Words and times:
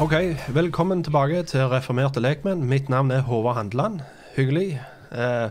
Ok, 0.00 0.12
velkommen 0.54 1.04
tilbake 1.04 1.42
til 1.42 1.60
Reformerte 1.60 2.20
lekmenn. 2.20 2.64
Mitt 2.64 2.88
navn 2.88 3.10
er 3.10 3.20
Håvard 3.20 3.56
Handeland. 3.56 4.00
Hyggelig. 4.36 4.80
Eh, 5.12 5.48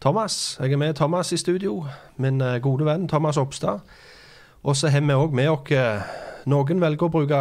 Thomas, 0.00 0.58
jeg 0.60 0.72
er 0.72 0.76
med 0.76 0.94
Thomas 0.94 1.32
i 1.32 1.36
studio. 1.36 1.86
Min 2.16 2.40
eh, 2.40 2.60
gode 2.60 2.86
venn 2.86 3.08
Thomas 3.08 3.36
Oppstad. 3.36 3.78
Og 4.62 4.76
så 4.76 4.88
har 4.88 5.00
vi 5.00 5.12
òg 5.12 5.34
med 5.34 5.50
oss 5.50 5.70
eh, 5.74 6.00
Noen 6.46 6.80
velger 6.80 7.08
å 7.08 7.10
bruke 7.10 7.40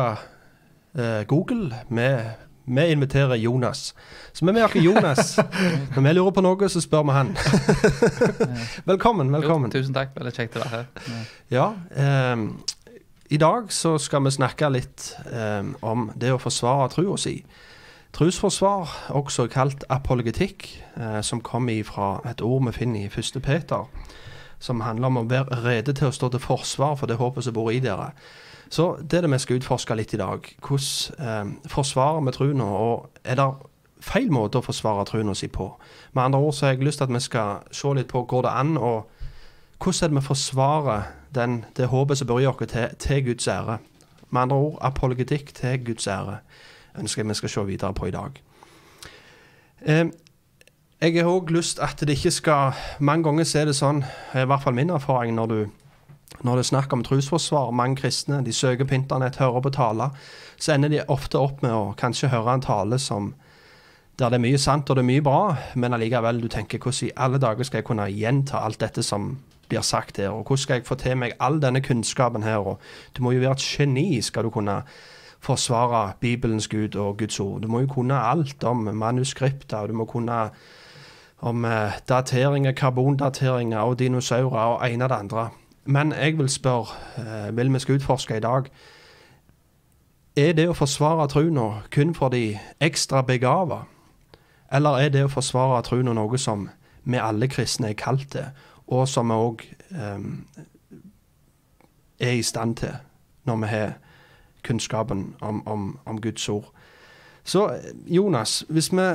eh, 0.98 1.22
Google. 1.30 1.76
Vi, 1.90 2.10
vi 2.66 2.88
inviterer 2.90 3.36
Jonas. 3.36 3.94
Så 4.34 4.46
vi 4.46 4.50
er 4.50 4.58
med 4.58 4.66
oss 4.66 4.76
Jonas. 4.76 5.38
Når 5.96 6.08
vi 6.08 6.18
lurer 6.18 6.32
på 6.32 6.42
noe, 6.42 6.70
så 6.70 6.82
spør 6.82 7.06
vi 7.06 7.20
han. 7.20 7.36
velkommen. 8.92 9.30
velkommen. 9.30 9.70
Jo, 9.70 9.78
tusen 9.78 9.94
takk. 9.94 10.18
Veldig 10.18 10.34
kjekt 10.40 10.58
å 10.58 10.66
være 10.66 10.80
her. 10.80 11.26
Ja, 11.54 11.74
ehm, 11.94 12.48
i 13.32 13.38
dag 13.38 13.72
så 13.72 13.96
skal 13.98 14.26
vi 14.26 14.32
snakke 14.36 14.68
litt 14.74 15.14
ehm, 15.32 15.76
om 15.88 16.10
det 16.20 16.34
å 16.34 16.40
forsvare 16.42 16.90
trua 16.92 17.16
si. 17.16 17.38
Trusforsvar, 18.12 18.92
også 19.16 19.46
kalt 19.48 19.86
apologetikk, 19.88 20.68
eh, 21.00 21.22
som 21.24 21.40
kommer 21.40 21.80
fra 21.88 22.18
et 22.28 22.44
ord 22.44 22.66
vi 22.66 22.74
finner 22.76 23.06
i 23.06 23.12
1. 23.12 23.40
Peter, 23.40 23.88
som 24.60 24.84
handler 24.84 25.08
om 25.08 25.22
å 25.22 25.30
være 25.32 25.62
rede 25.64 25.96
til 25.96 26.10
å 26.10 26.16
stå 26.16 26.28
til 26.34 26.44
forsvar 26.44 26.98
for 27.00 27.08
det 27.08 27.22
håpet 27.22 27.48
som 27.48 27.56
bor 27.56 27.72
i 27.72 27.80
dere. 27.80 28.10
Så 28.68 28.98
det 29.00 29.22
er 29.22 29.24
det 29.24 29.32
vi 29.32 29.40
skal 29.40 29.62
utforske 29.62 29.96
litt 29.96 30.14
i 30.14 30.20
dag. 30.20 30.52
Hvordan 30.68 31.24
eh, 31.30 31.72
forsvarer 31.72 32.28
vi 32.28 32.36
trua, 32.36 32.68
og 32.68 33.24
er 33.24 33.40
det 33.40 33.48
feil 34.04 34.28
måte 34.32 34.60
å 34.60 34.68
forsvare 34.68 35.08
trua 35.08 35.38
si 35.40 35.48
på? 35.48 35.70
Med 36.12 36.26
andre 36.26 36.44
ord 36.44 36.60
så 36.60 36.68
har 36.68 36.76
jeg 36.76 36.84
lyst 36.84 37.00
til 37.00 37.08
at 37.08 37.16
vi 37.16 37.24
skal 37.24 37.64
se 37.72 37.96
litt 37.96 38.12
på 38.12 38.28
går 38.28 38.44
det 38.50 38.56
an 38.60 38.76
og 38.76 39.08
hvordan 39.80 40.04
er 40.04 40.12
det 40.12 40.20
vi 40.20 40.28
forsvarer 40.28 41.21
den, 41.36 41.66
det 41.78 41.88
håpet 41.88 42.18
som 42.18 42.28
bør 42.28 42.40
i 42.40 42.48
oss, 42.50 42.68
til, 42.68 42.88
til 43.00 43.26
Guds 43.26 43.48
ære? 43.48 43.78
Med 44.30 44.42
andre 44.42 44.56
ord 44.56 44.78
apologetikk 44.82 45.54
til 45.56 45.86
Guds 45.86 46.08
ære 46.08 46.40
ønsker 47.00 47.22
jeg 47.22 47.30
vi 47.30 47.34
skal 47.34 47.50
se 47.50 47.66
videre 47.66 47.94
på 47.94 48.06
i 48.06 48.12
dag. 48.12 48.42
Eh, 49.82 50.06
jeg 51.02 51.14
har 51.18 51.32
òg 51.32 51.50
lyst 51.50 51.80
at 51.80 52.00
det 52.00 52.10
ikke 52.10 52.32
skal 52.32 52.74
Mange 53.00 53.24
ganger 53.24 53.56
er 53.58 53.66
det 53.66 53.76
sånn, 53.76 54.04
i 54.36 54.46
hvert 54.46 54.62
fall 54.64 54.76
min 54.78 54.90
erfaring, 54.90 55.36
når 55.36 55.48
du 55.48 55.62
når 56.42 56.56
det 56.56 56.64
er 56.64 56.70
snakk 56.70 56.94
om 56.94 57.04
trosforsvar, 57.04 57.74
mange 57.76 58.00
kristne 58.00 58.40
de 58.46 58.54
søker 58.54 58.88
på 58.88 58.96
internett, 58.96 59.36
hører 59.36 59.62
på 59.62 59.70
taler, 59.76 60.10
så 60.58 60.74
ender 60.74 60.90
de 60.90 61.02
ofte 61.08 61.38
opp 61.38 61.62
med 61.62 61.74
å 61.76 61.94
kanskje 61.98 62.32
høre 62.32 62.56
en 62.56 62.64
tale 62.64 63.00
som 63.00 63.34
der 64.20 64.30
det 64.30 64.38
er 64.38 64.44
mye 64.44 64.58
sant 64.62 64.90
og 64.90 64.96
det 64.98 65.04
er 65.04 65.10
mye 65.10 65.24
bra, 65.26 65.56
men 65.76 65.94
allikevel 65.94 66.42
du 66.42 66.48
tenker 66.48 66.80
hvordan 66.80 67.10
i 67.10 67.14
alle 67.18 67.40
dager 67.42 67.68
skal 67.68 67.82
jeg 67.82 67.88
kunne 67.88 68.10
gjenta 68.10 68.62
alt 68.62 68.80
dette 68.82 69.04
som 69.04 69.36
blir 69.72 69.86
sagt 69.88 70.20
her, 70.20 70.30
og 70.30 70.44
hvordan 70.44 70.62
skal 70.66 70.80
jeg 70.80 70.86
få 70.88 71.00
til 71.00 71.18
meg 71.18 71.34
all 71.40 71.62
denne 71.64 71.82
kunnskapen 71.82 72.44
her, 72.44 72.60
og 72.60 72.80
du 73.18 73.24
må 73.24 73.32
jo 73.32 73.40
være 73.40 73.58
et 73.58 73.66
geni 73.66 74.22
skal 74.22 74.44
du 74.44 74.52
kunne 74.52 74.82
forsvare 75.42 76.14
Bibelens 76.20 76.68
Gud 76.68 76.96
og 76.96 77.18
Guds 77.18 77.40
ord. 77.40 77.62
Du 77.62 77.68
må 77.68 77.80
jo 77.82 77.88
kunne 77.88 78.20
alt 78.20 78.64
om 78.64 78.78
manuskripter, 78.94 79.88
du 79.88 79.94
må 79.94 80.06
kunne 80.06 80.50
om 81.42 81.66
eh, 81.66 81.98
dateringer, 82.10 82.72
karbondateringer 82.72 83.80
og 83.80 84.00
dinosaurer 84.00 84.76
og 84.76 84.92
ene 84.92 85.04
og 85.04 85.10
det 85.10 85.16
andre. 85.16 85.50
Men 85.86 86.14
jeg 86.14 86.38
vil 86.38 86.50
spørre, 86.50 86.86
eh, 87.18 87.58
vil 87.58 87.74
vi 87.74 87.80
skal 87.80 87.96
utforske 87.96 88.38
i 88.38 88.40
dag, 88.40 88.70
er 90.36 90.54
det 90.54 90.70
å 90.70 90.78
forsvare 90.78 91.28
troen 91.28 91.58
kun 91.92 92.14
for 92.16 92.30
de 92.30 92.60
ekstra 92.80 93.22
begava? 93.22 93.82
Eller 94.72 94.90
er 94.90 95.10
det 95.10 95.26
å 95.26 95.34
forsvare 95.34 95.82
troen 95.84 96.14
noe 96.16 96.38
som 96.38 96.70
vi 97.04 97.18
alle 97.18 97.48
kristne 97.48 97.90
er 97.90 97.98
kalt 97.98 98.30
til, 98.32 98.46
og 98.92 99.08
som 99.08 99.32
vi 99.32 99.40
òg 99.40 99.64
eh, 99.96 100.26
er 102.22 102.38
i 102.38 102.46
stand 102.46 102.76
til 102.84 102.98
når 103.48 103.62
vi 103.64 103.72
har 103.72 103.94
kunnskapen 104.64 105.24
om, 105.42 105.64
om, 105.68 106.00
om 106.06 106.22
Guds 106.22 106.50
ord. 106.50 106.68
Så 107.44 107.80
Jonas, 108.06 108.66
hvis 108.70 108.92
vi 108.94 109.08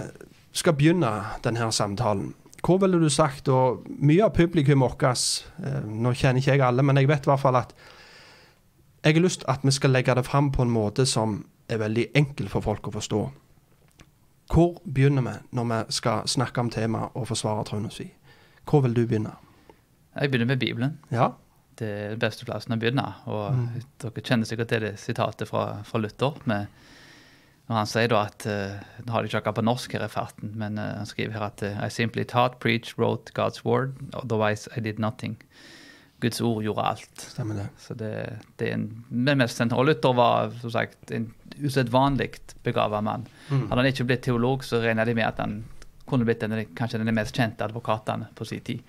skal 0.53 0.75
begynne 0.75 1.13
denne 1.45 1.73
samtalen, 1.73 2.35
hvor 2.67 2.79
ville 2.79 2.99
du 2.99 3.09
sagt, 3.09 3.49
og 3.49 3.85
mye 3.87 4.25
av 4.25 4.33
publikum 4.35 4.83
vårt 4.83 5.03
eh, 5.07 5.85
Nå 5.87 6.13
kjenner 6.13 6.41
ikke 6.41 6.57
jeg 6.57 6.65
alle, 6.67 6.83
men 6.83 6.97
jeg 6.97 7.09
vet 7.09 7.27
i 7.27 7.31
hvert 7.31 7.41
fall 7.41 7.61
at 7.61 7.75
jeg 9.05 9.15
har 9.15 9.23
lyst 9.23 9.45
at 9.47 9.63
vi 9.63 9.71
skal 9.71 9.93
legge 9.95 10.15
det 10.15 10.27
fram 10.27 10.51
på 10.53 10.63
en 10.63 10.73
måte 10.75 11.07
som 11.07 11.45
er 11.69 11.79
veldig 11.79 12.09
enkel 12.15 12.49
for 12.51 12.65
folk 12.65 12.89
å 12.89 12.97
forstå. 12.97 13.21
Hvor 14.51 14.81
begynner 14.83 15.23
vi 15.23 15.35
når 15.59 15.69
vi 15.71 15.81
skal 15.95 16.27
snakke 16.27 16.61
om 16.61 16.71
temaet 16.71 17.15
og 17.15 17.29
forsvare 17.29 17.65
troen 17.69 17.91
si? 17.91 18.09
Hvor 18.67 18.83
vil 18.83 18.97
du 18.97 19.05
begynne? 19.07 19.37
Jeg 20.17 20.31
begynner 20.31 20.47
med 20.55 20.59
Bibelen. 20.63 20.99
Ja? 21.13 21.31
Det 21.77 21.87
er 21.89 22.11
den 22.15 22.23
beste 22.23 22.47
plassen 22.49 22.73
å 22.73 22.79
begynne. 22.81 23.05
Og 23.29 23.53
Mm. 23.53 23.83
dere 24.01 24.23
kjenner 24.25 24.49
sikkert 24.49 24.69
til 24.69 24.81
det 24.81 24.95
sitatet 24.99 25.49
fra, 25.49 25.83
fra 25.85 25.99
Luther. 26.01 26.39
Med, 26.47 26.67
når 27.69 27.77
han 27.77 27.87
sier 27.87 28.09
da 28.09 28.23
at 28.25 28.47
uh, 28.47 28.79
Nå 29.05 29.13
har 29.13 29.23
de 29.23 29.29
ikke 29.29 29.41
akkurat 29.43 29.59
på 29.59 29.65
norsk 29.67 29.93
her 29.93 30.05
i 30.07 30.09
farten, 30.09 30.53
men 30.57 30.79
uh, 30.79 30.97
han 30.97 31.07
skriver 31.07 31.33
her 31.37 31.47
at 31.51 31.63
uh, 31.63 31.85
I 31.85 31.91
simply 31.91 32.25
taught, 32.25 32.61
preached, 32.61 32.97
wrote 32.99 33.33
God's 33.35 33.65
word, 33.65 33.97
otherwise 34.15 34.69
I 34.77 34.81
did 34.81 34.99
nothing. 34.99 35.37
Guds 36.21 36.41
ord 36.41 36.63
gjorde 36.65 36.81
alt. 36.83 37.21
Stemmer 37.21 37.55
det. 37.61 37.67
Så 37.77 37.95
det, 37.95 38.39
det 38.57 38.71
er 38.71 38.75
en 38.79 39.05
men 39.11 39.37
mest. 39.39 39.61
Og 39.61 39.85
Luther 39.85 40.15
var 40.17 40.55
som 40.63 40.71
sagt 40.71 41.11
en 41.13 41.35
usedvanlig 41.61 42.31
begava 42.65 43.03
mann. 43.05 43.27
Mm. 43.51 43.67
Hadde 43.69 43.83
han 43.83 43.91
ikke 43.91 44.07
blitt 44.09 44.23
teolog, 44.25 44.65
så 44.65 44.81
regner 44.81 45.05
de 45.05 45.15
med 45.15 45.27
at 45.29 45.43
han 45.45 45.59
kunne 46.09 46.25
blitt 46.25 46.43
en, 46.47 46.57
kanskje 46.79 47.03
den 47.03 47.13
mest 47.15 47.37
kjente 47.37 47.67
advokatene 47.67 48.31
på 48.35 48.47
sin 48.49 48.65
tid. 48.65 48.81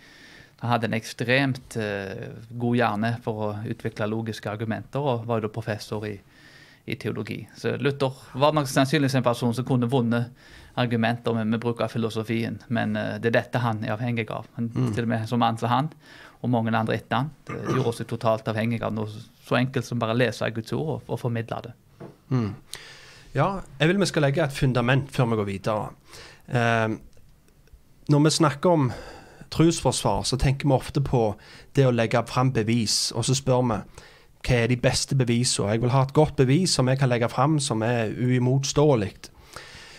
Han 0.60 0.72
hadde 0.74 0.90
en 0.90 0.98
ekstremt 0.98 1.78
eh, 1.78 2.30
god 2.50 2.78
hjerne 2.80 3.12
for 3.26 3.44
å 3.46 3.50
utvikle 3.70 4.10
logiske 4.10 4.50
argumenter, 4.50 5.04
og 5.04 5.28
var 5.30 5.44
jo 5.44 5.52
professor 5.54 6.06
i, 6.10 6.16
i 6.90 6.96
teologi. 6.98 7.44
Så 7.58 7.76
Luther 7.78 8.16
var 8.34 8.56
nok 8.58 8.70
sannsynligvis 8.72 9.20
en 9.20 9.28
person 9.28 9.54
som 9.54 9.68
kunne 9.68 9.90
vunnet 9.92 10.32
argumenter 10.78 11.34
med, 11.34 11.48
med 11.54 11.62
bruk 11.62 11.82
av 11.82 11.94
filosofien, 11.94 12.60
men 12.74 12.96
eh, 12.98 13.18
det 13.22 13.32
er 13.32 13.40
dette 13.40 13.62
han 13.62 13.84
er 13.86 13.94
avhengig 13.96 14.28
av. 14.34 14.50
Han, 14.58 14.72
Til 14.96 15.06
og 15.06 15.12
med 15.14 15.30
som 15.30 15.42
mann 15.42 15.62
som 15.62 15.74
han, 15.74 15.92
og 16.42 16.52
mange 16.54 16.74
andre 16.74 16.98
etter 16.98 17.24
han, 17.24 17.32
gjorde 17.50 17.92
oss 17.92 18.02
totalt 18.10 18.50
avhengig 18.50 18.82
av 18.86 18.94
noe 18.94 19.10
så 19.48 19.58
enkelt 19.58 19.86
som 19.86 20.00
bare 20.02 20.14
å 20.14 20.20
lese 20.20 20.50
Guds 20.54 20.74
ord 20.76 20.90
og, 20.96 21.10
og 21.10 21.22
formidle 21.22 21.60
det. 21.66 21.74
Mm. 22.34 22.50
Ja, 23.38 23.48
jeg 23.80 23.92
vil 23.92 24.02
vi 24.02 24.10
skal 24.10 24.26
legge 24.26 24.44
et 24.46 24.56
fundament 24.56 25.10
før 25.14 25.32
vi 25.32 25.40
går 25.40 25.48
videre. 25.48 25.88
Eh, 26.48 26.98
når 28.08 28.26
vi 28.26 28.34
snakker 28.38 28.74
om 28.74 28.90
trosforsvar, 29.54 30.24
så 30.24 30.38
tenker 30.38 30.68
vi 30.68 30.76
ofte 30.76 31.02
på 31.02 31.32
det 31.76 31.88
å 31.88 31.96
legge 31.96 32.24
fram 32.28 32.52
bevis, 32.54 33.12
og 33.16 33.26
så 33.26 33.36
spør 33.38 33.66
vi 33.72 33.80
hva 34.48 34.60
er 34.64 34.70
de 34.72 34.78
beste 34.80 35.16
bevisene. 35.18 35.74
Jeg 35.74 35.82
vil 35.84 35.92
ha 35.92 36.04
et 36.06 36.14
godt 36.16 36.38
bevis 36.40 36.76
som 36.78 36.88
jeg 36.88 37.00
kan 37.02 37.10
legge 37.10 37.30
fram, 37.30 37.58
som 37.60 37.82
er 37.84 38.14
uimotståelig. 38.14 39.12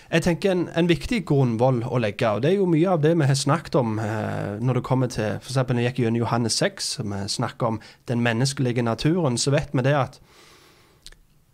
Jeg 0.09 0.25
tenker 0.25 0.55
en, 0.55 0.63
en 0.73 0.89
viktig 0.89 1.21
grunnvoll 1.29 1.83
å 1.85 1.99
legge, 2.01 2.31
og 2.31 2.41
det 2.41 2.55
er 2.55 2.63
jo 2.63 2.69
mye 2.71 2.95
av 2.95 3.03
det 3.05 3.13
vi 3.19 3.27
har 3.29 3.37
snakket 3.37 3.77
om 3.77 3.99
eh, 4.01 4.55
når 4.65 4.79
det 4.79 4.85
kommer 4.89 5.11
til 5.13 5.37
f.eks. 5.37 5.59
når 5.59 5.83
jeg 5.83 5.91
gikk 5.91 6.01
gjennom 6.07 6.23
Johannes 6.23 6.57
6, 6.63 6.89
vi 7.05 7.19
snakker 7.29 7.75
om 7.75 7.81
den 8.09 8.23
menneskelige 8.25 8.87
naturen, 8.87 9.37
så 9.37 9.53
vet 9.53 9.77
vi 9.77 9.85
det 9.85 9.93
at 9.99 10.17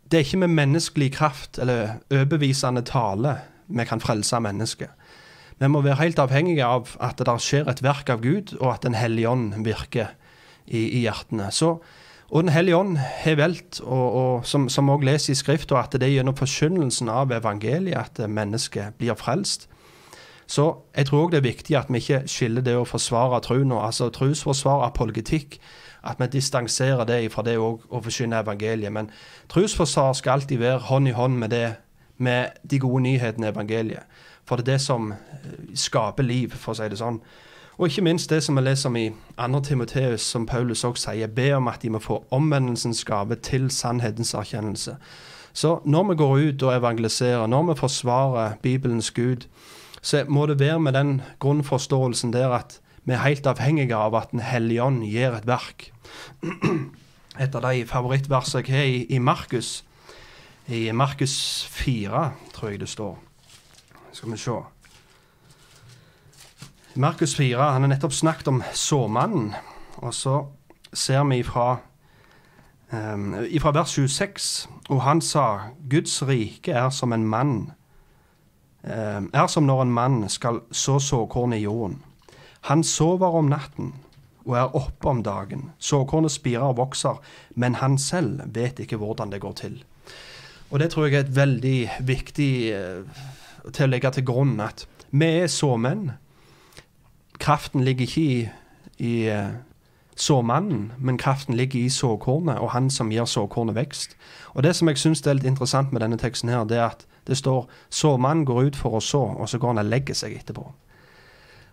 det 0.07 0.21
er 0.21 0.27
ikke 0.29 0.45
med 0.45 0.55
menneskelig 0.55 1.11
kraft 1.17 1.59
eller 1.59 1.97
overbevisende 2.13 2.85
tale 2.87 3.41
vi 3.67 3.87
kan 3.89 4.03
frelse 4.05 4.39
mennesket. 4.45 4.93
Vi 5.59 5.69
må 5.71 5.81
være 5.85 6.01
helt 6.03 6.19
avhengige 6.19 6.67
av 6.67 6.97
at 7.03 7.21
det 7.23 7.35
skjer 7.43 7.69
et 7.71 7.83
verk 7.85 8.11
av 8.11 8.23
Gud, 8.25 8.57
og 8.61 8.73
at 8.75 8.83
Den 8.83 8.95
hellige 8.95 9.29
ånd 9.31 9.53
virker 9.65 10.15
i, 10.67 10.81
i 10.99 11.05
hjertene. 11.05 11.51
Så, 11.53 11.79
og 12.31 12.43
Den 12.43 12.51
hellige 12.51 12.77
ånd 12.77 12.97
har 12.99 13.37
valgt, 13.39 13.81
som, 14.45 14.89
også 14.89 15.05
leser 15.05 15.33
i 15.33 15.37
Skriften, 15.39 15.77
at 15.77 15.93
det 15.93 16.03
er 16.03 16.17
gjennom 16.17 16.37
forkynnelsen 16.37 17.09
av 17.09 17.33
evangeliet 17.33 18.19
at 18.19 18.29
mennesket 18.29 18.99
blir 18.99 19.15
frelst. 19.15 19.69
Så 20.47 20.75
jeg 20.97 21.07
tror 21.07 21.25
også 21.25 21.31
det 21.31 21.39
er 21.39 21.49
viktig 21.49 21.77
at 21.77 21.89
vi 21.89 22.03
ikke 22.03 22.25
skiller 22.29 22.65
det 22.65 22.75
å 22.77 22.85
forsvare 22.85 23.41
troen, 23.41 23.73
altså 23.73 24.11
trosforsvar, 24.13 24.85
apologetikk, 24.85 25.57
at 26.05 26.21
vi 26.21 26.27
distanserer 26.35 27.07
det 27.09 27.33
fra 27.33 27.43
det 27.47 27.57
å 27.57 27.79
forkynne 27.89 28.43
evangeliet. 28.45 28.93
Men 28.93 29.09
trosforsvar 29.49 30.13
skal 30.13 30.41
alltid 30.41 30.61
være 30.61 30.85
hånd 30.91 31.09
i 31.09 31.17
hånd 31.17 31.39
med 31.41 31.55
det, 31.55 31.77
med 32.17 32.61
de 32.71 32.79
gode 32.79 33.03
nyhetene 33.07 33.49
i 33.49 33.55
evangeliet. 33.55 34.21
For 34.45 34.57
det 34.57 34.69
er 34.69 34.73
det 34.75 34.81
som 34.85 35.13
eh, 35.13 35.75
skaper 35.75 36.27
liv, 36.27 36.55
for 36.55 36.75
å 36.75 36.79
si 36.79 36.89
det 36.89 37.01
sånn. 37.01 37.21
Og 37.75 37.89
ikke 37.89 38.05
minst 38.07 38.31
det 38.31 38.43
som 38.45 38.55
vi 38.55 38.63
leser 38.63 38.89
om 38.91 38.97
i 38.97 39.09
2. 39.41 39.61
Timoteus, 39.67 40.23
som 40.23 40.47
Paulus 40.47 40.85
også 40.85 41.11
sier, 41.11 41.27
be 41.27 41.49
om 41.57 41.69
at 41.69 41.83
de 41.83 41.91
må 41.91 41.99
få 41.99 42.21
omvendelsens 42.31 43.03
gave 43.05 43.35
til 43.43 43.67
sannhetens 43.71 44.35
erkjennelse. 44.35 44.95
Så 45.55 45.81
når 45.85 46.09
vi 46.09 46.17
går 46.19 46.37
ut 46.39 46.63
og 46.63 46.77
evangeliserer, 46.77 47.47
når 47.47 47.73
vi 47.73 47.79
forsvarer 47.79 48.57
Bibelens 48.63 49.11
Gud, 49.11 49.49
så 50.03 50.25
må 50.29 50.47
det 50.47 50.61
være 50.61 50.81
med 50.81 50.93
den 50.93 51.23
grunnforståelsen 51.41 52.33
der 52.33 52.53
at 52.53 52.81
vi 53.05 53.13
er 53.13 53.25
helt 53.25 53.47
avhengige 53.47 53.97
av 53.97 54.15
at 54.15 54.31
Den 54.31 54.41
hellige 54.41 54.83
ånd 54.83 55.03
gjør 55.05 55.37
et 55.39 55.47
verk. 55.47 55.93
Et 57.41 57.55
av 57.55 57.65
de 57.67 57.87
favorittversene 57.87 58.63
jeg 58.63 58.75
har 58.77 59.07
i 59.11 59.19
Markus, 59.19 59.85
i 60.69 60.93
Markus 60.93 61.67
4, 61.71 62.31
tror 62.55 62.71
jeg 62.71 62.81
det 62.81 62.89
står. 62.89 63.19
Skal 64.15 64.31
vi 64.31 64.37
se. 64.37 64.51
Markus 66.95 67.35
4 67.37 67.63
han 67.73 67.83
har 67.83 67.89
nettopp 67.91 68.13
snakket 68.13 68.49
om 68.49 68.63
såmannen. 68.73 69.55
Og 69.97 70.15
så 70.15 70.37
ser 70.93 71.25
vi 71.27 71.41
ifra, 71.43 71.81
um, 72.93 73.35
ifra 73.51 73.73
vers 73.75 73.97
26, 73.99 74.69
og 74.89 75.03
han 75.03 75.21
sa 75.21 75.75
Guds 75.91 76.23
rike 76.23 76.73
er 76.73 76.91
som 76.95 77.13
en 77.13 77.27
mann 77.27 77.73
um, 78.85 79.31
er 79.35 79.47
som 79.51 79.67
når 79.67 79.83
en 79.83 79.93
mann 79.93 80.29
skal 80.29 80.63
så 80.71 81.01
såkorn 81.03 81.53
i 81.53 81.65
jorden. 81.65 81.99
Han 82.71 82.85
sover 82.85 83.35
om 83.35 83.51
natten 83.51 83.95
og 84.45 84.57
er 84.57 84.77
oppe 84.77 85.09
om 85.09 85.23
dagen. 85.23 85.73
Såkornet 85.79 86.31
spirer 86.31 86.71
og 86.71 86.77
vokser, 86.77 87.19
men 87.57 87.75
han 87.83 87.99
selv 87.99 88.43
vet 88.47 88.79
ikke 88.79 88.97
hvordan 88.97 89.33
det 89.33 89.41
går 89.41 89.53
til. 89.53 89.85
Og 90.71 90.79
det 90.79 90.91
tror 90.91 91.07
jeg 91.07 91.15
er 91.15 91.25
et 91.25 91.37
veldig 91.37 91.79
viktig 92.07 92.53
uh, 92.79 93.25
til 93.73 93.87
å 93.87 93.93
legge 93.93 94.11
til 94.15 94.27
grunn 94.27 94.59
at 94.61 94.87
vi 95.15 95.29
er 95.45 95.47
såmenn. 95.51 96.11
Kraften 97.41 97.85
ligger 97.85 98.07
ikke 98.07 98.21
i, 98.21 98.49
i 98.99 99.15
uh, 99.31 99.55
såmannen, 100.17 100.93
men 100.99 101.19
kraften 101.19 101.57
ligger 101.57 101.81
i 101.81 101.89
såkornet 101.89 102.59
og 102.59 102.71
han 102.75 102.91
som 102.91 103.11
gir 103.13 103.25
såkornet 103.25 103.75
vekst. 103.75 104.17
Og 104.55 104.63
Det 104.63 104.77
som 104.77 104.89
jeg 104.89 104.99
syns 104.99 105.27
er 105.27 105.39
litt 105.39 105.49
interessant 105.49 105.93
med 105.93 106.03
denne 106.03 106.19
teksten, 106.19 106.49
her, 106.49 106.65
det 106.65 106.79
er 106.79 106.91
at 106.93 107.07
det 107.27 107.37
står 107.37 107.69
såmannen 107.91 108.45
går 108.45 108.69
ut 108.69 108.77
for 108.77 108.99
å 108.99 109.01
så, 109.01 109.23
og 109.23 109.49
så 109.49 109.59
går 109.59 109.75
han 109.75 109.87
og 109.87 109.91
legger 109.91 110.15
seg 110.15 110.37
etterpå. 110.37 110.67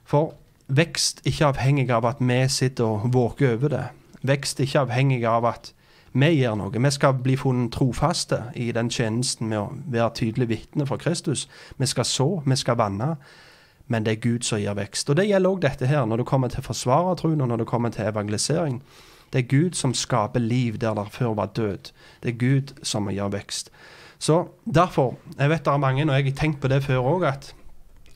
For 0.07 0.33
vekst 0.67 1.21
ikke 1.27 1.51
avhengig 1.51 1.89
av 1.91 2.05
at 2.07 2.21
vi 2.23 2.47
sitter 2.49 2.87
og 2.87 3.13
våker 3.13 3.55
over 3.55 3.69
det. 3.69 3.85
Vekst 4.21 4.59
ikke 4.59 4.85
avhengig 4.85 5.25
av 5.27 5.45
at 5.45 5.73
vi 6.13 6.27
gjør 6.41 6.57
noe. 6.59 6.81
Vi 6.83 6.91
skal 6.91 7.13
bli 7.23 7.37
funnet 7.39 7.71
trofaste 7.71 8.41
i 8.55 8.71
den 8.75 8.89
tjenesten 8.91 9.47
med 9.47 9.59
å 9.59 9.69
være 9.91 10.11
tydelige 10.19 10.49
vitne 10.49 10.87
for 10.87 10.99
Kristus. 10.99 11.47
Vi 11.77 11.87
skal 11.87 12.05
så, 12.05 12.27
vi 12.45 12.57
skal 12.59 12.79
vanne, 12.81 13.15
men 13.87 14.03
det 14.03 14.17
er 14.17 14.23
Gud 14.23 14.43
som 14.47 14.59
gir 14.59 14.75
vekst. 14.75 15.09
Og 15.09 15.15
Det 15.15 15.27
gjelder 15.29 15.49
òg 15.49 15.61
dette 15.63 15.87
her, 15.87 16.05
når 16.05 16.23
det 16.23 16.27
kommer 16.27 16.51
til 16.51 16.63
forsvarertroen 16.63 17.41
og 17.41 17.47
når 17.47 17.63
det 17.63 17.67
kommer 17.67 17.89
til 17.89 18.05
evangelisering. 18.05 18.81
Det 19.31 19.39
er 19.39 19.47
Gud 19.47 19.79
som 19.79 19.93
skaper 19.93 20.39
liv 20.39 20.77
der 20.77 20.93
det 20.93 21.07
før 21.11 21.33
var 21.33 21.53
død. 21.55 21.91
Det 22.23 22.33
er 22.33 22.37
Gud 22.37 22.75
som 22.83 23.07
gir 23.09 23.31
vekst. 23.31 23.71
Så 24.19 24.47
derfor, 24.65 25.15
jeg 25.39 25.49
vet 25.49 25.65
det 25.65 25.73
er 25.73 25.77
mange, 25.77 26.03
og 26.03 26.15
jeg 26.15 26.25
har 26.25 26.37
tenkt 26.37 26.61
på 26.61 26.67
det 26.67 26.83
før 26.83 27.07
òg, 27.15 27.23
at 27.27 27.55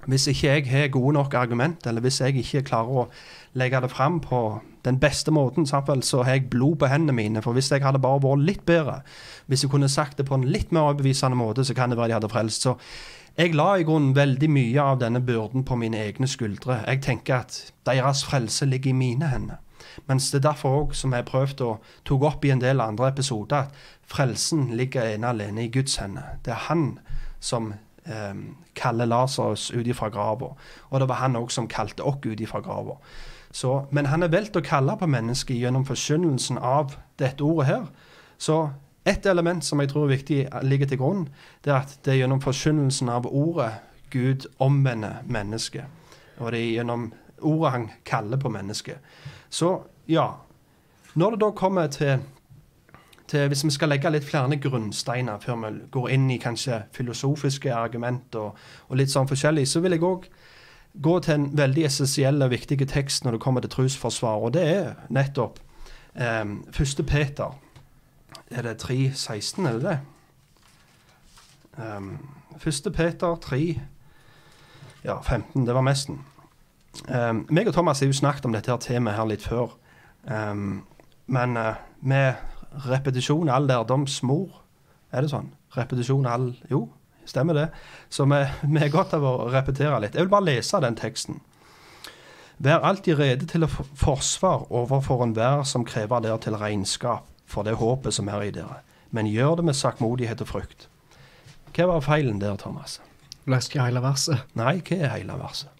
hvis 0.06 0.28
ikke 0.28 0.48
jeg 0.48 0.70
har 0.70 0.88
gode 0.88 1.14
nok 1.14 1.34
argument, 1.34 1.88
eller 1.88 2.02
hvis 2.02 2.22
jeg 2.22 2.36
ikke 2.36 2.62
klarer 2.62 3.06
å 3.06 3.10
legge 3.54 3.82
det 3.82 3.90
fram 3.92 4.20
på 4.22 4.62
den 4.86 5.00
beste 5.02 5.32
måten, 5.32 5.66
så 5.66 6.24
har 6.24 6.32
jeg 6.32 6.50
blod 6.50 6.76
på 6.80 6.90
hendene 6.92 7.16
mine. 7.18 7.42
For 7.42 7.54
hvis 7.54 7.72
jeg 7.72 7.84
hadde 7.84 8.00
bare 8.00 8.22
vært 8.24 8.46
litt 8.46 8.66
bedre, 8.66 9.02
hvis 9.48 9.64
jeg 9.64 9.72
kunne 9.72 9.90
sagt 9.90 10.18
det 10.18 10.28
på 10.30 10.36
en 10.36 10.48
litt 10.48 10.72
mer 10.72 10.92
overbevisende 10.92 11.38
måte, 11.38 11.66
så 11.66 11.74
kan 11.74 11.90
det 11.90 11.98
være 11.98 12.14
de 12.14 12.18
hadde 12.20 12.30
frelst. 12.30 12.62
Så 12.62 12.76
jeg 13.38 13.56
la 13.56 13.74
i 13.76 13.84
grunnen 13.84 14.16
veldig 14.16 14.48
mye 14.50 14.82
av 14.82 15.00
denne 15.02 15.20
byrden 15.20 15.66
på 15.68 15.76
mine 15.76 16.00
egne 16.00 16.28
skuldre. 16.28 16.84
Jeg 16.88 17.02
tenker 17.04 17.42
at 17.42 17.74
deres 17.86 18.24
frelse 18.24 18.66
ligger 18.66 18.94
i 18.94 19.00
mine 19.00 19.28
hender. 19.28 19.60
Mens 20.08 20.30
det 20.32 20.40
er 20.40 20.50
derfor 20.50 20.78
òg, 20.80 20.96
som 20.96 21.14
jeg 21.14 21.24
har 21.24 21.30
prøvd 21.30 21.64
å 21.66 21.72
tok 22.08 22.24
opp 22.30 22.46
i 22.46 22.54
en 22.54 22.62
del 22.64 22.84
andre 22.84 23.10
episoder, 23.12 23.68
at 23.68 24.12
frelsen 24.12 24.70
ligger 24.78 25.16
ene 25.16 25.34
alene 25.34 25.66
i 25.66 25.72
Guds 25.74 25.98
hender. 26.02 26.38
Det 26.46 26.54
er 26.56 26.68
han 26.70 26.88
som 27.44 27.74
eh, 27.74 28.42
kaller 28.76 29.10
Lasarus 29.10 29.70
ut 29.76 29.88
ifra 29.88 30.10
grava. 30.14 30.54
Og 30.90 31.00
det 31.00 31.10
var 31.10 31.24
han 31.26 31.38
òg 31.40 31.52
som 31.54 31.70
kalte 31.72 32.08
oss 32.08 32.24
ut 32.26 32.40
ifra 32.42 32.62
grava. 32.66 32.98
Men 33.92 34.06
han 34.12 34.24
er 34.24 34.34
valgt 34.34 34.58
å 34.58 34.64
kalle 34.66 34.98
på 35.00 35.08
mennesket 35.08 35.58
gjennom 35.58 35.86
forkynnelsen 35.88 36.58
av 36.58 36.98
dette 37.20 37.44
ordet 37.44 37.68
her. 37.70 37.86
Så 38.38 38.70
et 39.06 39.26
element 39.26 39.64
som 39.64 39.80
jeg 39.80 39.90
tror 39.90 40.08
er 40.08 40.16
viktig 40.18 40.40
ligger 40.64 40.90
til 40.90 41.00
grunn, 41.00 41.28
det 41.64 41.72
er 41.72 41.84
at 41.84 42.00
det 42.06 42.14
er 42.14 42.24
gjennom 42.24 42.42
forkynnelsen 42.44 43.10
av 43.10 43.28
ordet 43.30 43.72
Gud 44.12 44.48
omvender 44.60 45.22
mennesket. 45.28 45.86
Og 46.38 46.52
det 46.52 46.60
er 46.60 46.74
gjennom 46.80 47.12
ordet 47.42 47.72
han 47.72 47.90
kaller 48.06 48.38
på 48.38 48.50
mennesket. 48.50 48.98
Så 49.50 49.78
ja. 50.08 50.32
Når 51.16 51.32
det 51.32 51.40
da 51.42 51.52
kommer 51.52 51.88
til 51.88 52.20
til, 53.28 53.48
hvis 53.48 53.64
vi 53.66 53.72
skal 53.74 53.90
legge 53.90 54.10
litt 54.14 54.26
flere 54.26 54.58
grunnsteiner 54.62 55.40
før 55.42 55.56
vi 55.64 55.72
går 55.92 56.10
inn 56.14 56.30
i 56.32 56.38
kanskje 56.42 56.84
filosofiske 56.94 57.74
argument 57.74 58.36
og, 58.36 58.58
og 58.90 59.00
litt 59.00 59.12
sånn 59.12 59.30
forskjellig, 59.30 59.66
så 59.68 59.82
vil 59.82 59.96
jeg 59.96 60.06
òg 60.06 60.28
gå 61.02 61.20
til 61.20 61.34
en 61.34 61.50
veldig 61.58 61.86
essensiell 61.88 62.42
og 62.42 62.54
viktig 62.54 62.80
tekst 62.88 63.26
når 63.26 63.36
det 63.36 63.44
kommer 63.44 63.64
til 63.64 63.74
trosforsvar, 63.74 64.44
og 64.48 64.54
det 64.54 64.64
er 64.64 64.92
nettopp 65.10 65.62
Første 66.72 67.04
1. 67.04 67.06
Peter. 67.10 67.58
Er 68.48 68.62
det 68.62 68.84
3.16, 68.84 69.68
er 69.68 69.74
det 69.74 69.82
det? 69.84 70.00
Um, 71.98 72.30
1. 72.56 72.94
Peter 72.96 73.36
3 73.36 73.82
ja, 75.04 75.22
15. 75.22 75.68
Det 75.68 75.76
var 75.76 75.82
mesten. 75.82 76.22
Um, 77.10 77.46
meg 77.50 77.68
og 77.68 77.74
Thomas 77.74 78.00
har 78.00 78.08
jo 78.08 78.14
snakket 78.14 78.46
om 78.46 78.54
dette 78.56 78.72
her 78.72 78.80
temaet 78.80 79.18
her 79.18 79.28
litt 79.28 79.44
før. 79.44 79.76
Um, 80.24 80.86
men 81.28 81.58
uh, 81.58 81.76
med 82.02 82.34
Repetisjon 82.86 83.50
all 83.50 83.68
lærdoms 83.68 84.24
mor. 84.24 84.62
Er 85.12 85.24
det 85.24 85.32
sånn? 85.32 85.52
Repetisjon 85.76 86.26
all 86.28 86.54
Jo, 86.72 86.88
stemmer 87.26 87.58
det. 87.58 87.68
Så 88.10 88.26
vi, 88.26 88.42
har 88.80 88.94
godt 88.94 89.14
av 89.18 89.26
å 89.26 89.50
repetere 89.54 90.00
litt. 90.04 90.16
Jeg 90.16 90.28
vil 90.28 90.34
bare 90.34 90.50
lese 90.50 90.82
den 90.84 90.98
teksten. 91.00 91.42
Vær 92.58 92.86
alltid 92.88 93.20
rede 93.20 93.48
til 93.52 93.66
å 93.68 93.70
forsvar 93.70 94.68
overfor 94.72 95.26
enhver 95.26 95.66
som 95.68 95.84
krever 95.88 96.24
dere 96.24 96.40
til 96.40 96.56
regnskap 96.56 97.28
for 97.46 97.68
det 97.68 97.76
håpet 97.82 98.16
som 98.16 98.30
er 98.32 98.48
i 98.48 98.54
dere, 98.56 98.80
men 99.12 99.28
gjør 99.28 99.60
det 99.60 99.66
med 99.68 99.78
sakkmodighet 99.78 100.42
og 100.46 100.50
frykt. 100.50 100.88
Hva 101.76 101.90
var 101.92 102.06
feilen 102.06 102.40
der, 102.40 102.56
Thomas? 102.56 103.02
Leste 103.46 103.76
ikke 103.76 103.90
hele 103.90 104.02
verset. 104.02 104.46
Nei, 104.56 104.78
hva 104.80 105.02
er 105.02 105.12
hele 105.18 105.36
verset? 105.38 105.72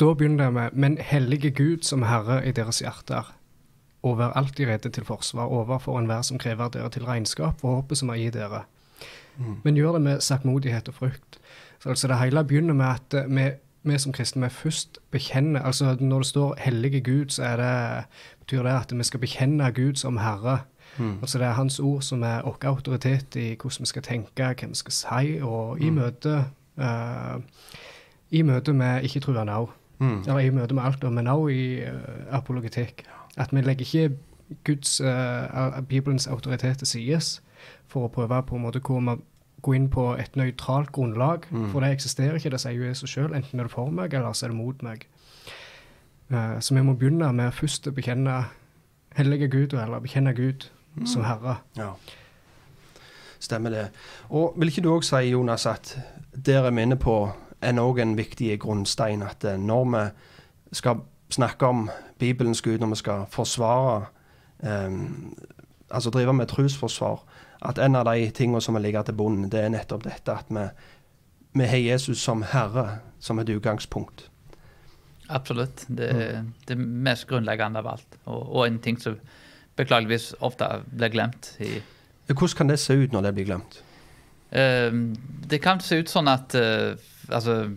Da 0.00 0.10
begynner 0.18 0.48
det 0.48 0.52
med 0.52 0.74
Men 0.74 0.98
hellige 0.98 1.50
Gud 1.50 1.86
som 1.86 2.02
Herre 2.02 2.40
i 2.44 2.52
deres 2.52 2.82
hjerter 2.82 3.30
og 4.02 4.18
vær 4.18 4.34
alltid 4.34 4.66
rede 4.66 4.90
til 4.90 5.04
forsvar 5.06 5.46
overfor 5.46 5.98
enhver 5.98 6.22
som 6.26 6.38
krever 6.38 6.70
dere 6.74 6.90
til 6.90 7.06
regnskap 7.06 7.60
for 7.60 7.78
håpet 7.78 7.98
som 7.98 8.10
er 8.10 8.18
i 8.18 8.30
dere. 8.34 8.64
Mm. 9.38 9.56
Men 9.62 9.76
gjør 9.76 9.92
det 9.92 10.02
med 10.02 10.20
saktmodighet 10.20 10.88
og 10.88 10.94
frykt. 10.94 11.38
Så 11.82 11.88
altså 11.88 12.08
Det 12.08 12.18
hele 12.18 12.44
begynner 12.44 12.74
med 12.74 12.86
at 12.86 13.14
eh, 13.14 13.36
vi, 13.36 13.50
vi 13.82 13.98
som 13.98 14.12
kristne 14.12 14.42
vi 14.42 14.48
først 14.50 14.98
bekjenner 15.10 15.62
altså 15.62 15.96
Når 16.00 16.18
det 16.18 16.26
står 16.26 16.54
'hellige 16.58 17.00
Gud', 17.00 17.28
så 17.28 17.42
er 17.42 17.56
det, 17.56 18.04
betyr 18.38 18.62
det 18.62 18.70
at 18.70 18.98
vi 18.98 19.02
skal 19.02 19.20
bekjenne 19.20 19.72
Gud 19.72 19.94
som 19.94 20.16
Herre. 20.16 20.58
Mm. 20.98 21.18
Altså 21.20 21.38
Det 21.38 21.46
er 21.46 21.52
Hans 21.52 21.80
ord 21.80 22.02
som 22.02 22.22
er 22.22 22.42
vår 22.42 22.58
autoritet 22.64 23.36
i 23.36 23.56
hvordan 23.60 23.80
vi 23.80 23.86
skal 23.86 24.02
tenke, 24.02 24.30
hva 24.36 24.66
vi 24.68 24.74
skal 24.74 24.92
si, 24.92 25.38
og 25.42 25.80
i 25.80 25.90
mm. 25.90 25.96
møte 25.96 26.44
uh, 26.78 27.40
i 28.30 28.42
møte 28.42 28.72
med 28.72 29.02
ikke-truende 29.02 29.52
òg. 29.52 29.68
Mm. 29.98 30.18
eller 30.20 30.38
i 30.38 30.50
møte 30.50 30.74
med 30.74 30.82
alt, 30.82 31.12
men 31.12 31.26
òg 31.26 31.48
i 31.48 31.80
uh, 31.80 31.90
apologetikk. 32.30 33.04
At 33.36 33.48
vi 33.52 33.60
legger 33.60 33.80
ikke 33.80 34.16
Guds, 34.64 35.00
uh, 35.00 35.80
Bibelens 35.88 36.26
autoritet 36.26 36.78
til 36.78 36.86
sides 36.86 37.42
for 37.90 38.06
å 38.06 38.12
prøve 38.12 38.42
på 38.48 38.56
en 38.56 38.64
måte 38.66 38.82
hvor 38.84 39.00
man 39.00 39.22
gå 39.62 39.74
inn 39.76 39.88
på 39.90 40.08
et 40.18 40.36
nøytralt 40.36 40.92
grunnlag. 40.92 41.46
Mm. 41.50 41.68
For 41.70 41.84
det 41.84 41.92
eksisterer 41.94 42.38
ikke, 42.38 42.50
det 42.50 42.60
sier 42.60 42.74
jo 42.74 42.88
Jesus 42.88 43.10
sjøl. 43.10 43.34
Enten 43.34 43.60
er 43.60 43.68
det 43.68 43.74
for 43.74 43.92
meg, 43.94 44.14
eller 44.14 44.34
så 44.34 44.46
er 44.46 44.54
det 44.54 44.58
mot 44.58 44.82
meg. 44.82 45.06
Eh, 46.32 46.56
så 46.60 46.74
vi 46.74 46.82
må 46.82 46.96
begynne 46.98 47.30
med 47.36 47.54
først 47.54 47.86
å 47.86 47.94
bekjenne 47.94 48.40
hellige 49.16 49.48
Gud, 49.52 49.76
eller 49.78 50.02
bekjenne 50.02 50.34
Gud 50.34 50.66
som 51.06 51.24
Herre. 51.24 51.60
Ja. 51.76 51.92
Stemmer 53.42 53.70
det. 53.70 53.86
Og 54.30 54.54
vil 54.56 54.72
ikke 54.72 54.84
du 54.84 54.92
òg 54.94 55.06
si, 55.06 55.22
Jonas, 55.30 55.66
at 55.66 55.94
der 56.32 56.66
er 56.66 56.74
vi 56.74 56.82
inne 56.82 56.98
på 56.98 57.16
en 57.62 57.78
òg 57.78 58.00
en 58.02 58.16
viktig 58.18 58.58
grunnstein, 58.60 59.22
at 59.22 59.44
eh, 59.44 59.58
når 59.60 59.84
vi 59.92 60.04
skal 60.72 61.02
snakke 61.30 61.66
om 61.66 61.90
Bibelens 62.18 62.62
Gud, 62.62 62.78
når 62.78 62.86
vi 62.86 63.00
skal 63.04 63.24
forsvare 63.30 64.04
um, 64.62 65.38
Altså 65.92 66.10
drive 66.10 66.32
med 66.32 66.46
trosforsvar, 66.46 67.24
at 67.62 67.78
en 67.78 67.96
av 67.96 68.08
de 68.08 68.30
tingene 68.34 68.60
som 68.62 68.76
må 68.76 68.82
ligge 68.82 69.02
til 69.06 69.16
bunnen, 69.18 69.50
det 69.50 69.60
er 69.62 69.72
nettopp 69.72 70.04
dette 70.06 70.34
at 70.34 70.50
vi, 70.50 70.66
vi 71.60 71.68
har 71.70 71.82
Jesus 71.82 72.22
som 72.22 72.42
Herre 72.52 73.02
som 73.22 73.38
et 73.38 73.50
utgangspunkt. 73.52 74.26
Absolutt. 75.32 75.84
Det 75.88 76.08
er 76.10 76.42
det 76.68 76.76
mest 76.78 77.28
grunnleggende 77.30 77.80
av 77.80 77.94
alt. 77.94 78.18
Og, 78.24 78.42
og 78.42 78.66
en 78.66 78.80
ting 78.82 78.98
som 79.00 79.16
beklageligvis 79.78 80.32
ofte 80.44 80.68
blir 80.90 81.12
glemt. 81.14 81.54
i 81.62 81.80
Hvordan 82.26 82.56
kan 82.56 82.72
det 82.72 82.80
se 82.82 82.96
ut 82.98 83.14
når 83.14 83.28
det 83.28 83.34
blir 83.38 83.48
glemt? 83.48 83.78
Uh, 84.52 85.14
det 85.48 85.62
kan 85.64 85.80
se 85.80 86.02
ut 86.02 86.12
sånn 86.12 86.28
at 86.28 86.54
uh, 86.58 86.92
Altså, 87.32 87.70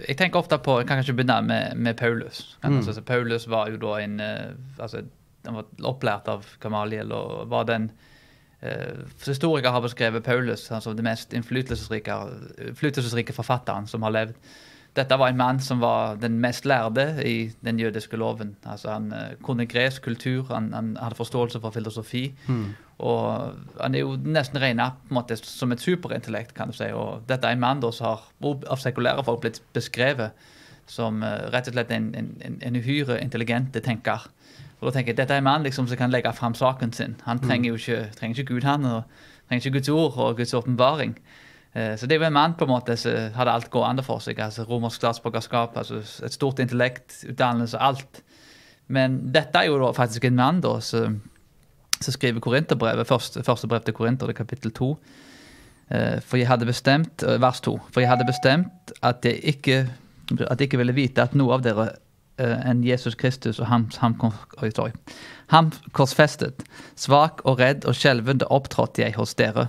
jeg 0.00 0.16
tenker 0.18 0.40
ofte 0.40 0.56
på 0.58 0.80
Jeg 0.80 0.88
kan 0.88 0.98
kanskje 0.98 1.14
begynne 1.14 1.36
med, 1.46 1.76
med 1.76 1.96
Paulus. 2.00 2.56
Mm. 2.64 2.80
Altså, 2.80 3.02
Paulus 3.06 3.46
var 3.46 3.68
jo 3.70 3.78
da 3.78 3.98
en 4.02 4.16
uh, 4.18 4.82
altså, 4.82 5.04
Han 5.46 5.60
var 5.60 5.68
opplært 5.92 6.30
av 6.32 6.48
Gamaliel 6.60 7.12
og 7.14 7.46
var 7.52 7.68
den 7.68 7.90
Historikere 9.26 9.70
har 9.72 9.80
beskrevet 9.84 10.24
Paulus 10.26 10.64
som 10.66 10.74
altså, 10.80 10.92
den 10.98 11.04
mest 11.06 11.32
innflytelsesrike, 11.36 13.32
forfatteren 13.36 13.86
som 13.86 14.02
har 14.02 14.10
levd. 14.14 14.34
Dette 14.96 15.14
var 15.20 15.28
en 15.30 15.36
mann 15.38 15.60
som 15.62 15.78
var 15.82 16.16
den 16.18 16.40
mest 16.42 16.64
lærde 16.66 17.04
i 17.22 17.50
den 17.62 17.78
jødiske 17.78 18.16
loven. 18.18 18.56
Altså 18.66 18.90
Han 18.96 19.12
eh, 19.12 19.36
kunne 19.44 19.66
gresk 19.70 20.02
kultur, 20.02 20.48
han, 20.50 20.72
han 20.74 20.96
hadde 20.98 21.14
forståelse 21.14 21.60
for 21.62 21.70
filosofi. 21.70 22.34
Og 22.98 23.52
han 23.80 23.94
er 23.94 24.00
jo 24.02 24.16
nesten 24.24 24.58
regna 24.62 24.88
som 25.44 25.72
et 25.72 25.80
superintellekt, 25.84 26.54
kan 26.56 26.68
du 26.68 26.74
si. 26.74 26.88
Og 26.90 27.22
dette 27.28 27.46
er 27.46 27.54
en 27.54 27.60
mann 27.62 27.80
da 27.84 27.92
som 27.94 28.06
har 28.16 28.24
av 28.72 28.80
sekulære 28.82 29.22
folk 29.28 29.44
blitt 29.44 29.60
beskrevet 29.76 30.30
som 30.88 31.22
eh, 31.22 31.46
rett 31.52 31.68
og 31.68 31.74
slett 31.76 31.90
en, 31.94 32.10
en, 32.16 32.32
en- 32.42 32.58
en 32.64 32.76
uhyre 32.80 33.20
intelligente 33.22 33.80
tenker. 33.84 34.24
Og 34.80 34.86
da 34.88 34.90
tenker 34.94 35.12
jeg, 35.12 35.16
Dette 35.16 35.34
er 35.34 35.38
en 35.42 35.44
mann 35.48 35.62
liksom 35.66 35.88
som 35.90 35.96
kan 35.98 36.10
legge 36.10 36.32
fram 36.32 36.54
saken 36.54 36.92
sin. 36.92 37.16
Han 37.26 37.40
trenger 37.42 37.72
jo 37.72 37.74
ikke, 37.80 38.10
trenger 38.18 38.38
ikke 38.38 38.54
Gud, 38.54 38.62
han. 38.64 38.84
og 38.84 39.02
Trenger 39.48 39.66
ikke 39.66 39.78
Guds 39.78 39.88
ord 39.88 40.18
og 40.18 40.36
Guds 40.36 40.54
åpenbaring. 40.54 41.16
Eh, 41.74 41.96
Så 41.96 42.06
det 42.06 42.14
er 42.16 42.20
jo 42.20 42.26
en 42.26 42.32
mann 42.32 42.54
på 42.54 42.64
en 42.64 42.70
måte 42.70 42.96
som 42.96 43.32
hadde 43.34 43.50
alt 43.52 43.70
gående 43.70 44.02
for 44.04 44.18
seg. 44.20 44.38
altså 44.38 44.62
Romersk 44.68 44.96
statsborgerskap, 44.96 45.76
altså 45.76 46.02
et 46.24 46.32
stort 46.32 46.58
intellekt, 46.58 47.24
utdannelse, 47.28 47.78
alt. 47.80 48.22
Men 48.88 49.32
dette 49.32 49.58
er 49.58 49.66
jo 49.66 49.78
da 49.78 49.90
faktisk 49.92 50.24
en 50.24 50.36
mann 50.36 50.60
da 50.60 50.78
som 50.80 51.20
som 52.00 52.12
skriver 52.14 52.38
Korinterbrevet, 52.40 53.06
første, 53.06 53.42
første 53.42 53.66
brev 53.66 53.80
til 53.82 53.94
Korinter, 53.94 54.28
er 54.28 54.32
kapittel 54.32 54.70
2. 54.70 54.98
Eh, 55.90 56.20
For 56.20 56.36
jeg 56.36 56.46
hadde 56.46 56.66
bestemt, 56.66 57.22
eh, 57.22 57.40
vers 57.42 57.60
2, 57.60 57.80
for 57.90 58.00
jeg 58.00 58.08
hadde 58.08 58.24
bestemt 58.28 58.92
at 59.02 59.24
jeg 59.24 59.40
ikke, 59.42 59.88
at 60.46 60.60
jeg 60.60 60.68
ikke 60.68 60.78
ville 60.78 60.94
vite 60.94 61.22
at 61.22 61.34
noe 61.34 61.54
av 61.54 61.62
dere 61.62 61.88
enn 62.38 62.84
Jesus 62.86 63.16
Kristus 63.18 63.58
og 63.58 63.66
ham, 63.66 63.88
ham, 63.98 64.16
sorry, 64.74 64.92
ham 65.52 65.72
korsfestet. 65.92 66.62
Svak 66.96 67.42
og 67.44 67.58
redd 67.60 67.86
og 67.88 67.96
skjelvende 67.98 68.48
opptrådte 68.54 69.02
jeg 69.02 69.16
hos 69.18 69.34
dere. 69.38 69.68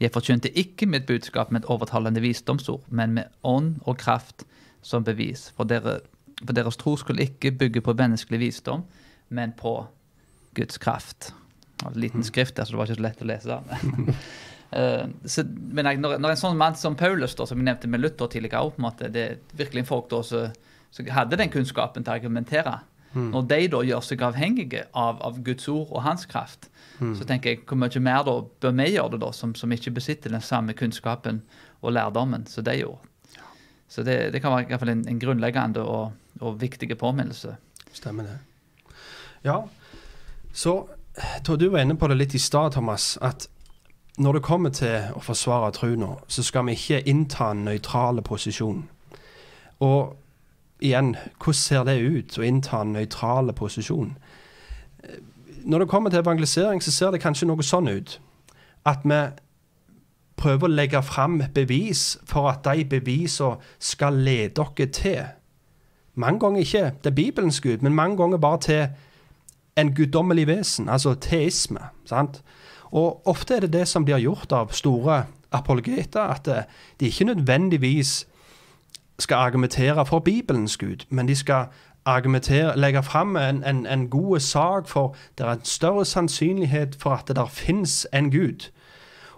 Jeg 0.00 0.12
forkynte 0.12 0.52
ikke 0.56 0.88
mitt 0.88 1.06
budskap 1.08 1.52
med 1.52 1.64
et 1.64 1.70
overtalende 1.72 2.22
visdomsord, 2.24 2.84
men 2.88 3.16
med 3.16 3.32
ånd 3.44 3.76
og 3.84 3.98
kraft 4.00 4.46
som 4.82 5.04
bevis. 5.04 5.50
For, 5.56 5.68
dere, 5.68 6.00
for 6.42 6.56
deres 6.56 6.78
tro 6.80 6.96
skulle 7.00 7.26
ikke 7.26 7.52
bygge 7.52 7.82
på 7.84 7.96
menneskelig 7.96 8.40
visdom, 8.40 8.84
men 9.28 9.52
på 9.56 9.78
Guds 10.56 10.78
kraft. 10.78 11.32
Det 11.76 11.84
var 11.84 11.92
en 11.92 12.00
liten 12.00 12.24
skrift 12.24 12.56
der, 12.56 12.64
så 12.64 12.72
det 12.72 12.78
var 12.80 12.88
ikke 12.88 13.00
så 13.00 13.06
lett 13.06 13.24
å 13.24 13.28
lese 13.28 13.56
den. 13.56 14.14
Uh, 14.72 15.08
så, 15.32 15.44
men 15.44 15.90
jeg, 15.90 16.00
når, 16.00 16.16
når 16.22 16.32
en 16.32 16.40
sånn 16.40 16.60
mann 16.60 16.78
som 16.78 16.96
Paulus, 16.96 17.34
da, 17.36 17.48
som 17.48 17.60
jeg 17.60 17.68
nevnte 17.68 17.90
med 17.92 18.04
Luther 18.04 18.30
tidligere, 18.32 18.70
på 18.72 18.80
en 18.80 18.86
måte, 18.86 19.10
det 19.12 19.24
er 19.24 19.58
virkelig 19.58 19.84
en 19.84 19.90
folk 19.90 20.08
da, 20.12 20.22
som 20.24 20.62
som 20.96 21.08
hadde 21.12 21.38
den 21.38 21.52
kunnskapen 21.52 22.04
til 22.04 22.12
å 22.12 22.16
argumentere, 22.16 22.78
når 23.16 23.46
de 23.48 23.58
da 23.72 23.78
gjør 23.86 24.02
seg 24.04 24.22
avhengige 24.26 24.82
av, 24.92 25.20
av 25.24 25.38
Guds 25.44 25.68
ord 25.72 25.88
og 25.88 26.02
hans 26.04 26.26
kraft, 26.28 26.68
så 26.96 27.24
tenker 27.28 27.52
jeg 27.52 27.62
hvor 27.68 27.78
mye 27.80 28.00
mer 28.04 28.24
da 28.26 28.34
bør 28.44 28.74
vi 28.76 28.88
gjøre 28.90 29.14
det, 29.14 29.20
da, 29.22 29.30
som, 29.36 29.54
som 29.56 29.72
ikke 29.72 29.94
besitter 29.96 30.32
den 30.32 30.44
samme 30.44 30.76
kunnskapen 30.76 31.42
og 31.80 31.94
lærdommen 31.96 32.46
som 32.48 32.64
de 32.64 32.78
gjorde. 32.80 33.12
Så 33.88 34.02
det, 34.02 34.32
det 34.34 34.42
kan 34.42 34.52
være 34.52 34.66
i 34.66 34.70
hvert 34.72 34.82
fall 34.82 34.92
en, 34.92 35.04
en 35.08 35.20
grunnleggende 35.22 35.84
og, 35.84 36.12
og 36.40 36.60
viktig 36.60 36.90
påminnelse. 36.98 37.54
Stemmer 37.94 38.26
det. 38.28 38.38
Ja, 39.46 39.60
så 40.52 40.88
tror 41.46 41.56
du 41.60 41.68
var 41.68 41.84
inne 41.84 41.96
på 41.96 42.08
det 42.10 42.18
litt 42.18 42.34
i 42.34 42.42
stad, 42.42 42.74
Thomas, 42.74 43.14
at 43.22 43.48
når 44.18 44.38
det 44.38 44.46
kommer 44.48 44.72
til 44.72 45.12
å 45.14 45.22
forsvare 45.22 45.72
tro 45.76 45.92
nå, 45.96 46.10
så 46.28 46.42
skal 46.44 46.66
vi 46.66 46.76
ikke 46.76 47.04
innta 47.08 47.50
en 47.52 47.66
nøytral 47.68 48.22
posisjon. 48.24 48.86
Og 49.84 50.16
igjen, 50.80 51.16
hvordan 51.38 51.54
ser 51.54 51.84
det 51.84 52.00
ut 52.00 52.38
å 52.38 52.44
innta 52.44 52.82
en 52.82 52.92
nøytral 52.92 53.52
posisjon? 53.52 54.16
Eh, 55.04 55.18
Når 55.66 55.78
det 55.78 55.88
kommer 55.88 56.10
til 56.10 56.18
evangelisering, 56.18 56.82
så 56.82 56.90
ser 56.90 57.10
det 57.10 57.20
kanskje 57.20 57.46
noe 57.46 57.62
sånn 57.62 57.88
ut 57.88 58.20
at 58.86 59.02
vi 59.04 59.18
prøver 60.36 60.68
å 60.68 60.74
legge 60.74 61.02
fram 61.02 61.40
bevis 61.54 62.18
for 62.24 62.50
at 62.50 62.62
de 62.64 62.84
bevisene 62.84 63.56
skal 63.78 64.14
lede 64.14 64.62
dere 64.76 64.86
til. 64.92 65.24
Mange 66.14 66.40
ganger 66.40 66.60
ikke 66.60 66.92
til 67.02 67.12
Bibelens 67.12 67.60
Gud, 67.60 67.82
men 67.82 67.94
mange 67.94 68.16
ganger 68.16 68.38
bare 68.38 68.60
til 68.60 68.86
en 69.76 69.94
guddommelig 69.94 70.46
vesen, 70.46 70.88
altså 70.88 71.14
teisme. 71.14 71.80
sant? 72.04 72.42
Og 72.92 73.26
ofte 73.28 73.56
er 73.56 73.60
det 73.60 73.72
det 73.72 73.88
som 73.88 74.04
blir 74.04 74.22
gjort 74.22 74.52
av 74.52 74.72
store 74.72 75.24
apologeter, 75.52 76.20
at 76.20 76.48
eh, 76.48 76.62
de 77.00 77.06
ikke 77.06 77.24
nødvendigvis 77.24 78.26
skal 79.18 79.34
argumentere 79.34 80.06
for 80.06 80.18
Bibelens 80.18 80.76
Gud, 80.76 81.06
men 81.08 81.28
de 81.28 81.34
skal 81.34 81.66
legge 82.76 83.02
fram 83.02 83.36
en, 83.36 83.64
en, 83.64 83.86
en 83.86 84.08
god 84.10 84.40
sak 84.40 84.88
for 84.88 85.16
det 85.38 85.46
er 85.46 85.50
en 85.50 85.64
større 85.64 86.04
sannsynlighet 86.04 86.96
for 87.00 87.10
at 87.10 87.28
det 87.28 87.36
der 87.36 87.46
finnes 87.46 88.06
en 88.14 88.30
Gud. 88.30 88.70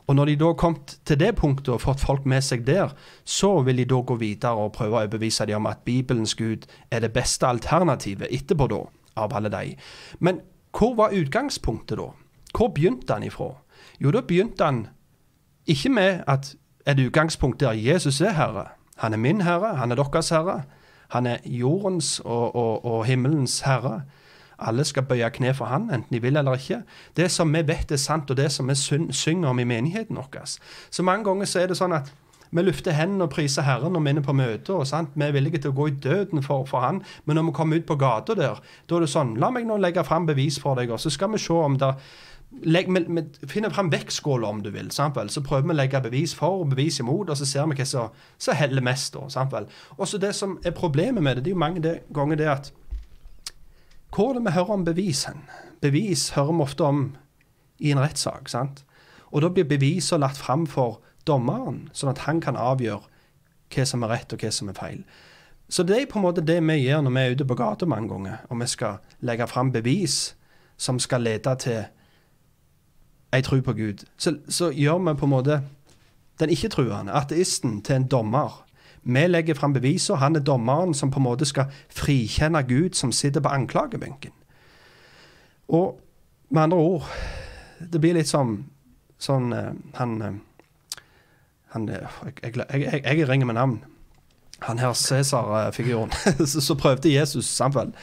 Og 0.07 0.15
når 0.17 0.25
de 0.25 0.37
da 0.37 0.45
har 0.45 0.53
kommet 0.53 0.99
til 1.05 1.21
det 1.21 1.35
punktet 1.37 1.69
og 1.69 1.81
fått 1.81 2.01
folk 2.01 2.27
med 2.27 2.41
seg 2.41 2.67
der, 2.67 2.95
så 3.25 3.61
vil 3.61 3.77
de 3.77 3.85
da 3.85 4.01
gå 4.01 4.15
videre 4.17 4.57
og 4.57 4.73
prøve 4.73 4.97
å 4.97 5.03
overbevise 5.03 5.47
dem 5.47 5.61
om 5.61 5.67
at 5.69 5.85
Bibelens 5.85 6.35
Gud 6.35 6.65
er 6.91 7.01
det 7.05 7.13
beste 7.13 7.47
alternativet 7.47 8.33
etterpå 8.33 8.71
da, 8.73 8.79
av 9.17 9.37
alle 9.37 9.53
de. 9.53 9.75
Men 10.19 10.41
hvor 10.73 10.95
var 10.97 11.13
utgangspunktet 11.13 12.01
da? 12.01 12.09
Hvor 12.57 12.73
begynte 12.73 13.13
han 13.13 13.23
ifra? 13.23 13.53
Jo, 14.01 14.11
da 14.11 14.25
begynte 14.25 14.65
han 14.65 14.87
ikke 15.67 15.93
med 15.93 16.25
at 16.27 16.55
et 16.89 17.01
utgangspunkt 17.05 17.61
der 17.61 17.73
Jesus 17.77 18.21
er 18.21 18.33
herre. 18.33 18.65
Han 18.99 19.13
er 19.13 19.23
min 19.23 19.41
herre, 19.47 19.77
han 19.77 19.93
er 19.93 20.01
deres 20.01 20.29
herre. 20.35 20.63
Han 21.15 21.27
er 21.27 21.45
jordens 21.45 22.21
og, 22.21 22.55
og, 22.57 22.85
og 22.85 23.05
himmelens 23.09 23.61
herre. 23.61 24.03
Alle 24.59 24.85
skal 24.85 25.07
bøye 25.07 25.31
kne 25.31 25.53
for 25.55 25.71
han, 25.71 25.87
enten 25.95 26.15
de 26.15 26.21
vil 26.23 26.37
eller 26.37 26.59
ikke. 26.59 26.83
Det 27.17 27.31
som 27.31 27.53
vi 27.55 27.63
vet 27.67 27.93
er 27.95 28.01
sant, 28.03 28.31
og 28.31 28.37
det 28.37 28.51
som 28.53 28.69
vi 28.69 28.75
synger 29.15 29.49
om 29.49 29.59
i 29.59 29.65
menigheten 29.65 30.19
vår. 30.19 30.57
Så 30.91 31.03
mange 31.03 31.25
ganger 31.25 31.47
så 31.47 31.63
er 31.63 31.71
det 31.71 31.79
sånn 31.79 31.95
at 31.95 32.11
vi 32.51 32.65
løfter 32.65 32.97
hendene 32.97 33.27
og 33.27 33.33
priser 33.33 33.67
Herren 33.67 33.93
når 33.93 34.05
vi 34.07 34.13
er 34.17 34.25
på 34.25 34.33
møter. 34.33 34.85
sant? 34.85 35.11
Vi 35.15 35.25
er 35.25 35.35
villige 35.37 35.59
til 35.59 35.71
å 35.71 35.77
gå 35.77 35.89
i 35.89 35.97
døden 36.01 36.43
for, 36.43 36.65
for 36.67 36.81
Han. 36.81 37.03
Men 37.25 37.37
når 37.37 37.51
vi 37.51 37.53
kommer 37.59 37.77
ut 37.77 37.87
på 37.87 37.99
gata 38.01 38.35
der, 38.35 38.61
da 38.89 38.97
er 38.97 39.05
det 39.05 39.11
sånn 39.13 39.37
La 39.39 39.51
meg 39.51 39.67
nå 39.69 39.77
legge 39.77 40.05
fram 40.05 40.27
bevis 40.27 40.59
for 40.61 40.75
deg, 40.75 40.91
og 40.91 41.01
så 41.01 41.13
skal 41.13 41.33
vi 41.35 41.39
se 41.43 41.53
om 41.53 41.77
det 41.79 41.93
Legg, 42.51 42.89
vi, 42.89 43.05
vi 43.09 43.47
finner 43.47 43.71
fram 43.71 43.91
vektskåla, 43.93 44.49
om 44.49 44.63
du 44.63 44.71
vil. 44.71 44.91
Sant? 44.91 45.19
Så 45.31 45.43
prøver 45.45 45.69
vi 45.69 45.75
å 45.75 45.77
legge 45.77 46.01
bevis 46.01 46.33
for 46.35 46.63
og 46.63 46.71
bevis 46.73 47.01
imot, 47.01 47.29
og 47.29 47.37
så 47.37 47.47
ser 47.47 47.69
vi 47.69 47.77
hva 47.77 47.87
som 47.87 48.57
heller 48.57 48.83
mest. 48.83 49.17
Og 49.17 50.09
så 50.09 50.19
Det 50.19 50.35
som 50.35 50.59
er 50.65 50.71
problemet 50.71 51.23
med 51.23 51.37
det, 51.37 51.45
det 51.45 51.51
er 51.51 51.55
jo 51.55 51.59
mange 51.59 52.01
ganger 52.15 52.37
det 52.37 52.49
at 52.49 52.73
Hvor 54.15 54.31
er 54.31 54.35
det 54.39 54.45
vi 54.45 54.51
hører 54.57 54.71
om 54.71 54.85
bevis 54.85 55.25
hen? 55.25 55.45
Bevis 55.81 56.31
hører 56.31 56.53
vi 56.53 56.63
ofte 56.63 56.85
om 56.85 57.17
i 57.79 57.91
en 57.91 58.01
rettssak. 58.01 58.49
Og 59.31 59.43
da 59.43 59.49
blir 59.49 59.65
beviser 59.65 60.19
lagt 60.19 60.39
fram 60.39 60.67
for 60.67 61.01
dommeren, 61.27 61.91
sånn 61.93 62.11
at 62.11 62.25
han 62.25 62.41
kan 62.41 62.57
avgjøre 62.57 63.05
hva 63.75 63.85
som 63.85 64.03
er 64.03 64.09
rett 64.09 64.33
og 64.33 64.41
hva 64.41 64.51
som 64.51 64.69
er 64.69 64.79
feil. 64.79 65.05
Så 65.69 65.85
det 65.85 65.99
er 66.01 66.07
på 66.09 66.19
en 66.19 66.25
måte 66.25 66.41
det 66.41 66.63
vi 66.65 66.79
gjør 66.81 67.03
når 67.05 67.13
vi 67.13 67.21
er 67.21 67.35
ute 67.37 67.45
på 67.45 67.55
gata 67.55 67.87
mange 67.87 68.09
ganger, 68.09 68.39
og 68.49 68.61
vi 68.63 68.67
skal 68.67 69.01
legge 69.21 69.47
fram 69.47 69.73
bevis 69.73 70.35
som 70.81 70.99
skal 70.99 71.27
lede 71.27 71.55
til 71.61 71.85
ei 73.33 73.43
tror 73.43 73.61
på 73.61 73.73
Gud. 73.73 74.05
Så, 74.17 74.39
så 74.49 74.71
gjør 74.71 74.99
vi 74.99 75.19
på 75.19 75.27
en 75.27 75.31
måte 75.31 75.61
den 76.41 76.51
ikke-truende, 76.51 77.13
ateisten, 77.13 77.83
til 77.83 77.97
en 77.97 78.09
dommer. 78.09 78.65
Vi 79.03 79.27
legger 79.27 79.55
fram 79.55 79.73
beviser. 79.73 80.15
Han 80.15 80.37
er 80.37 80.41
dommeren 80.41 80.95
som 80.95 81.11
på 81.11 81.19
en 81.19 81.27
måte 81.27 81.45
skal 81.45 81.73
frikjenne 81.91 82.63
Gud 82.63 82.95
som 82.95 83.13
sitter 83.13 83.41
på 83.41 83.49
anklagebenken. 83.49 84.33
Og 85.69 86.01
med 86.51 86.63
andre 86.63 86.77
ord 86.79 87.05
Det 87.93 88.01
blir 88.01 88.15
litt 88.17 88.29
som 88.29 88.65
sånn 89.21 89.53
eh, 89.53 89.75
Han, 89.95 90.15
eh, 90.23 90.39
han 91.75 91.89
eh, 91.89 92.17
jeg, 92.43 92.57
jeg, 92.57 92.81
jeg, 92.83 93.03
jeg 93.05 93.29
ringer 93.29 93.47
med 93.47 93.55
navn. 93.55 93.77
Han 94.67 94.79
her 94.79 94.93
Cæsar-figuren. 94.93 96.11
så, 96.47 96.61
så 96.61 96.75
prøvde 96.75 97.13
Jesus 97.13 97.47
sant. 97.47 97.95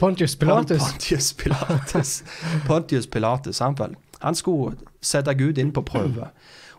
Pontius 0.00 0.36
Pilatus. 0.36 0.78
Pontius 0.78 1.32
Pilatus. 1.32 2.24
Pontius 2.68 3.06
Pilatus, 3.06 3.56
sant 3.56 3.80
vel. 3.80 3.96
Han 4.24 4.34
skulle 4.34 4.76
sette 5.00 5.34
Gud 5.38 5.58
inn 5.58 5.72
på 5.72 5.84
prøve. 5.86 6.30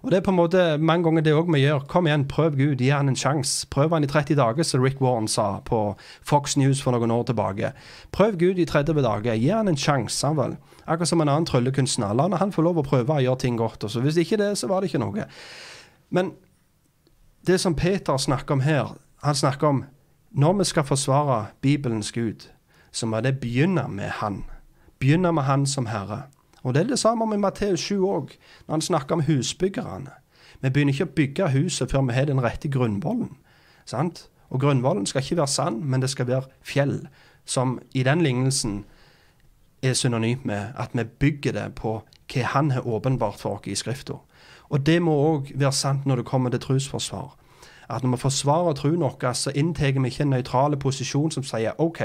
Og 0.02 0.12
det 0.12 0.18
er 0.18 0.24
på 0.24 0.32
en 0.32 0.38
måte 0.38 0.78
mange 0.78 1.04
ganger 1.04 1.24
det 1.26 1.34
òg 1.36 1.50
vi 1.52 1.60
gjør. 1.60 1.84
Kom 1.92 2.08
igjen, 2.08 2.24
prøv 2.32 2.56
Gud, 2.56 2.80
gi 2.80 2.88
han 2.94 3.12
en 3.12 3.18
sjanse. 3.20 3.68
Prøv 3.72 3.92
han 3.92 4.04
i 4.04 4.08
30 4.08 4.38
dager, 4.40 4.64
som 4.64 4.84
Rick 4.84 5.02
Warren 5.04 5.28
sa 5.28 5.60
på 5.66 5.80
Fox 6.24 6.56
News 6.58 6.82
for 6.82 6.96
noen 6.96 7.12
år 7.12 7.26
tilbake. 7.28 7.74
Prøv 8.16 8.38
Gud 8.40 8.62
i 8.64 8.66
30 8.66 9.02
dager, 9.04 9.36
gi 9.36 9.50
han 9.52 9.68
en 9.68 9.80
sjanse, 9.80 10.24
han 10.28 10.40
vel. 10.40 10.56
Akkurat 10.86 11.12
som 11.12 11.22
en 11.22 11.30
annen 11.30 11.48
tryllekunstner. 11.48 12.16
La 12.16 12.30
han 12.40 12.56
få 12.56 12.64
lov 12.64 12.80
å 12.80 12.88
prøve 12.88 13.18
å 13.18 13.26
gjøre 13.26 13.44
ting 13.44 13.60
godt. 13.60 13.84
Og 13.84 13.92
så 13.92 14.04
hvis 14.04 14.18
ikke 14.24 14.40
det, 14.40 14.54
så 14.58 14.72
var 14.72 14.80
det 14.80 14.94
ikke 14.94 15.04
noe. 15.04 15.28
Men 16.10 16.32
det 17.48 17.60
som 17.60 17.76
Peter 17.76 18.18
snakker 18.18 18.56
om 18.56 18.64
her, 18.64 18.96
han 19.24 19.36
snakker 19.36 19.68
om 19.68 19.84
når 20.32 20.54
vi 20.62 20.64
skal 20.64 20.88
forsvare 20.88 21.46
Bibelens 21.62 22.12
Gud, 22.12 22.48
så 22.92 23.06
må 23.06 23.20
det 23.22 23.40
begynne 23.40 23.88
med 23.90 24.10
Han. 24.22 24.44
Begynne 25.00 25.32
med 25.34 25.44
Han 25.44 25.66
som 25.66 25.86
Herre. 25.86 26.24
Og 26.64 26.74
Det 26.74 26.82
er 26.82 26.88
det 26.88 27.00
samme 27.00 27.26
med 27.26 27.38
Matteus 27.38 27.80
7 27.80 28.04
òg, 28.06 28.30
når 28.68 28.74
han 28.74 28.82
snakker 28.82 29.16
om 29.16 29.22
husbyggerne. 29.22 30.12
Vi 30.62 30.70
begynner 30.70 30.94
ikke 30.94 31.08
å 31.08 31.16
bygge 31.16 31.52
huset 31.52 31.92
før 31.92 32.02
vi 32.02 32.14
har 32.14 32.26
den 32.26 32.44
rette 32.44 32.70
grunnvollen. 32.70 33.38
Sant? 33.86 34.30
Og 34.50 34.60
grunnvollen 34.60 35.06
skal 35.06 35.22
ikke 35.22 35.38
være 35.38 35.48
sand, 35.48 35.82
men 35.82 36.02
det 36.02 36.10
skal 36.10 36.28
være 36.28 36.50
fjell, 36.62 37.08
som 37.46 37.80
i 37.94 38.04
den 38.04 38.22
lignelsen 38.22 38.86
er 39.82 39.94
synonymt 39.94 40.46
med 40.46 40.74
at 40.76 40.90
vi 40.94 41.04
bygger 41.04 41.52
det 41.52 41.76
på 41.76 42.02
hva 42.34 42.44
Han 42.44 42.72
har 42.72 42.88
åpenbart 42.88 43.40
for 43.40 43.50
oss 43.50 43.68
i 43.68 43.76
Skrifta. 43.76 44.14
Og 44.70 44.86
det 44.86 45.02
må 45.02 45.12
òg 45.12 45.52
være 45.56 45.72
sant 45.72 46.06
når 46.06 46.16
det 46.16 46.26
kommer 46.26 46.50
til 46.50 46.60
trosforsvar. 46.60 47.36
At 47.90 48.04
når 48.04 48.12
vi 48.12 48.18
forsvarer 48.22 48.74
troen 48.74 49.02
vår, 49.02 49.34
så 49.34 49.52
inntar 49.56 49.92
vi 49.92 50.08
ikke 50.08 50.24
en 50.24 50.30
nøytral 50.30 50.78
posisjon 50.78 51.32
som 51.32 51.44
sier 51.44 51.74
OK, 51.82 52.02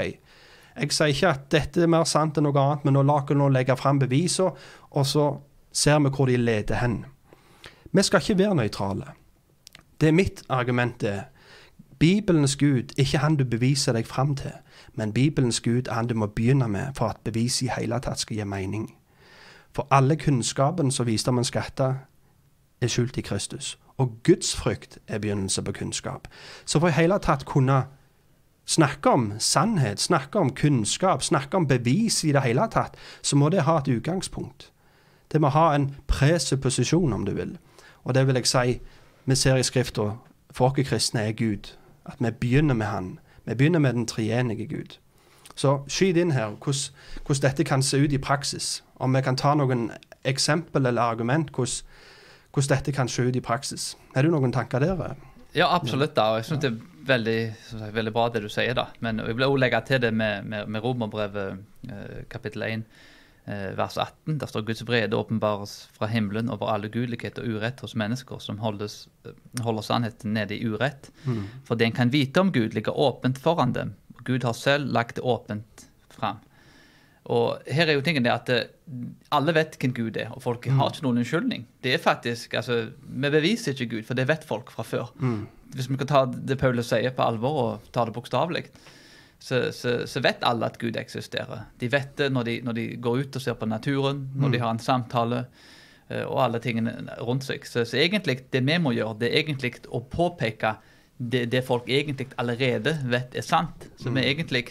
jeg 0.75 0.91
sier 0.91 1.13
ikke 1.13 1.29
at 1.29 1.51
dette 1.51 1.83
er 1.83 1.91
mer 1.91 2.03
sant 2.03 2.37
enn 2.37 2.43
noe 2.47 2.59
annet, 2.59 2.83
men 2.85 2.97
nå 2.97 3.03
la 3.03 3.21
oss 3.21 3.53
legge 3.53 3.75
fram 3.79 3.99
bevisene, 3.99 4.51
og 4.91 5.05
så 5.05 5.27
ser 5.71 5.99
vi 5.99 6.09
hvor 6.09 6.27
de 6.27 6.37
leder 6.37 6.81
hen. 6.81 7.05
Vi 7.91 8.03
skal 8.03 8.19
ikke 8.19 8.37
være 8.37 8.55
nøytrale. 8.55 9.13
Det 10.01 10.07
er 10.07 10.11
mitt 10.11 10.43
argument. 10.49 11.01
det. 11.01 11.23
Bibelens 11.99 12.55
Gud 12.55 12.91
er 12.97 13.03
ikke 13.03 13.17
han 13.17 13.35
du 13.35 13.45
beviser 13.45 13.93
deg 13.93 14.07
fram 14.07 14.35
til, 14.35 14.51
men 14.93 15.13
Bibelens 15.13 15.61
Gud 15.61 15.87
er 15.87 15.93
han 15.93 16.07
du 16.07 16.13
må 16.13 16.27
begynne 16.27 16.67
med 16.67 16.93
for 16.95 17.05
at 17.05 17.17
beviset 17.23 17.61
i 17.61 17.71
hele 17.79 17.99
tatt 17.99 18.19
skal 18.19 18.37
gi 18.37 18.43
mening. 18.43 18.95
For 19.75 19.87
alle 19.91 20.15
kunnskapen 20.15 20.91
som 20.91 21.05
visdommen 21.05 21.43
skatter, 21.43 21.95
er 22.81 22.87
skjult 22.87 23.17
i 23.17 23.21
Kristus. 23.21 23.79
Og 23.97 24.19
Guds 24.23 24.55
frykt 24.55 24.97
er 25.07 25.19
begynnelse 25.19 25.63
på 25.63 25.71
kunnskap. 25.71 26.27
Så 26.65 26.79
for 26.79 26.87
i 26.87 26.91
hele 26.91 27.19
tatt 27.19 27.45
kunne 27.45 27.85
snakke 28.65 29.09
om 29.09 29.31
sannhet, 29.39 29.99
snakke 29.99 30.39
om 30.39 30.53
kunnskap, 30.53 31.23
snakke 31.23 31.57
om 31.57 31.67
bevis 31.67 32.23
i 32.23 32.31
det 32.31 32.41
hele 32.41 32.67
tatt, 32.71 32.97
så 33.21 33.35
må 33.35 33.49
det 33.49 33.65
ha 33.65 33.77
et 33.77 33.87
utgangspunkt. 33.87 34.71
Det 35.31 35.41
må 35.41 35.49
ha 35.49 35.75
en 35.75 35.95
presupposisjon, 36.07 37.13
om 37.13 37.25
du 37.25 37.33
vil. 37.33 37.57
Og 38.03 38.15
det 38.15 38.27
vil 38.27 38.35
jeg 38.35 38.47
si 38.47 38.79
vi 39.25 39.35
ser 39.35 39.55
i 39.55 39.63
Skrifta 39.63 40.11
for 40.53 40.69
oss 40.69 40.87
kristne 40.87 41.21
er 41.27 41.31
Gud. 41.31 41.73
At 42.05 42.15
vi 42.19 42.31
begynner 42.31 42.73
med 42.73 42.85
Han. 42.85 43.19
Vi 43.45 43.55
begynner 43.55 43.79
med 43.79 43.93
den 43.93 44.07
treenige 44.07 44.67
Gud. 44.67 44.97
Så 45.55 45.79
skyt 45.87 46.17
inn 46.17 46.31
her 46.31 46.47
hvordan, 46.47 46.93
hvordan 47.25 47.41
dette 47.41 47.63
kan 47.63 47.83
se 47.83 47.97
ut 47.97 48.13
i 48.13 48.17
praksis. 48.17 48.83
Om 48.95 49.15
vi 49.15 49.21
kan 49.21 49.35
ta 49.35 49.53
noen 49.55 49.91
eksempel 50.23 50.85
eller 50.85 51.01
argument 51.01 51.51
hvordan, 51.51 51.83
hvordan 52.53 52.77
dette 52.77 52.91
kan 52.91 53.07
se 53.07 53.23
ut 53.23 53.35
i 53.35 53.39
praksis. 53.41 53.97
Har 54.15 54.21
du 54.21 54.29
noen 54.29 54.51
tanker 54.51 54.79
der? 54.79 55.15
Ja, 55.55 55.75
absolutt. 55.75 56.15
da, 56.15 56.35
jeg 56.35 56.45
synes 56.45 56.61
det 56.61 56.79
veldig, 57.07 57.39
sagt, 57.69 57.93
veldig, 57.95 58.13
bra 58.13 58.29
det 58.33 58.43
du 58.45 58.49
sier. 58.51 58.75
da. 58.77 58.87
Men 59.05 59.21
jeg 59.23 59.37
vil 59.37 59.47
også 59.47 59.61
legge 59.63 59.81
til 59.89 60.01
det 60.03 60.13
med, 60.13 60.47
med, 60.51 60.71
med 60.71 60.83
Romerbrevet 60.83 61.91
eh, 61.91 62.23
kapittel 62.31 62.65
1 62.67 62.85
eh, 63.45 63.69
vers 63.77 63.97
18. 63.97 64.39
Der 64.41 64.51
står 64.51 64.65
Guds 64.67 64.85
vrede 64.87 65.17
åpenbares 65.17 65.75
fra 65.95 66.09
himmelen 66.11 66.49
over 66.53 66.73
alle 66.73 66.89
gudelighet 66.93 67.39
og 67.41 67.47
urett 67.55 67.83
hos 67.85 67.95
mennesker 67.95 68.41
som 68.43 68.59
holdes, 68.63 69.05
holder 69.63 69.85
sannheten 69.85 70.35
nede 70.37 70.57
i 70.57 70.65
urett. 70.65 71.11
Mm. 71.25 71.45
For 71.67 71.75
det 71.75 71.89
en 71.89 71.99
kan 72.01 72.13
vite 72.13 72.41
om 72.41 72.51
Gud, 72.51 72.73
ligger 72.73 72.97
åpent 72.97 73.41
foran 73.41 73.75
dem. 73.75 73.95
Gud 74.25 74.43
har 74.43 74.57
selv 74.57 74.91
lagt 74.93 75.19
det 75.19 75.25
åpent 75.25 75.87
fram. 76.09 76.41
Og 77.33 77.65
her 77.73 77.89
er 77.89 77.97
jo 77.97 78.03
tingen 78.05 78.25
det 78.25 78.33
at 78.33 78.49
eh, 78.53 78.67
alle 79.33 79.55
vet 79.57 79.77
hvem 79.81 79.93
Gud 79.97 80.17
er, 80.21 80.29
og 80.33 80.43
folk 80.43 80.67
mm. 80.69 80.77
har 80.77 80.91
ikke 80.91 81.05
noen 81.07 81.21
unnskyldning. 81.23 81.65
Det 81.81 81.95
er 81.95 82.01
faktisk, 82.01 82.53
altså, 82.53 82.91
Vi 83.01 83.31
beviser 83.33 83.73
ikke 83.73 83.97
Gud, 83.97 84.03
for 84.05 84.17
det 84.17 84.27
vet 84.29 84.45
folk 84.45 84.69
fra 84.73 84.85
før. 84.85 85.09
Mm. 85.17 85.47
Hvis 85.75 85.89
vi 85.91 85.97
kan 85.99 86.09
ta 86.09 86.25
det 86.25 86.57
Paulus 86.61 86.89
sier 86.91 87.13
på 87.15 87.25
alvor 87.25 87.61
og 87.61 87.89
ta 87.95 88.05
det 88.07 88.15
bokstavelig, 88.15 88.65
så, 89.39 89.71
så, 89.75 90.07
så, 90.07 90.21
vet 90.23 90.43
alle 90.47 90.65
at 90.65 90.79
Gud 90.81 90.95
eksisterer. 90.97 91.67
De 91.79 91.89
vet 91.91 92.15
det 92.17 92.31
når 92.33 92.47
de, 92.47 92.53
når 92.65 92.77
de 92.77 92.85
går 93.03 93.25
ut 93.25 93.37
og 93.37 93.43
ser 93.43 93.57
på 93.59 93.67
naturen, 93.69 94.25
når 94.33 94.47
mm. 94.47 94.53
de 94.55 94.61
har 94.63 94.71
en 94.73 94.81
samtale 94.81 95.43
eh, 96.07 96.23
og 96.23 96.39
alle 96.47 96.61
tingene 96.63 96.95
rundt 97.19 97.45
seg. 97.45 97.67
Så, 97.67 97.83
så, 97.85 97.99
egentlig 98.01 98.39
det 98.55 98.63
vi 98.65 98.79
må 98.81 98.95
gjøre, 98.95 99.19
det 99.21 99.29
er 99.31 99.43
egentlig 99.43 99.75
å 99.91 100.01
påpeke 100.01 100.77
det, 101.17 101.45
det 101.51 101.63
folk 101.67 101.91
egentlig 101.91 102.31
allerede 102.41 102.97
vet 103.11 103.35
er 103.35 103.45
sant. 103.45 103.89
Så 103.99 104.09
vi 104.09 104.17
mm. 104.17 104.23
egentlig 104.23 104.65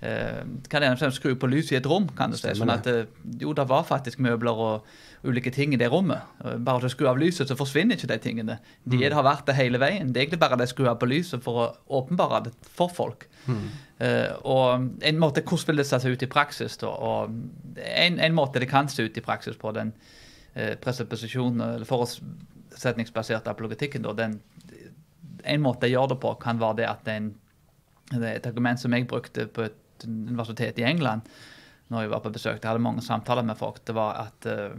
eh, 0.00 0.42
kan 0.70 1.12
skru 1.12 1.34
på 1.36 1.50
lyset 1.50 1.76
i 1.76 1.80
et 1.82 1.90
rom. 1.90 2.08
kan 2.16 2.32
du 2.32 2.38
si. 2.38 2.54
Sånn 2.56 2.72
at 2.72 2.88
eh, 2.90 3.04
jo, 3.42 3.52
det 3.52 3.68
var 3.68 3.86
faktisk 3.90 4.22
møbler 4.22 4.64
og 4.70 4.90
ulike 5.22 5.50
ting 5.52 5.74
i 5.74 5.78
det 5.80 5.90
rommet. 5.92 6.24
Bare 6.40 6.80
til 6.80 6.88
å 6.88 6.92
skru 6.92 7.08
av 7.10 7.18
lyset, 7.20 7.48
så 7.48 7.56
forsvinner 7.58 7.98
ikke 7.98 8.08
de 8.08 8.18
tingene. 8.22 8.56
De 8.84 8.96
mm. 9.00 9.16
har 9.16 9.26
vært 9.26 9.50
det 9.50 9.56
hele 9.58 9.80
veien. 9.82 10.08
Det 10.08 10.20
er 10.20 10.24
egentlig 10.24 10.40
bare 10.40 10.56
de 10.60 10.68
skrur 10.70 10.86
skru 10.86 10.92
av 10.92 11.00
på 11.00 11.08
lyset 11.10 11.44
for 11.44 11.60
å 11.60 11.66
åpenbare 12.00 12.44
det 12.46 12.54
for 12.64 12.92
folk. 12.94 13.26
Mm. 13.44 13.66
Uh, 14.00 14.30
og 14.48 15.04
en 15.04 15.20
måte, 15.20 15.44
Hvordan 15.44 15.72
vil 15.72 15.82
det 15.82 15.88
se 15.90 16.00
ut 16.08 16.24
i 16.24 16.30
praksis? 16.30 16.78
da? 16.80 16.88
Og 16.88 17.34
en, 17.84 18.16
en, 18.16 18.34
måte 18.36 18.62
det 18.62 18.70
kan 18.70 18.88
se 18.88 19.04
ut 19.04 19.18
i 19.20 19.24
praksis 19.24 19.58
på 19.60 19.74
den 19.76 19.92
uh, 20.56 20.72
eller 20.72 21.84
forutsetningsbaserte 21.88 23.52
apologetikken, 23.52 24.02
da, 24.08 24.16
den, 24.16 24.40
en 25.44 25.60
måte 25.60 25.86
jeg 25.86 25.98
gjør 25.98 26.14
det 26.14 26.20
på, 26.24 26.32
kan 26.40 26.60
være 26.60 26.80
det 26.80 26.88
at 26.88 27.12
en, 27.12 27.34
det 28.14 28.36
et 28.38 28.48
argument 28.48 28.80
som 28.80 28.96
jeg 28.96 29.08
brukte 29.08 29.46
på 29.52 29.68
et 29.68 30.06
universitet 30.08 30.80
i 30.80 30.88
England 30.88 31.28
når 31.90 32.06
jeg 32.06 32.10
var 32.12 32.22
på 32.24 32.32
besøk. 32.32 32.62
Jeg 32.62 32.70
hadde 32.70 32.82
mange 32.82 33.02
samtaler 33.02 33.42
med 33.42 33.58
folk. 33.58 33.80
Det 33.86 33.94
var 33.96 34.16
at 34.22 34.46
uh, 34.48 34.78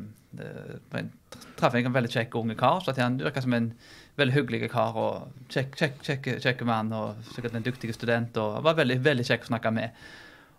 traff 1.59 1.75
en 1.75 1.93
veldig 1.93 2.11
kjekk 2.11 2.35
unge 2.39 2.55
kar. 2.55 2.79
så 2.81 2.91
at 2.91 2.97
Han 2.97 3.19
virka 3.19 3.41
som 3.41 3.53
en 3.53 3.73
veldig 4.17 4.33
hyggelig 4.33 4.71
kar 4.71 4.97
og 4.97 5.31
kjekk, 5.49 5.77
kjekk, 5.77 6.03
kjekk, 6.03 6.29
kjekk 6.41 6.65
mann. 6.65 6.93
og 6.93 7.15
Sikkert 7.33 7.55
en 7.55 7.63
dyktig 7.63 7.93
student. 7.93 8.37
og 8.37 8.63
Var 8.63 8.73
veldig 8.75 9.03
veldig 9.03 9.25
kjekk 9.25 9.43
å 9.47 9.51
snakke 9.53 9.71
med. 9.71 9.89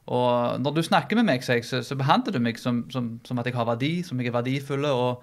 Og 0.06 0.60
når 0.60 0.74
du 0.74 0.82
snakker 0.82 1.16
med 1.16 1.24
meg, 1.24 1.44
så, 1.44 1.82
så, 1.82 1.94
behandler 1.94 2.32
du 2.32 2.40
meg 2.42 2.58
som, 2.58 2.90
som, 2.90 3.20
som, 3.24 3.38
at 3.38 3.46
jeg 3.46 3.54
har 3.54 3.66
verdi, 3.68 4.02
som 4.02 4.18
jeg 4.18 4.32
er 4.32 4.38
verdifull. 4.38 4.84
og 4.84 5.22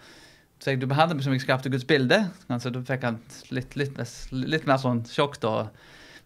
så 0.59 0.71
jeg, 0.71 0.81
Du 0.81 0.87
behandler 0.87 1.15
meg 1.15 1.23
som 1.23 1.33
jeg 1.33 1.41
skapte 1.41 1.69
Guds 1.69 1.85
bilde. 1.85 2.29
Så 2.59 2.69
du 2.69 2.81
fikk 2.83 3.03
han 3.03 3.19
litt, 3.49 3.75
litt, 3.75 3.99
litt, 4.31 4.67
mer 4.67 4.77
sånn 4.77 5.03
sjokk 5.05 5.39
da. 5.41 5.69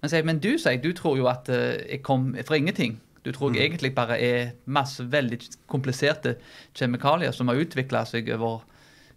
Men, 0.02 0.10
så, 0.10 0.22
men 0.24 0.40
du 0.40 0.58
sier, 0.58 0.82
du 0.82 0.92
tror 0.94 1.18
jo 1.18 1.28
at 1.32 1.50
uh, 1.50 1.80
jeg 1.88 2.04
kom 2.04 2.34
for 2.46 2.56
ingenting. 2.56 3.00
Du 3.24 3.32
tror 3.32 3.54
jeg 3.54 3.62
mm. 3.62 3.66
egentlig 3.72 3.94
bare 3.96 4.20
er 4.20 4.54
masse 4.66 5.04
veldig 5.12 5.40
kompliserte 5.72 6.36
kjemikalier 6.76 7.32
som 7.36 7.48
har 7.48 7.62
utvikla 7.62 8.04
seg 8.10 8.30
over 8.36 8.66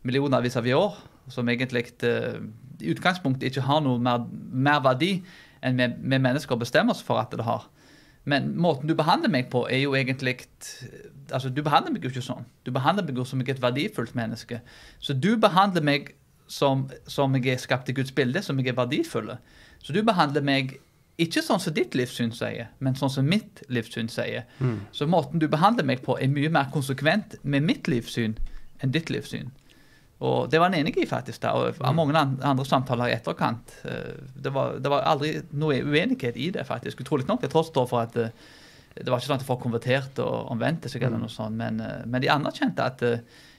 millionervis 0.07 0.57
av 0.59 0.67
år, 0.71 0.99
som 1.33 1.49
egentlig 1.51 1.89
uh, 2.07 2.39
i 2.79 2.93
utgangspunktet 2.93 3.51
ikke 3.51 3.67
har 3.67 3.83
noe 3.83 3.99
mer, 3.99 4.27
mer 4.53 4.83
verdi 4.85 5.17
enn 5.65 5.81
vi, 5.81 6.19
mennesker 6.19 6.59
bestemmer 6.61 6.95
oss 6.95 7.03
for 7.03 7.19
at 7.19 7.35
det 7.35 7.47
har. 7.47 7.67
Men 8.27 8.53
måten 8.59 8.91
du 8.91 8.95
behandler 8.99 9.31
meg 9.31 9.51
på, 9.51 9.65
er 9.71 9.85
jo 9.85 9.95
egentlig 9.95 10.41
altså 11.33 11.51
Du 11.51 11.63
behandler 11.63 11.95
meg 11.95 12.05
jo 12.05 12.11
ikke 12.11 12.23
sånn. 12.23 12.47
Du 12.67 12.73
behandler 12.75 13.07
meg 13.07 13.19
jo 13.19 13.25
som 13.27 13.43
et 13.43 13.63
verdifullt 13.63 14.15
menneske. 14.19 14.61
Så 15.03 15.15
du 15.15 15.37
behandler 15.43 15.83
meg 15.83 16.13
som, 16.47 16.87
som 17.11 17.35
jeg 17.35 17.55
er 17.55 17.63
skapt 17.63 17.89
i 17.91 17.95
Guds 17.95 18.13
bilde, 18.15 18.43
som 18.43 18.59
jeg 18.59 18.71
er 18.71 18.79
verdifull. 18.79 19.33
Så 19.83 19.95
du 19.95 20.03
behandler 20.07 20.43
meg 20.47 20.77
ikke 21.23 21.41
sånn 21.41 21.61
som 21.63 21.73
ditt 21.77 21.95
livssyn 21.97 22.33
sier, 22.37 22.69
men 22.85 22.97
sånn 22.99 23.13
som 23.13 23.29
mitt 23.29 23.63
livssyn 23.73 24.11
sier. 24.13 24.45
Mm. 24.61 24.83
Så 24.93 25.09
måten 25.09 25.41
du 25.41 25.47
behandler 25.49 25.87
meg 25.89 26.03
på, 26.05 26.19
er 26.21 26.29
mye 26.29 26.51
mer 26.53 26.69
konsekvent 26.75 27.39
med 27.43 27.65
mitt 27.65 27.89
livssyn 27.89 28.37
enn 28.85 28.93
ditt 28.93 29.09
livssyn. 29.13 29.49
Og 30.25 30.51
det 30.53 30.61
var 30.61 30.71
han 30.71 30.79
enig 30.79 30.97
i, 31.01 31.07
faktisk. 31.09 31.43
da, 31.43 31.53
og 31.57 31.81
Av 31.81 31.93
mm. 31.93 31.97
mange 31.97 32.21
andre 32.21 32.65
samtaler 32.69 33.11
i 33.11 33.17
etterkant. 33.17 33.75
Eh, 33.85 34.15
det 34.45 34.53
var, 34.53 34.79
det 34.81 34.93
var, 34.93 35.09
aldri 35.09 35.35
noe 35.57 35.81
uenighet 35.85 36.37
i 36.37 36.51
det, 36.53 36.65
faktisk. 36.69 37.03
Utrolig 37.05 37.29
nok. 37.29 37.45
Jeg 37.45 37.53
tross 37.53 37.73
for 37.75 38.01
at 38.01 38.17
det, 38.17 38.31
eh, 38.97 39.09
var 39.09 39.21
ikke 39.21 39.29
sånn 39.29 39.41
at 39.41 39.49
folk 39.49 39.65
konverterte 39.65 40.25
og 40.25 40.53
omvendte 40.53 40.93
seg, 40.93 41.05
eller 41.05 41.21
mm. 41.21 41.27
noe 41.27 41.33
sånt, 41.33 41.57
men, 41.57 41.81
eh, 41.85 42.05
men 42.09 42.25
de 42.25 42.33
anerkjente 42.33 42.85
at 42.93 43.05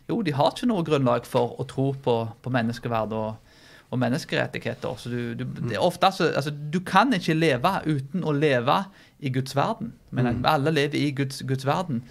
jo, 0.08 0.22
de 0.24 0.34
har 0.34 0.54
ikke 0.54 0.70
noe 0.70 0.86
grunnlag 0.88 1.26
for 1.30 1.58
å 1.60 1.66
tro 1.70 1.92
på, 1.94 2.16
på 2.42 2.54
menneskeverd 2.54 3.14
og, 3.18 3.47
og 3.92 4.00
menneskerettigheter. 4.00 4.96
Så 5.00 5.10
du, 5.10 5.34
du, 5.40 5.44
det 5.70 5.76
er 5.78 5.80
ofte, 5.84 6.06
altså, 6.06 6.28
altså, 6.36 6.52
du 6.74 6.80
kan 6.80 7.14
ikke 7.16 7.34
leve 7.34 7.72
uten 7.88 8.24
å 8.28 8.32
leve 8.36 8.82
i 9.20 9.30
Guds 9.34 9.56
verden. 9.56 9.94
Men 10.12 10.26
Mm. 10.26 10.46
alle 10.46 10.72
lever 10.72 10.96
i 11.00 11.12
Guds, 11.12 11.44
Guds 11.48 11.66
verden. 11.66 12.04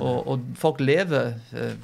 Og, 0.00 0.28
og 0.28 0.40
folk 0.56 0.80
lever 0.80 1.34
eh, 1.52 1.74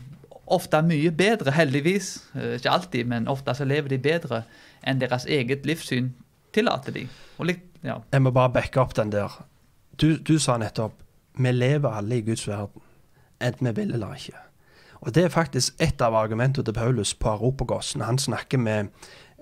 ofte 0.46 0.80
mye 0.82 1.10
bedre, 1.12 1.50
heldigvis. 1.52 2.22
Eh, 2.34 2.54
ikke 2.58 2.70
alltid, 2.70 3.04
men 3.04 3.28
ofte 3.28 3.54
så 3.54 3.64
lever 3.64 3.88
de 3.88 3.98
bedre 3.98 4.42
enn 4.82 5.00
deres 5.00 5.26
eget 5.26 5.66
livssyn 5.66 6.12
tillater 6.52 6.92
de. 6.92 7.06
Litt, 7.44 7.62
ja. 7.84 7.98
Jeg 8.12 8.22
må 8.22 8.30
bare 8.30 8.52
backe 8.52 8.80
opp 8.80 8.94
den 8.96 9.12
der. 9.12 9.32
Du, 10.00 10.16
du 10.16 10.38
sa 10.38 10.56
nettopp 10.58 10.92
vi 11.36 11.50
lever 11.50 11.90
alle 11.90 12.16
i 12.18 12.22
Guds 12.22 12.46
verden, 12.48 12.80
enten 13.42 13.66
vi 13.66 13.72
vil 13.82 13.92
eller 13.96 14.14
ikke. 14.14 14.38
Og 15.00 15.14
Det 15.14 15.24
er 15.24 15.28
faktisk 15.28 15.74
et 15.82 16.00
av 16.00 16.14
argumentene 16.14 16.64
til 16.64 16.72
Paulus 16.72 17.10
på 17.14 17.28
Aropagos 17.28 17.96
når 17.96 18.04
han 18.06 18.18
snakker 18.18 18.58
med 18.58 18.86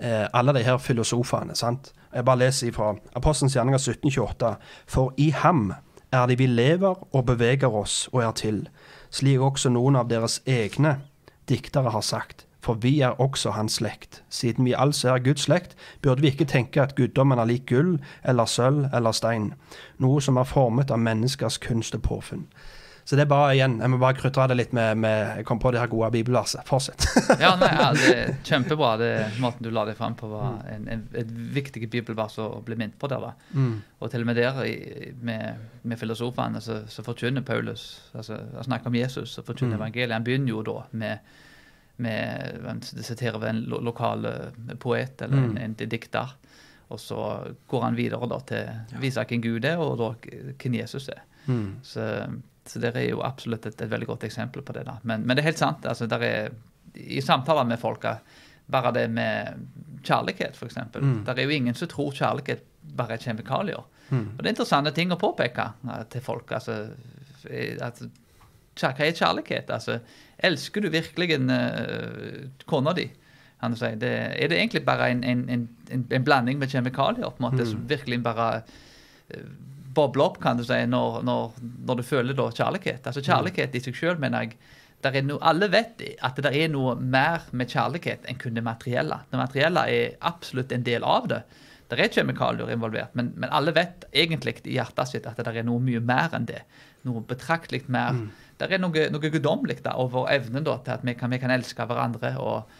eh, 0.03 0.27
alle 0.33 0.53
de 0.53 0.63
her 0.63 0.77
filosofene. 0.77 1.55
sant? 1.55 1.93
Jeg 2.13 2.25
bare 2.25 2.39
leser 2.39 2.67
ifra 2.67 2.95
Apostelens 3.15 3.55
gjerninger 3.55 3.79
1728. 3.79 4.55
For 4.87 5.13
i 5.17 5.29
ham 5.29 5.73
er 6.11 6.25
det 6.25 6.39
vi 6.39 6.45
lever 6.45 7.15
og 7.15 7.25
beveger 7.25 7.73
oss 7.73 8.09
og 8.13 8.23
er 8.23 8.31
til, 8.31 8.67
slik 9.09 9.39
også 9.39 9.69
noen 9.69 9.95
av 9.95 10.09
deres 10.09 10.41
egne 10.45 10.99
diktere 11.49 11.89
har 11.89 12.01
sagt. 12.01 12.45
For 12.63 12.73
vi 12.79 13.01
er 13.01 13.19
også 13.19 13.51
hans 13.51 13.73
slekt. 13.81 14.21
Siden 14.29 14.65
vi 14.65 14.75
altså 14.77 15.09
er 15.13 15.23
Guds 15.23 15.41
slekt, 15.41 15.75
burde 16.01 16.21
vi 16.21 16.27
ikke 16.31 16.45
tenke 16.45 16.81
at 16.81 16.95
guddommen 16.95 17.39
er 17.39 17.45
lik 17.45 17.65
gull 17.67 17.97
eller 18.23 18.45
sølv 18.45 18.87
eller 18.93 19.11
stein, 19.11 19.53
noe 19.99 20.21
som 20.21 20.37
er 20.39 20.47
formet 20.47 20.91
av 20.91 21.01
menneskers 21.03 21.57
kunst 21.57 21.95
og 21.95 22.01
påfunn. 22.01 22.47
Så 23.05 23.15
det 23.19 23.25
er 23.25 23.29
bare 23.33 23.53
igjen, 23.55 23.79
Jeg 23.83 23.89
må 23.91 23.97
bare 23.99 24.15
krydre 24.15 24.45
det 24.47 24.55
litt 24.57 24.73
med, 24.73 24.97
med 24.97 25.37
Jeg 25.37 25.45
kom 25.45 25.59
på 25.59 25.71
det 25.75 25.79
her 25.81 25.89
gode 25.91 26.07
bibelverset. 26.15 26.63
Fortsett. 26.65 27.03
ja, 27.41 27.49
nei, 27.59 27.67
ja, 27.75 27.89
det 27.93 28.11
er 28.15 28.29
kjempebra. 28.49 28.93
Det, 29.01 29.09
måten 29.43 29.63
du 29.65 29.69
la 29.75 29.83
det 29.89 29.95
fram 29.97 30.15
på, 30.15 30.29
var 30.31 30.61
en, 30.71 30.87
en, 30.87 31.01
et 31.19 31.27
viktig 31.57 31.89
bibelvers 31.91 32.37
å 32.39 32.61
bli 32.63 32.77
minnet 32.79 32.95
på 33.01 33.09
der. 33.11 33.19
da. 33.19 33.33
Mm. 33.59 33.73
Og 33.99 34.11
til 34.13 34.23
og 34.23 34.29
med 34.31 34.39
der 34.39 34.61
med, 35.21 35.59
med 35.83 35.99
filosofene 35.99 36.61
så, 36.63 36.79
så 36.87 37.03
forkynner 37.03 37.43
Paulus 37.43 37.83
altså 38.15 38.37
Han 38.55 38.63
snakker 38.69 38.87
om 38.87 38.95
Jesus 39.01 39.37
og 39.39 39.45
forkynner 39.51 39.75
Mm. 39.75 39.81
evangeliet. 39.81 40.13
Han 40.15 40.23
begynner 40.29 40.53
jo 40.55 40.63
da 40.63 40.77
med, 40.91 41.19
med 41.97 42.63
han 42.65 42.81
siterer 42.81 43.43
en 43.49 43.61
lo, 43.69 43.79
lokal 43.83 44.25
eh, 44.25 44.75
poet 44.79 45.21
eller 45.21 45.37
Mm. 45.43 45.57
en, 45.57 45.75
en 45.79 45.89
dikter. 45.89 46.33
Og 46.89 46.99
så 46.99 47.19
går 47.67 47.81
han 47.83 47.95
videre 47.97 48.27
da 48.29 48.39
til 48.47 48.97
å 48.97 48.99
vise 49.01 49.23
hvem 49.25 49.41
Gud 49.41 49.65
er, 49.65 49.79
og 49.81 49.97
da 49.97 50.09
hvem 50.61 50.75
Jesus 50.77 51.07
er. 51.09 51.21
Mm. 51.47 51.79
Så, 51.83 52.03
så 52.65 52.79
det 52.79 52.93
er 52.95 53.09
jo 53.09 53.21
absolutt 53.25 53.65
et, 53.65 53.81
et 53.81 53.91
veldig 53.91 54.07
godt 54.07 54.23
eksempel 54.23 54.63
på 54.63 54.73
det. 54.73 54.85
da. 54.87 54.97
Men, 55.03 55.25
men 55.27 55.35
det 55.35 55.43
er 55.43 55.51
helt 55.51 55.61
sant. 55.61 55.85
altså 55.85 56.07
der 56.07 56.23
er, 56.27 56.51
I 56.95 57.21
samtaler 57.21 57.67
med 57.67 57.79
folk 57.81 58.05
er 58.05 58.21
bare 58.71 58.93
det 58.95 59.09
med 59.11 59.65
kjærlighet, 60.03 60.55
f.eks. 60.55 60.77
Mm. 60.95 61.23
Det 61.27 61.35
er 61.37 61.43
jo 61.43 61.55
ingen 61.57 61.75
som 61.75 61.89
tror 61.91 62.13
kjærlighet 62.15 62.63
bare 62.95 63.17
er 63.17 63.23
kjemikalier. 63.23 63.83
Mm. 64.09 64.27
Og 64.35 64.39
det 64.39 64.47
er 64.47 64.53
interessante 64.55 64.93
ting 64.95 65.11
å 65.11 65.19
påpeke 65.19 65.69
til 66.11 66.23
folk. 66.23 66.51
altså, 66.51 66.77
eh, 67.49 67.75
at, 67.81 67.99
Hva 68.79 68.93
er 68.97 69.11
kjærlighet? 69.11 69.69
altså, 69.69 69.99
Elsker 70.43 70.81
du 70.81 70.89
virkelig 70.89 71.35
en, 71.35 71.49
uh, 71.49 72.47
kona 72.65 72.93
di? 72.93 73.09
Si. 73.63 73.89
Det, 73.95 74.09
er 74.11 74.49
det 74.51 74.57
egentlig 74.57 74.81
bare 74.83 75.05
en, 75.13 75.21
en, 75.23 75.43
en, 75.49 75.67
en, 76.11 76.23
blanding 76.23 76.57
med 76.59 76.67
kjemikalier 76.67 77.29
på 77.29 77.39
en 77.39 77.45
måte, 77.45 77.63
Mm. 77.63 77.69
som 77.69 77.85
virkelig 77.87 78.23
bare 78.23 78.63
eh, 79.29 79.45
bobler 79.95 80.25
opp, 80.25 80.39
kan 80.43 80.59
du 80.59 80.63
si, 80.67 80.77
når, 80.89 81.21
når, 81.27 81.59
når 81.87 81.99
du 81.99 82.05
føler 82.07 82.37
da 82.37 82.47
kjærlighet? 82.51 83.05
Altså 83.07 83.23
Kjærlighet 83.23 83.75
i 83.75 83.83
seg 83.83 83.99
selv, 83.99 84.23
mener 84.23 84.47
jeg 84.47 84.57
der 85.03 85.17
er 85.19 85.25
no, 85.27 85.37
Alle 85.43 85.67
vet 85.71 86.01
at 86.23 86.39
det 86.39 86.53
er 86.55 86.69
noe 86.71 86.95
mer 86.95 87.43
med 87.51 87.71
kjærlighet 87.71 88.27
enn 88.29 88.39
kun 88.39 88.55
det 88.55 88.63
materielle. 88.63 89.19
Det 89.31 89.39
materielle 89.39 89.83
er 89.91 90.13
absolutt 90.23 90.71
en 90.71 90.85
del 90.85 91.03
av 91.03 91.27
det. 91.31 91.41
Det 91.91 91.99
er 91.99 92.13
kjemikalier 92.15 92.71
involvert, 92.73 93.11
men, 93.13 93.33
men 93.37 93.51
alle 93.53 93.73
vet 93.75 94.07
egentlig 94.15 94.55
i 94.63 94.77
hjertet 94.77 95.11
sitt 95.11 95.27
at 95.29 95.37
det 95.37 95.51
er 95.51 95.67
noe 95.67 95.83
mye 95.83 96.01
mer 96.01 96.33
enn 96.33 96.47
det. 96.49 96.63
Noe 97.05 97.21
betraktelig 97.27 97.83
mer. 97.91 98.15
Det 98.57 98.69
er 98.71 98.81
noe, 98.81 99.09
noe 99.11 99.33
guddommelig 99.33 99.81
over 99.91 100.31
evnen 100.31 100.65
da, 100.65 100.77
til 100.85 100.95
at 100.95 101.03
vi 101.05 101.17
kan, 101.19 101.33
vi 101.33 101.41
kan 101.43 101.51
elske 101.53 101.85
hverandre 101.89 102.33
og, 102.41 102.79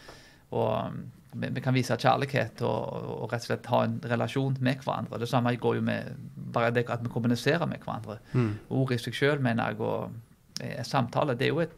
og 0.56 0.96
vi, 1.34 1.62
kan 1.64 1.76
vise 1.76 1.98
kjærlighet 2.00 2.62
og, 2.68 3.08
og 3.24 3.32
rett 3.32 3.46
og 3.46 3.50
slett 3.50 3.70
ha 3.72 3.82
en 3.88 3.98
relasjon 4.12 4.58
med 4.62 4.84
hverandre. 4.86 5.20
Det 5.22 5.30
samme 5.30 5.56
går 5.62 5.80
jo 5.80 5.86
med 5.86 6.14
bare 6.54 6.72
det 6.76 6.86
at 6.92 7.04
vi 7.04 7.12
kommuniserer 7.14 7.66
med 7.70 7.84
hverandre. 7.84 8.20
Mm. 8.34 8.52
Ord 8.70 8.94
i 8.94 9.00
seg 9.02 9.18
selv, 9.18 9.44
mener 9.46 9.72
jeg, 9.72 9.80
og 9.82 10.62
eh, 10.62 10.82
samtale, 10.88 11.38
det 11.40 11.48
er 11.48 11.54
jo 11.54 11.64
et, 11.66 11.76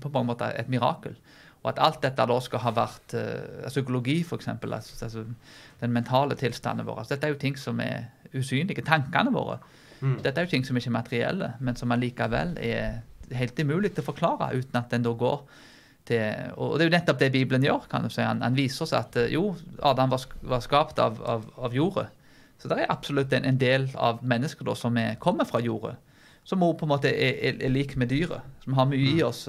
på 0.00 0.12
mange 0.14 0.32
måter 0.32 0.54
et 0.58 0.70
mirakel. 0.72 1.16
Og 1.64 1.72
at 1.72 1.80
alt 1.82 2.02
dette 2.04 2.28
da 2.30 2.38
skal 2.44 2.62
ha 2.62 2.74
vært 2.76 3.16
eh, 3.18 3.66
psykologi, 3.66 4.20
f.eks., 4.22 4.48
altså, 4.48 5.04
altså 5.04 5.24
den 5.80 5.94
mentale 5.94 6.38
tilstanden 6.38 6.86
vår. 6.86 7.02
Altså, 7.02 7.16
dette 7.16 7.28
er 7.28 7.34
jo 7.34 7.42
ting 7.42 7.58
som 7.58 7.80
er 7.82 8.10
usynlige. 8.34 8.84
Tankene 8.86 9.32
våre. 9.34 9.58
Mm. 10.00 10.20
Dette 10.22 10.38
er 10.38 10.46
jo 10.46 10.52
ting 10.52 10.66
som 10.66 10.78
ikke 10.78 10.92
er 10.92 10.98
materielle, 11.00 11.52
men 11.60 11.76
som 11.76 11.92
allikevel 11.92 12.54
er 12.62 13.00
helt 13.34 13.58
umulig 13.60 13.92
til 13.92 14.04
å 14.04 14.08
forklare 14.12 14.54
uten 14.56 14.78
at 14.78 14.92
den 14.92 15.04
da 15.04 15.12
går 15.18 15.42
til 16.08 16.54
Og 16.56 16.76
det 16.76 16.86
er 16.86 16.90
jo 16.90 16.96
nettopp 16.96 17.20
det 17.20 17.32
Bibelen 17.34 17.66
gjør. 17.66 17.86
kan 17.90 18.04
du 18.04 18.10
si. 18.12 18.22
Han, 18.24 18.42
han 18.42 18.56
viser 18.56 18.86
oss 18.86 18.94
at 18.96 19.16
eh, 19.16 19.32
jo, 19.34 19.54
Adam 19.82 20.10
var, 20.10 20.24
var 20.42 20.64
skapt 20.64 20.98
av, 20.98 21.20
av, 21.22 21.46
av 21.56 21.76
jordet. 21.76 22.08
Så 22.58 22.68
det 22.68 22.80
er 22.80 22.90
absolutt 22.90 23.32
en, 23.32 23.46
en 23.46 23.58
del 23.60 23.86
av 23.94 24.24
mennesker 24.26 24.66
da, 24.66 24.74
som 24.74 24.96
er, 24.98 25.14
kommer 25.22 25.46
fra 25.46 25.60
jordet. 25.62 25.94
Som 26.48 26.64
også 26.64 26.80
på 26.80 26.88
en 26.88 26.94
måte 26.96 27.12
er, 27.12 27.36
er, 27.50 27.60
er 27.62 27.70
lik 27.70 27.94
med 28.00 28.10
dyret. 28.10 28.42
Som 28.64 28.78
har 28.78 28.88
mye 28.90 29.14
i 29.18 29.22
oss 29.22 29.46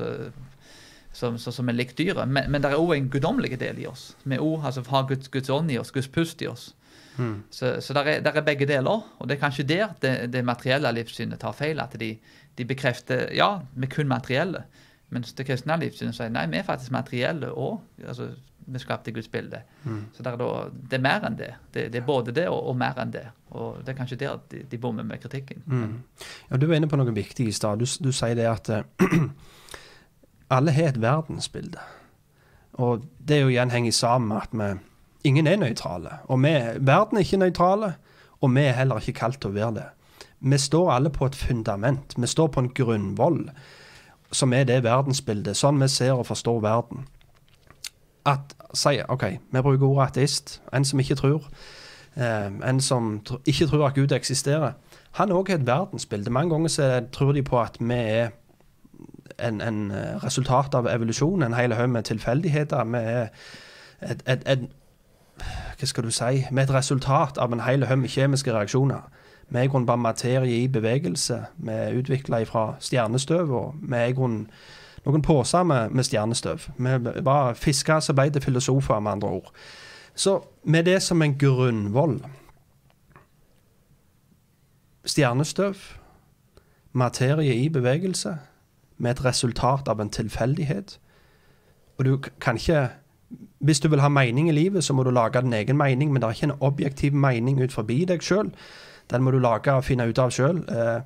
som, 1.12 1.38
som, 1.38 1.54
som 1.54 1.70
er 1.70 1.78
likt 1.78 1.98
dyret. 1.98 2.28
Men, 2.28 2.50
men 2.52 2.64
det 2.64 2.72
er 2.72 2.82
òg 2.82 2.96
en 2.96 3.10
guddommelig 3.12 3.60
del 3.62 3.82
i 3.82 3.88
oss. 3.90 4.14
Vi 4.24 4.38
også, 4.38 4.66
altså, 4.68 4.84
har 4.92 5.08
Guds, 5.10 5.32
Guds 5.34 5.50
ånd 5.54 5.72
i 5.72 5.80
oss, 5.80 5.94
Guds 5.96 6.10
pust 6.12 6.44
i 6.44 6.50
oss. 6.50 6.74
Mm. 7.20 7.44
Så, 7.52 7.76
så 7.84 7.96
der, 7.98 8.08
er, 8.08 8.22
der 8.24 8.40
er 8.40 8.46
begge 8.46 8.68
deler. 8.70 9.08
Og 9.18 9.30
det 9.30 9.38
er 9.38 9.42
kanskje 9.42 9.68
der 9.68 9.96
det, 10.02 10.14
det 10.34 10.46
materielle 10.46 10.92
livssynet 10.96 11.42
tar 11.42 11.56
feil. 11.58 11.82
At 11.84 11.98
de, 12.00 12.14
de 12.58 12.68
bekrefter 12.68 13.30
ja, 13.36 13.56
vi 13.76 13.90
er 13.90 13.96
kun 13.96 14.12
materielle. 14.12 14.64
Mens 15.10 15.34
det 15.34 15.46
kristne 15.48 15.78
livssynet 15.82 16.18
sier 16.18 16.32
nei, 16.34 16.46
vi 16.52 16.60
er 16.60 16.68
faktisk 16.68 16.94
materielle 16.94 17.50
òg. 17.50 17.80
Altså, 18.06 18.30
vi 18.70 18.80
skapte 18.80 19.12
Guds 19.12 19.28
bilde. 19.28 19.62
Mm. 19.84 20.04
Så 20.14 20.24
det 20.24 20.32
er, 20.32 20.38
da, 20.38 20.50
det 20.70 20.98
er 21.00 21.02
mer 21.02 21.24
enn 21.26 21.38
det. 21.40 21.54
Det, 21.74 21.88
det 21.94 22.02
er 22.02 22.06
både 22.06 22.34
det 22.36 22.46
og, 22.52 22.60
og 22.70 22.78
mer 22.78 23.00
enn 23.02 23.14
det. 23.14 23.26
Og 23.58 23.80
det 23.82 23.94
er 23.94 23.98
kanskje 23.98 24.20
der 24.22 24.38
de, 24.52 24.62
de 24.70 24.78
bommer 24.78 25.04
med 25.04 25.22
kritikken. 25.24 25.64
Mm. 25.66 25.96
Ja, 26.52 26.58
du 26.58 26.68
var 26.70 26.78
inne 26.78 26.90
på 26.92 27.00
noe 27.00 27.16
viktig 27.16 27.48
i 27.50 27.56
stad. 27.56 27.82
Du, 27.82 27.90
du 28.04 28.12
sier 28.14 28.38
det 28.38 28.46
at 28.50 28.70
eh, 28.70 29.10
alle 30.56 30.76
har 30.76 30.92
et 30.92 31.02
verdensbilde. 31.02 31.82
Og 32.80 33.08
det 33.18 33.40
er 33.40 33.48
jo 33.48 33.54
igjen 33.56 33.74
henger 33.74 33.96
sammen 33.96 34.30
med 34.30 34.46
at 34.46 34.54
vi 34.54 35.30
ingen 35.30 35.48
er 35.48 35.58
nøytrale. 35.60 36.22
Og 36.30 36.44
vi, 36.44 36.54
verden 36.80 37.18
er 37.18 37.26
ikke 37.26 37.42
nøytrale, 37.42 37.94
og 38.40 38.54
vi 38.56 38.68
er 38.68 38.78
heller 38.78 39.02
ikke 39.02 39.20
kalt 39.20 39.42
til 39.42 39.52
å 39.52 39.58
være 39.58 39.74
det. 39.80 39.88
Vi 40.40 40.58
står 40.58 40.94
alle 40.94 41.12
på 41.12 41.28
et 41.28 41.36
fundament. 41.36 42.14
Vi 42.16 42.28
står 42.28 42.48
på 42.54 42.64
en 42.64 42.72
grunnvoll, 42.76 43.42
som 44.32 44.54
er 44.54 44.64
det 44.64 44.84
verdensbildet. 44.84 45.58
Sånn 45.58 45.82
vi 45.82 45.88
ser 45.88 46.14
og 46.18 46.28
forstår 46.30 46.62
verden. 46.62 47.08
At 48.26 48.56
si, 48.78 49.00
OK, 49.10 49.26
vi 49.52 49.62
bruker 49.62 49.88
ordet 49.88 50.08
ateist. 50.08 50.60
En 50.74 50.86
som 50.86 51.00
ikke 51.00 51.18
tror. 51.20 51.48
Eh, 52.16 52.50
en 52.70 52.82
som 52.82 53.20
tr 53.26 53.40
ikke 53.46 53.68
tror 53.68 53.88
at 53.88 53.96
Gud 53.96 54.12
eksisterer. 54.12 54.74
Han 55.18 55.32
òg 55.32 55.50
har 55.50 55.60
et 55.60 55.68
verdensbilde. 55.68 56.30
Mange 56.30 56.54
ganger 56.54 56.70
så 56.70 56.90
tror 57.12 57.32
de 57.34 57.44
på 57.44 57.62
at 57.62 57.78
vi 57.80 57.94
er 57.94 58.30
en, 59.40 59.62
en 59.62 59.92
eh, 59.92 60.24
resultat 60.24 60.76
av 60.76 60.88
evolusjon, 60.88 61.44
en 61.44 61.54
hel 61.54 61.74
haug 61.74 61.90
med 61.90 62.04
tilfeldigheter. 62.04 62.84
Vi 62.84 62.98
er 62.98 63.28
et, 64.02 64.24
et, 64.28 64.44
et 64.46 64.68
Hva 65.80 65.88
skal 65.88 66.04
du 66.04 66.12
si? 66.12 66.44
Er 66.44 66.62
et 66.62 66.74
resultat 66.74 67.38
av 67.38 67.54
en 67.54 67.64
hel 67.64 67.86
haug 67.86 67.98
med 67.98 68.10
kjemiske 68.10 68.54
reaksjoner. 68.54 69.08
Vi 69.50 69.58
er 69.58 69.62
i 69.62 69.68
grunnen 69.68 69.86
bare 69.86 69.98
materie 69.98 70.64
i 70.64 70.68
bevegelse. 70.68 71.46
Vi 71.58 71.72
er 71.72 71.98
utvikla 71.98 72.44
fra 72.44 72.76
stjernestøv, 72.80 73.52
og 73.52 73.76
vi 73.82 73.96
er 73.96 74.12
i 74.12 74.14
grunnen 74.18 74.50
noen 75.06 75.22
poser 75.22 75.64
med, 75.64 75.90
med 75.90 76.04
stjernestøv. 76.04 76.68
Vi 76.78 77.24
var 77.26 77.54
fisker 77.58 78.00
som 78.00 78.16
ble 78.16 78.30
til 78.30 78.44
filosofer, 78.44 79.00
med 79.00 79.12
andre 79.12 79.28
ord. 79.28 79.54
Så 80.16 80.42
med 80.64 80.84
det 80.84 81.02
som 81.02 81.22
en 81.22 81.38
grunnvoll 81.38 82.20
Stjernestøv, 85.06 85.74
materie 86.94 87.56
i 87.56 87.70
bevegelse, 87.70 88.38
med 88.98 89.12
et 89.12 89.26
resultat 89.26 89.88
av 89.88 90.02
en 90.02 90.10
tilfeldighet. 90.10 91.00
Og 91.98 92.06
du 92.06 92.18
kan 92.42 92.58
ikke 92.58 92.90
Hvis 93.60 93.80
du 93.80 93.88
vil 93.90 94.00
ha 94.02 94.08
mening 94.08 94.50
i 94.50 94.52
livet, 94.52 94.84
så 94.84 94.94
må 94.94 95.04
du 95.04 95.10
lage 95.10 95.42
din 95.42 95.54
egen 95.54 95.78
mening, 95.78 96.12
men 96.12 96.22
det 96.22 96.28
er 96.28 96.32
ikke 96.32 96.44
en 96.44 96.62
objektiv 96.62 97.14
mening 97.14 97.64
ut 97.64 97.72
forbi 97.72 98.06
deg 98.06 98.24
sjøl. 98.24 98.50
Den 99.10 99.24
må 99.26 99.32
du 99.32 99.40
lage 99.42 99.74
og 99.74 99.86
finne 99.88 100.08
ut 100.10 100.20
av 100.22 100.34
sjøl. 100.34 100.62
Eh, 100.70 101.02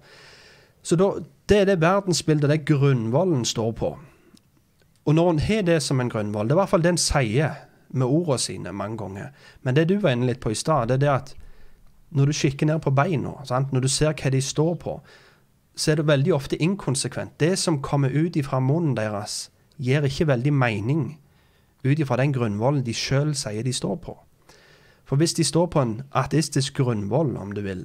så 0.84 0.98
da, 1.00 1.12
det 1.50 1.60
er 1.62 1.70
det 1.70 1.82
verdensbildet, 1.82 2.50
det 2.50 2.66
grunnvollen 2.68 3.46
står 3.48 3.72
på. 3.80 3.94
Og 5.04 5.16
når 5.16 5.30
en 5.30 5.39
har 5.39 5.63
det 5.68 5.82
som 5.84 6.00
en 6.00 6.10
grunnvoll, 6.12 6.48
det 6.48 6.56
er 6.56 6.60
i 6.60 6.62
hvert 6.62 6.72
fall 6.72 6.84
det 6.84 6.94
en 6.94 7.02
sier 7.02 7.56
med 7.94 8.08
ordene 8.08 8.39
sine 8.39 8.72
mange 8.72 8.98
ganger. 8.98 9.32
Men 9.62 9.76
det 9.76 9.88
du 9.89 9.98
var 10.00 10.16
inne 10.16 10.30
litt 10.32 10.42
på 10.44 10.52
i 10.52 10.58
stad, 10.58 10.88
det 10.88 11.00
er 11.00 11.04
det 11.04 11.12
at 11.13 11.34
når 12.13 12.30
du 12.30 12.38
kikker 12.38 12.70
ned 12.70 12.82
på 12.84 12.94
beina, 12.94 13.34
sant? 13.46 13.74
når 13.74 13.86
du 13.86 13.89
ser 13.92 14.13
hva 14.13 14.32
de 14.32 14.42
står 14.42 14.76
på, 14.82 15.00
så 15.76 15.92
er 15.92 16.00
det 16.00 16.08
veldig 16.08 16.34
ofte 16.34 16.60
inkonsekvent. 16.62 17.39
Det 17.39 17.58
som 17.60 17.82
kommer 17.82 18.13
ut 18.13 18.36
ifra 18.38 18.60
munnen 18.62 18.96
deres, 18.98 19.50
gir 19.78 20.06
ikke 20.06 20.30
veldig 20.30 20.54
mening 20.54 21.06
ut 21.84 22.00
ifra 22.00 22.18
den 22.22 22.34
grunnvollen 22.34 22.84
de 22.86 22.94
sjøl 22.96 23.34
sier 23.36 23.66
de 23.66 23.74
står 23.74 23.98
på. 24.06 24.16
For 25.13 25.17
hvis 25.21 25.34
de 25.38 25.43
står 25.45 25.65
på 25.69 25.82
en 25.82 26.02
ateistisk 26.17 26.73
grunnvoll, 26.73 27.36
om 27.38 27.52
du 27.54 27.62
vil, 27.62 27.84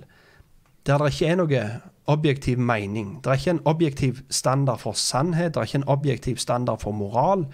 der 0.87 0.97
det 0.99 1.11
ikke 1.13 1.27
er 1.29 1.35
noe 1.37 1.65
objektiv 2.09 2.57
mening, 2.57 3.19
det 3.21 3.29
er 3.29 3.37
ikke 3.37 3.51
en 3.51 3.67
objektiv 3.69 4.23
standard 4.33 4.81
for 4.81 4.97
sannhet, 4.97 5.53
det 5.53 5.61
er 5.61 5.69
ikke 5.69 5.81
en 5.83 5.93
objektiv 5.93 6.41
standard 6.41 6.81
for 6.81 6.97
moral, 6.97 7.45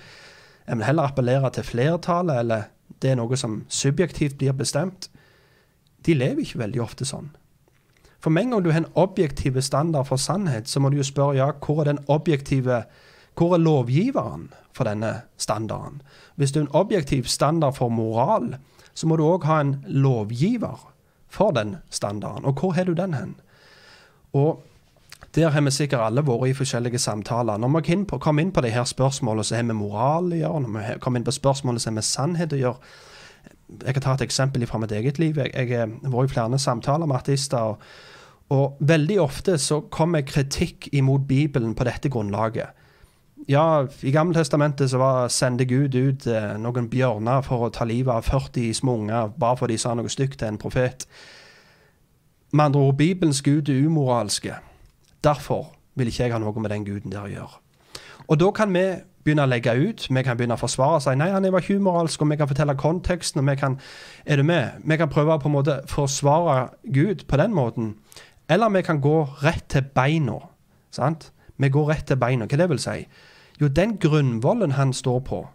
en 0.70 0.78
vil 0.78 0.86
heller 0.86 1.10
appellere 1.10 1.50
til 1.50 1.66
flertallet, 1.66 2.38
eller 2.38 2.70
det 3.02 3.10
er 3.10 3.18
noe 3.18 3.34
som 3.36 3.64
subjektivt 3.66 4.38
blir 4.38 4.54
bestemt, 4.54 5.10
de 6.06 6.14
lever 6.14 6.46
ikke 6.46 6.62
veldig 6.62 6.84
ofte 6.86 7.10
sånn. 7.10 7.32
For 8.22 8.30
med 8.30 8.46
en 8.46 8.54
gang 8.54 8.64
du 8.64 8.70
har 8.70 8.84
en 8.84 8.92
objektiv 8.94 9.58
standard 9.58 10.06
for 10.06 10.22
sannhet, 10.22 10.70
så 10.70 10.78
må 10.78 10.94
du 10.94 11.00
jo 11.02 11.10
spørre 11.10 11.40
ja, 11.40 11.50
hvor 11.50 11.82
er 11.82 11.90
den 11.90 12.04
objektive 12.06 12.84
Hvor 13.34 13.54
er 13.54 13.58
lovgiveren 13.58 14.52
for 14.74 14.88
denne 14.88 15.22
standarden? 15.40 16.02
Hvis 16.36 16.52
du 16.52 16.60
har 16.60 16.66
en 16.66 16.76
objektiv 16.76 17.24
standard 17.30 17.76
for 17.78 17.88
moral, 17.88 18.56
så 18.94 19.06
må 19.06 19.16
du 19.16 19.24
òg 19.26 19.46
ha 19.48 19.60
en 19.62 19.76
lovgiver 19.86 20.86
for 21.28 21.54
den 21.54 21.76
standarden. 21.90 22.44
Og 22.44 22.60
hvor 22.60 22.74
har 22.76 22.84
du 22.84 22.94
den 22.94 23.14
hen? 23.14 23.34
Og 24.34 24.62
der 25.34 25.50
har 25.50 25.60
vi 25.66 25.70
sikkert 25.70 26.00
alle 26.00 26.22
vært 26.26 26.48
i 26.48 26.54
forskjellige 26.54 26.98
samtaler. 26.98 27.58
Når 27.58 27.80
vi 27.80 28.18
kommer 28.18 28.42
inn 28.42 28.52
på 28.54 28.62
de 28.62 28.70
her 28.70 28.84
spørsmålene 28.86 29.44
så 29.44 29.56
har 29.58 29.66
med 29.66 29.78
moral 29.78 30.30
å 30.30 30.38
gjøre, 30.38 30.60
når 30.62 30.74
vi 30.78 30.98
kommer 31.00 31.20
inn 31.20 31.26
på 31.26 31.34
spørsmålet, 31.34 31.82
så 31.82 31.90
har 31.90 31.98
med 31.98 32.10
sannhet 32.10 32.54
å 32.54 32.62
gjøre 32.62 33.02
Jeg 33.86 33.94
kan 33.94 34.02
ta 34.02 34.12
et 34.14 34.22
eksempel 34.22 34.66
fra 34.66 34.78
mitt 34.78 34.92
eget 34.92 35.18
liv. 35.18 35.38
Jeg, 35.38 35.50
jeg 35.54 35.78
har 35.78 36.10
vært 36.12 36.30
i 36.30 36.32
flere 36.34 36.58
samtaler 36.58 37.06
med 37.06 37.16
ateister. 37.16 37.58
og 37.58 37.80
og 38.52 38.76
veldig 38.80 39.20
ofte 39.22 39.56
så 39.58 39.80
kommer 39.90 40.24
kritikk 40.26 40.90
imot 40.92 41.24
Bibelen 41.28 41.74
på 41.74 41.86
dette 41.88 42.10
grunnlaget. 42.12 42.68
Ja, 43.48 43.86
i 44.00 44.10
Gammeltestamentet 44.10 44.90
så 44.90 44.98
var, 44.98 45.28
sendte 45.28 45.66
Gud 45.68 45.94
ut 45.94 46.26
eh, 46.26 46.54
noen 46.56 46.86
bjørner 46.88 47.42
for 47.44 47.66
å 47.66 47.72
ta 47.74 47.84
livet 47.84 48.14
av 48.14 48.24
40 48.24 48.70
små 48.78 48.94
unger 49.02 49.34
bare 49.36 49.58
fordi 49.60 49.76
de 49.76 49.82
sa 49.82 49.92
noe 49.96 50.12
stygt 50.12 50.38
til 50.40 50.48
en 50.48 50.60
profet. 50.60 51.04
Med 52.54 52.70
andre 52.70 52.80
ord, 52.80 52.96
Bibelens 52.96 53.42
gud 53.44 53.68
er 53.68 53.84
umoralske. 53.84 54.56
Derfor 55.24 55.74
vil 55.94 56.08
ikke 56.08 56.24
jeg 56.24 56.32
ha 56.32 56.40
noe 56.40 56.62
med 56.62 56.72
den 56.72 56.86
guden 56.86 57.12
der 57.12 57.26
å 57.26 57.32
gjøre. 57.32 57.60
Og 58.32 58.40
da 58.40 58.48
kan 58.56 58.72
vi 58.72 58.84
begynne 59.24 59.44
å 59.44 59.50
legge 59.50 59.74
ut, 59.76 60.06
vi 60.08 60.24
kan 60.24 60.38
begynne 60.38 60.56
å 60.56 60.60
forsvare 60.60 61.02
si 61.04 61.12
nei, 61.18 61.28
han 61.32 61.44
var 61.52 61.64
ikke 61.64 61.76
umoralsk, 61.80 62.24
og 62.24 62.32
vi 62.32 62.38
kan 62.40 62.48
fortelle 62.48 62.76
konteksten, 62.80 63.42
og 63.42 63.50
vi 63.50 63.58
kan 63.60 63.76
er 64.24 64.40
du 64.40 64.46
med? 64.48 64.80
Vi 64.84 64.98
kan 65.00 65.12
prøve 65.12 65.36
på 65.42 65.50
en 65.50 65.56
måte 65.58 65.78
forsvare 65.90 66.70
Gud 66.96 67.26
på 67.28 67.40
den 67.40 67.52
måten. 67.56 67.94
Eller 68.48 68.72
vi 68.72 68.84
kan 68.86 69.04
gå 69.04 69.20
rett 69.44 69.68
til 69.72 69.84
beina. 69.94 70.40
Sant? 70.92 71.30
Vi 71.60 71.68
går 71.68 71.92
rett 71.92 72.08
til 72.08 72.20
beina. 72.20 72.48
Hva 72.48 72.60
det 72.60 72.72
vil 72.72 72.80
si? 72.80 72.98
Jo, 73.60 73.68
den 73.68 73.98
grunnvollen 73.98 74.70
han 74.70 74.92
står 74.92 75.18
på, 75.18 75.46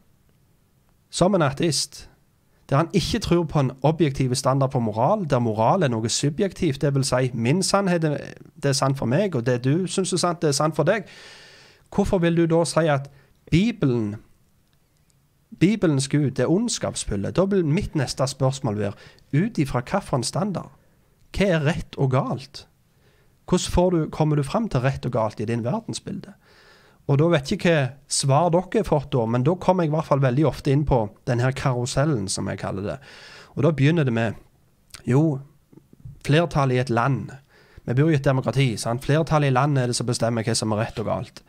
som 1.10 1.36
en 1.36 1.42
ateist, 1.42 2.10
der 2.70 2.78
han 2.78 2.90
ikke 2.94 3.20
tror 3.20 3.44
på 3.44 3.60
en 3.60 3.72
objektiv 3.82 4.36
standard 4.36 4.72
for 4.72 4.80
moral, 4.80 5.26
der 5.30 5.40
moral 5.40 5.84
er 5.84 5.90
noe 5.90 6.10
subjektivt, 6.10 6.82
det 6.82 6.94
vil 6.96 7.04
si 7.04 7.32
min 7.34 7.64
sannhet 7.64 8.02
det 8.02 8.70
er 8.70 8.78
sant 8.78 8.98
for 8.98 9.10
meg, 9.10 9.36
og 9.36 9.46
det 9.46 9.64
du 9.66 9.88
syns 9.88 10.14
er 10.14 10.22
sant, 10.22 10.42
det 10.42 10.48
er 10.48 10.58
sant 10.58 10.76
for 10.76 10.84
deg, 10.84 11.10
hvorfor 11.96 12.22
vil 12.22 12.38
du 12.38 12.46
da 12.46 12.64
si 12.66 12.86
at 12.88 13.10
Bibelen 13.52 14.16
Bibelens 15.60 16.08
Gud 16.08 16.40
er 16.40 16.48
ondskapsfulle? 16.48 17.32
Da 17.32 17.46
vil 17.46 17.66
mitt 17.66 17.96
neste 17.96 18.28
spørsmål 18.28 18.78
være 18.78 18.94
ut 19.34 19.58
ifra 19.58 19.82
hvilken 19.82 20.24
standard? 20.24 20.70
Hva 21.36 21.46
er 21.46 21.66
rett 21.66 21.98
og 21.98 22.12
galt? 22.12 22.68
Hvordan 23.50 23.90
du, 23.92 24.10
kommer 24.10 24.36
du 24.36 24.44
fram 24.44 24.70
til 24.70 24.80
rett 24.80 25.06
og 25.06 25.12
galt 25.12 25.40
i 25.40 25.46
din 25.46 25.64
verdensbilde? 25.66 26.34
Og 27.10 27.18
da 27.18 27.28
vet 27.32 27.50
jeg 27.50 27.58
ikke 27.58 27.74
hva 27.74 27.86
svar 28.14 28.52
dere 28.54 28.84
har 28.84 28.86
fått 28.86 29.12
da, 29.16 29.26
men 29.26 29.46
da 29.46 29.56
kommer 29.58 29.86
jeg 29.86 29.90
i 29.92 29.96
hvert 29.96 30.10
fall 30.12 30.22
veldig 30.22 30.46
ofte 30.46 30.74
inn 30.74 30.86
på 30.86 31.02
denne 31.30 31.50
karusellen, 31.58 32.28
som 32.30 32.50
jeg 32.52 32.62
kaller 32.62 32.86
det. 32.86 32.98
Og 33.58 33.66
da 33.66 33.74
begynner 33.74 34.06
det 34.06 34.14
med 34.14 34.38
jo, 35.10 35.40
flertallet 36.28 36.78
i 36.78 36.84
et 36.84 36.94
land. 36.94 37.32
Vi 37.88 37.96
bor 37.98 38.12
i 38.12 38.18
et 38.20 38.26
demokrati. 38.26 38.76
sant? 38.78 39.02
Flertallet 39.06 39.50
i 39.50 39.56
landet 39.56 39.84
er 39.84 39.90
det 39.90 39.98
som 39.98 40.06
bestemmer 40.06 40.46
hva 40.46 40.54
som 40.56 40.76
er 40.76 40.84
rett 40.84 41.02
og 41.02 41.10
galt. 41.10 41.42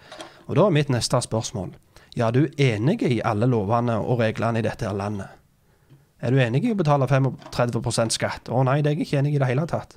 Og 0.49 0.57
da 0.57 0.65
er 0.67 0.75
mitt 0.75 0.93
neste 0.93 1.21
spørsmål 1.21 1.75
ja, 2.17 2.27
er 2.27 2.33
du 2.35 2.49
enig 2.59 3.05
i 3.07 3.21
alle 3.23 3.47
lovene 3.47 4.01
og 4.01 4.19
reglene 4.19 4.59
i 4.59 4.65
dette 4.67 4.89
her 4.89 4.97
landet? 4.97 5.29
Er 6.21 6.35
du 6.35 6.41
enig 6.43 6.65
i 6.67 6.73
å 6.73 6.79
betale 6.79 7.07
35% 7.07 8.17
skatt? 8.17 8.51
Å 8.51 8.65
nei, 8.67 8.81
det 8.83 8.91
er 8.91 8.99
jeg 8.99 9.07
ikke 9.07 9.21
enig 9.21 9.37
i 9.37 9.41
det 9.41 9.49
hele 9.53 9.67
tatt. 9.71 9.95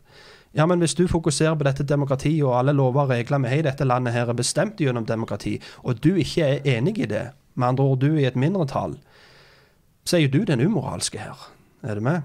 Ja, 0.53 0.65
men 0.69 0.79
hvis 0.79 0.93
du 0.93 1.07
fokuserer 1.09 1.55
på 1.57 1.65
dette 1.65 1.83
demokratiet, 1.83 2.43
og 2.45 2.59
alle 2.59 2.75
lover 2.77 3.07
og 3.07 3.09
regler 3.09 3.41
vi 3.41 3.49
har 3.49 3.63
i 3.63 3.65
dette 3.65 3.87
landet 3.89 4.13
her 4.13 4.29
er 4.29 4.37
bestemt 4.37 4.81
gjennom 4.81 5.05
demokrati, 5.05 5.55
og 5.81 6.03
du 6.03 6.13
ikke 6.13 6.45
er 6.45 6.77
enig 6.77 6.99
i 6.99 7.09
det, 7.09 7.31
med 7.55 7.67
andre 7.67 7.83
ord 7.83 7.99
du 7.99 8.11
er 8.13 8.19
i 8.19 8.27
et 8.29 8.37
mindretall, 8.37 8.97
så 10.05 10.17
er 10.17 10.25
jo 10.25 10.33
du 10.33 10.43
den 10.43 10.61
umoralske 10.61 11.17
her. 11.19 11.49
Er 11.83 11.95
du 11.95 12.01
med? 12.01 12.21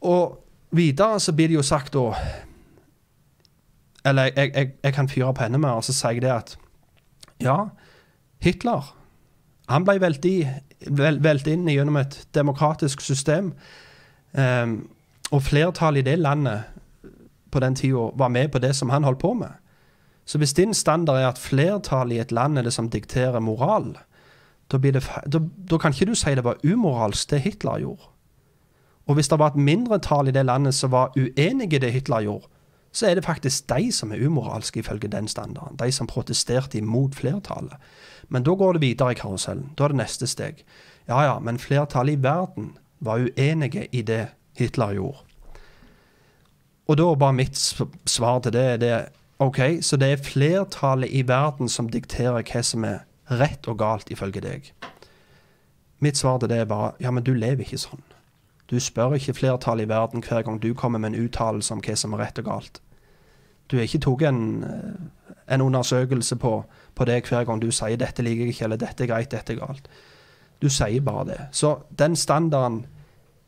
Og 0.00 0.38
videre 0.70 1.20
så 1.20 1.32
blir 1.32 1.48
det 1.48 1.58
jo 1.58 1.62
sagt 1.62 1.92
da 1.92 2.14
Eller 4.04 4.30
jeg, 4.36 4.52
jeg, 4.54 4.70
jeg 4.82 4.94
kan 4.94 5.08
fyre 5.08 5.34
på 5.34 5.44
enda 5.44 5.58
mer, 5.58 5.76
og 5.76 5.84
så 5.84 5.92
sier 5.92 6.16
jeg 6.16 6.22
det 6.22 6.30
at 6.32 6.54
ja, 7.40 7.56
Hitler 8.40 8.94
han 9.70 9.84
ble 9.86 10.00
velt, 10.02 10.24
i, 10.24 10.46
vel, 10.88 11.20
velt 11.22 11.46
inn 11.46 11.68
gjennom 11.70 12.00
et 12.00 12.16
demokratisk 12.34 13.00
system. 13.04 13.52
Um, 14.32 14.88
og 15.30 15.42
flertallet 15.42 16.02
i 16.02 16.10
det 16.10 16.18
landet 16.18 16.62
på 17.50 17.60
den 17.60 17.74
tida 17.74 18.10
var 18.18 18.28
med 18.28 18.48
på 18.52 18.58
det 18.58 18.74
som 18.76 18.90
han 18.90 19.04
holdt 19.04 19.18
på 19.18 19.34
med. 19.34 19.50
Så 20.24 20.38
hvis 20.38 20.52
din 20.54 20.74
standard 20.74 21.16
er 21.16 21.28
at 21.28 21.38
flertallet 21.38 22.16
i 22.16 22.20
et 22.20 22.32
land 22.32 22.58
er 22.58 22.62
det 22.62 22.72
som 22.72 22.90
dikterer 22.90 23.40
moral, 23.40 23.96
da, 24.70 24.78
det, 24.78 25.02
da, 25.26 25.40
da 25.70 25.78
kan 25.78 25.92
ikke 25.92 26.12
du 26.12 26.14
si 26.14 26.34
det 26.34 26.44
var 26.46 26.60
umoralsk, 26.64 27.30
det 27.30 27.40
Hitler 27.40 27.78
gjorde. 27.82 28.10
Og 29.06 29.14
hvis 29.14 29.28
det 29.28 29.38
var 29.38 29.50
et 29.50 29.56
mindretall 29.56 30.28
i 30.28 30.34
det 30.34 30.46
landet 30.46 30.74
som 30.74 30.92
var 30.92 31.16
uenig 31.18 31.72
i 31.72 31.78
det 31.82 31.92
Hitler 31.92 32.22
gjorde, 32.22 32.46
så 32.92 33.06
er 33.06 33.14
det 33.14 33.24
faktisk 33.24 33.68
de 33.70 33.92
som 33.92 34.12
er 34.12 34.22
umoralske 34.26 34.80
ifølge 34.80 35.08
den 35.08 35.28
standarden. 35.28 35.78
De 35.78 35.92
som 35.92 36.06
protesterte 36.06 36.78
imot 36.78 37.14
flertallet. 37.14 37.74
Men 38.28 38.42
da 38.42 38.54
går 38.54 38.72
det 38.72 38.82
videre 38.82 39.12
i 39.12 39.18
karusellen. 39.18 39.72
Da 39.78 39.84
er 39.84 39.88
det 39.88 39.96
neste 39.96 40.26
steg. 40.26 40.64
Ja 41.08 41.22
ja, 41.22 41.38
men 41.38 41.58
flertallet 41.58 42.18
i 42.18 42.22
verden 42.22 42.76
var 43.00 43.18
uenige 43.18 43.86
i 43.92 44.02
det 44.02 44.28
Hitler 44.60 44.94
gjorde. 44.96 45.24
Og 46.90 46.98
da 46.98 47.06
bare 47.14 47.36
mitt 47.38 47.58
svar 48.10 48.40
til 48.42 48.52
det, 48.52 48.80
det 48.82 48.94
OK, 49.40 49.60
så 49.80 49.96
det 49.96 50.08
er 50.12 50.24
flertallet 50.24 51.12
i 51.12 51.22
verden 51.28 51.68
som 51.68 51.88
dikterer 51.88 52.42
hva 52.42 52.62
som 52.66 52.84
er 52.84 53.04
rett 53.30 53.68
og 53.70 53.78
galt 53.80 54.10
ifølge 54.10 54.42
deg. 54.44 54.72
Mitt 56.02 56.18
svar 56.18 56.40
til 56.40 56.50
det 56.50 56.58
er 56.60 56.68
bare 56.68 56.92
ja, 57.00 57.12
men 57.14 57.24
du 57.24 57.32
lever 57.32 57.64
ikke 57.64 57.78
sånn. 57.80 58.02
Du 58.70 58.78
spør 58.80 59.16
ikke 59.16 59.34
flertallet 59.38 59.86
i 59.86 59.90
verden 59.90 60.22
hver 60.26 60.44
gang 60.46 60.60
du 60.62 60.72
kommer 60.74 60.98
med 60.98 61.14
en 61.14 61.24
uttalelse 61.24 61.74
om 61.74 61.82
hva 61.84 61.96
som 61.96 62.14
er 62.14 62.24
rett 62.24 62.38
og 62.42 62.50
galt. 62.50 62.82
Du 63.70 63.78
har 63.78 63.86
ikke 63.86 64.02
tatt 64.02 64.22
en, 64.26 64.64
eh, 64.64 65.34
en, 65.54 65.60
undersøkelse 65.62 66.36
på, 66.36 66.54
på 66.94 67.04
det 67.04 67.22
hver 67.28 67.44
gang 67.44 67.62
du 67.62 67.70
sier 67.70 67.96
'dette 67.96 68.22
liker 68.22 68.44
jeg 68.44 68.54
ikke', 68.54 68.64
eller 68.64 68.76
'dette 68.76 69.04
er 69.04 69.08
greit', 69.08 69.30
'dette 69.30 69.52
er 69.52 69.60
galt'. 69.62 69.88
Du 70.62 70.68
sier 70.68 71.00
bare 71.00 71.24
det. 71.24 71.40
Så 71.52 71.78
den 71.98 72.16
standarden 72.16 72.86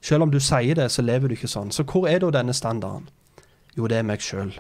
selv 0.03 0.27
om 0.27 0.31
du 0.31 0.41
sier 0.43 0.75
det, 0.75 0.91
så 0.91 1.03
lever 1.03 1.31
du 1.31 1.37
ikke 1.37 1.51
sånn. 1.51 1.71
Så 1.71 1.87
hvor 1.87 2.09
er 2.11 2.21
da 2.23 2.33
denne 2.35 2.55
standarden? 2.57 3.09
Jo, 3.77 3.87
det 3.89 4.01
er 4.01 4.07
meg 4.07 4.23
sjøl. 4.25 4.53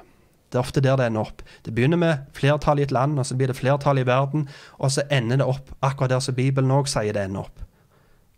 Det 0.52 0.58
er 0.58 0.62
ofte 0.62 0.82
der 0.84 0.98
det 1.00 1.06
ender 1.08 1.26
opp. 1.26 1.42
Det 1.64 1.72
begynner 1.74 1.98
med 1.98 2.26
flertall 2.36 2.78
i 2.78 2.84
et 2.86 2.92
land, 2.92 3.18
og 3.18 3.26
så 3.26 3.36
blir 3.36 3.48
det 3.48 3.56
flertall 3.56 3.98
i 3.98 4.06
verden, 4.06 4.48
og 4.78 4.92
så 4.92 5.04
ender 5.10 5.40
det 5.40 5.48
opp 5.48 5.72
akkurat 5.80 6.12
der 6.12 6.20
som 6.20 6.36
Bibelen 6.36 6.70
òg 6.70 6.90
sier 6.92 7.16
det 7.16 7.24
ender 7.24 7.46
opp. 7.46 7.62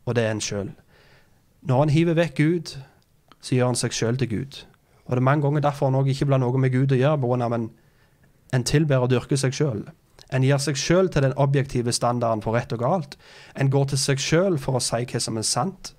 Og 0.07 0.15
det 0.15 0.25
er 0.25 0.31
en 0.35 0.43
sjøl. 0.45 0.71
Når 1.65 1.79
han 1.79 1.93
hiver 1.93 2.15
vekk 2.15 2.37
Gud, 2.39 2.77
så 3.41 3.57
gjør 3.57 3.73
han 3.73 3.81
seg 3.81 3.97
sjøl 3.97 4.21
til 4.21 4.31
Gud. 4.31 4.61
Og 5.05 5.17
det 5.17 5.21
er 5.21 5.29
mange 5.29 5.43
ganger 5.43 5.65
derfor 5.65 5.91
han 5.91 5.99
òg 5.99 6.13
ikke 6.13 6.29
blir 6.31 6.41
noe 6.41 6.61
med 6.61 6.73
Gud 6.73 6.93
å 6.93 7.01
gjøre, 7.01 7.21
pga. 7.21 7.51
en, 7.55 7.71
en 8.53 8.65
tilber 8.65 9.05
og 9.05 9.11
dyrker 9.11 9.41
seg 9.41 9.57
sjøl. 9.57 9.83
En 10.33 10.45
gir 10.45 10.59
seg 10.59 10.79
sjøl 10.79 11.11
til 11.11 11.27
den 11.27 11.35
objektive 11.37 11.93
standarden 11.93 12.43
for 12.43 12.57
rett 12.57 12.73
og 12.73 12.81
galt. 12.81 13.19
En 13.57 13.71
går 13.71 13.91
til 13.91 13.99
seg 13.99 14.23
sjøl 14.23 14.59
for 14.59 14.79
å 14.79 14.83
si 14.83 15.03
hva 15.05 15.21
som 15.21 15.39
er 15.39 15.47
sant. 15.47 15.94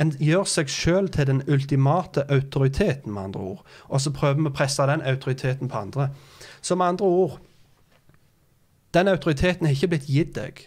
En 0.00 0.10
gjør 0.18 0.44
seg 0.48 0.70
sjøl 0.70 1.08
til 1.08 1.26
den 1.26 1.42
ultimate 1.48 2.24
autoriteten, 2.32 3.12
med 3.12 3.22
andre 3.22 3.40
ord. 3.40 3.66
Og 3.88 4.00
så 4.00 4.10
prøver 4.10 4.40
vi 4.40 4.50
å 4.50 4.54
presse 4.54 4.86
den 4.90 5.02
autoriteten 5.02 5.68
på 5.68 5.78
andre. 5.78 6.08
Så 6.62 6.74
med 6.74 6.86
andre 6.86 7.06
ord 7.06 7.40
Den 8.94 9.08
autoriteten 9.08 9.66
har 9.66 9.74
ikke 9.74 9.88
blitt 9.88 10.06
gitt 10.06 10.36
deg. 10.36 10.60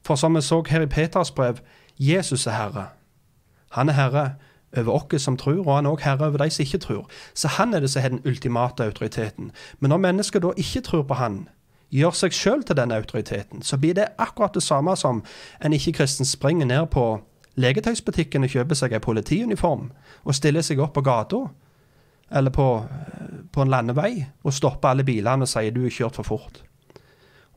For 0.00 0.16
som 0.16 0.32
vi 0.34 0.40
så 0.40 0.62
her 0.68 0.80
i 0.80 0.86
Peters 0.86 1.30
brev, 1.30 1.58
Jesus 1.98 2.46
er 2.46 2.56
Herre. 2.56 2.86
Han 3.76 3.88
er 3.88 3.92
Herre 3.92 4.24
over 4.76 4.92
oss 4.92 5.22
som 5.22 5.36
tror, 5.36 5.66
og 5.66 5.76
han 5.76 5.86
er 5.86 5.90
også 5.90 6.04
herre 6.04 6.26
over 6.26 6.38
de 6.38 6.50
som 6.50 6.62
ikke 6.62 6.78
tror. 6.78 7.08
Så 7.34 7.48
han 7.48 7.74
er 7.74 7.80
det 7.80 7.90
som 7.90 8.02
har 8.02 8.08
den 8.08 8.22
ultimate 8.24 8.84
autoriteten. 8.84 9.52
Men 9.80 9.88
når 9.88 9.96
mennesker 9.96 10.40
da 10.40 10.52
ikke 10.56 10.80
tror 10.80 11.02
på 11.02 11.14
han, 11.14 11.48
gjør 11.90 12.10
seg 12.10 12.32
sjøl 12.32 12.62
til 12.64 12.76
den 12.76 12.92
autoriteten, 12.92 13.62
så 13.62 13.76
blir 13.76 13.94
det 13.94 14.14
akkurat 14.18 14.54
det 14.54 14.62
samme 14.62 14.96
som 14.96 15.22
en 15.64 15.72
ikke-kristen 15.72 16.24
springer 16.24 16.66
ned 16.66 16.86
på 16.86 17.20
legetøysbutikken 17.60 18.44
og 18.46 18.52
kjøper 18.52 18.78
seg 18.78 18.94
ei 18.96 19.02
politiuniform 19.02 19.90
og 20.24 20.36
stiller 20.36 20.64
seg 20.64 20.80
opp 20.80 20.94
på 20.96 21.04
gata 21.04 21.42
eller 22.32 22.50
på, 22.50 22.66
på, 23.52 23.62
en 23.62 23.72
landevei 23.72 24.24
og 24.42 24.54
stopper 24.56 24.92
alle 24.92 25.04
bilene 25.04 25.44
og 25.44 25.50
sier 25.50 25.74
du 25.74 25.84
er 25.84 25.92
kjørt 25.92 26.16
for 26.16 26.28
fort. 26.28 26.62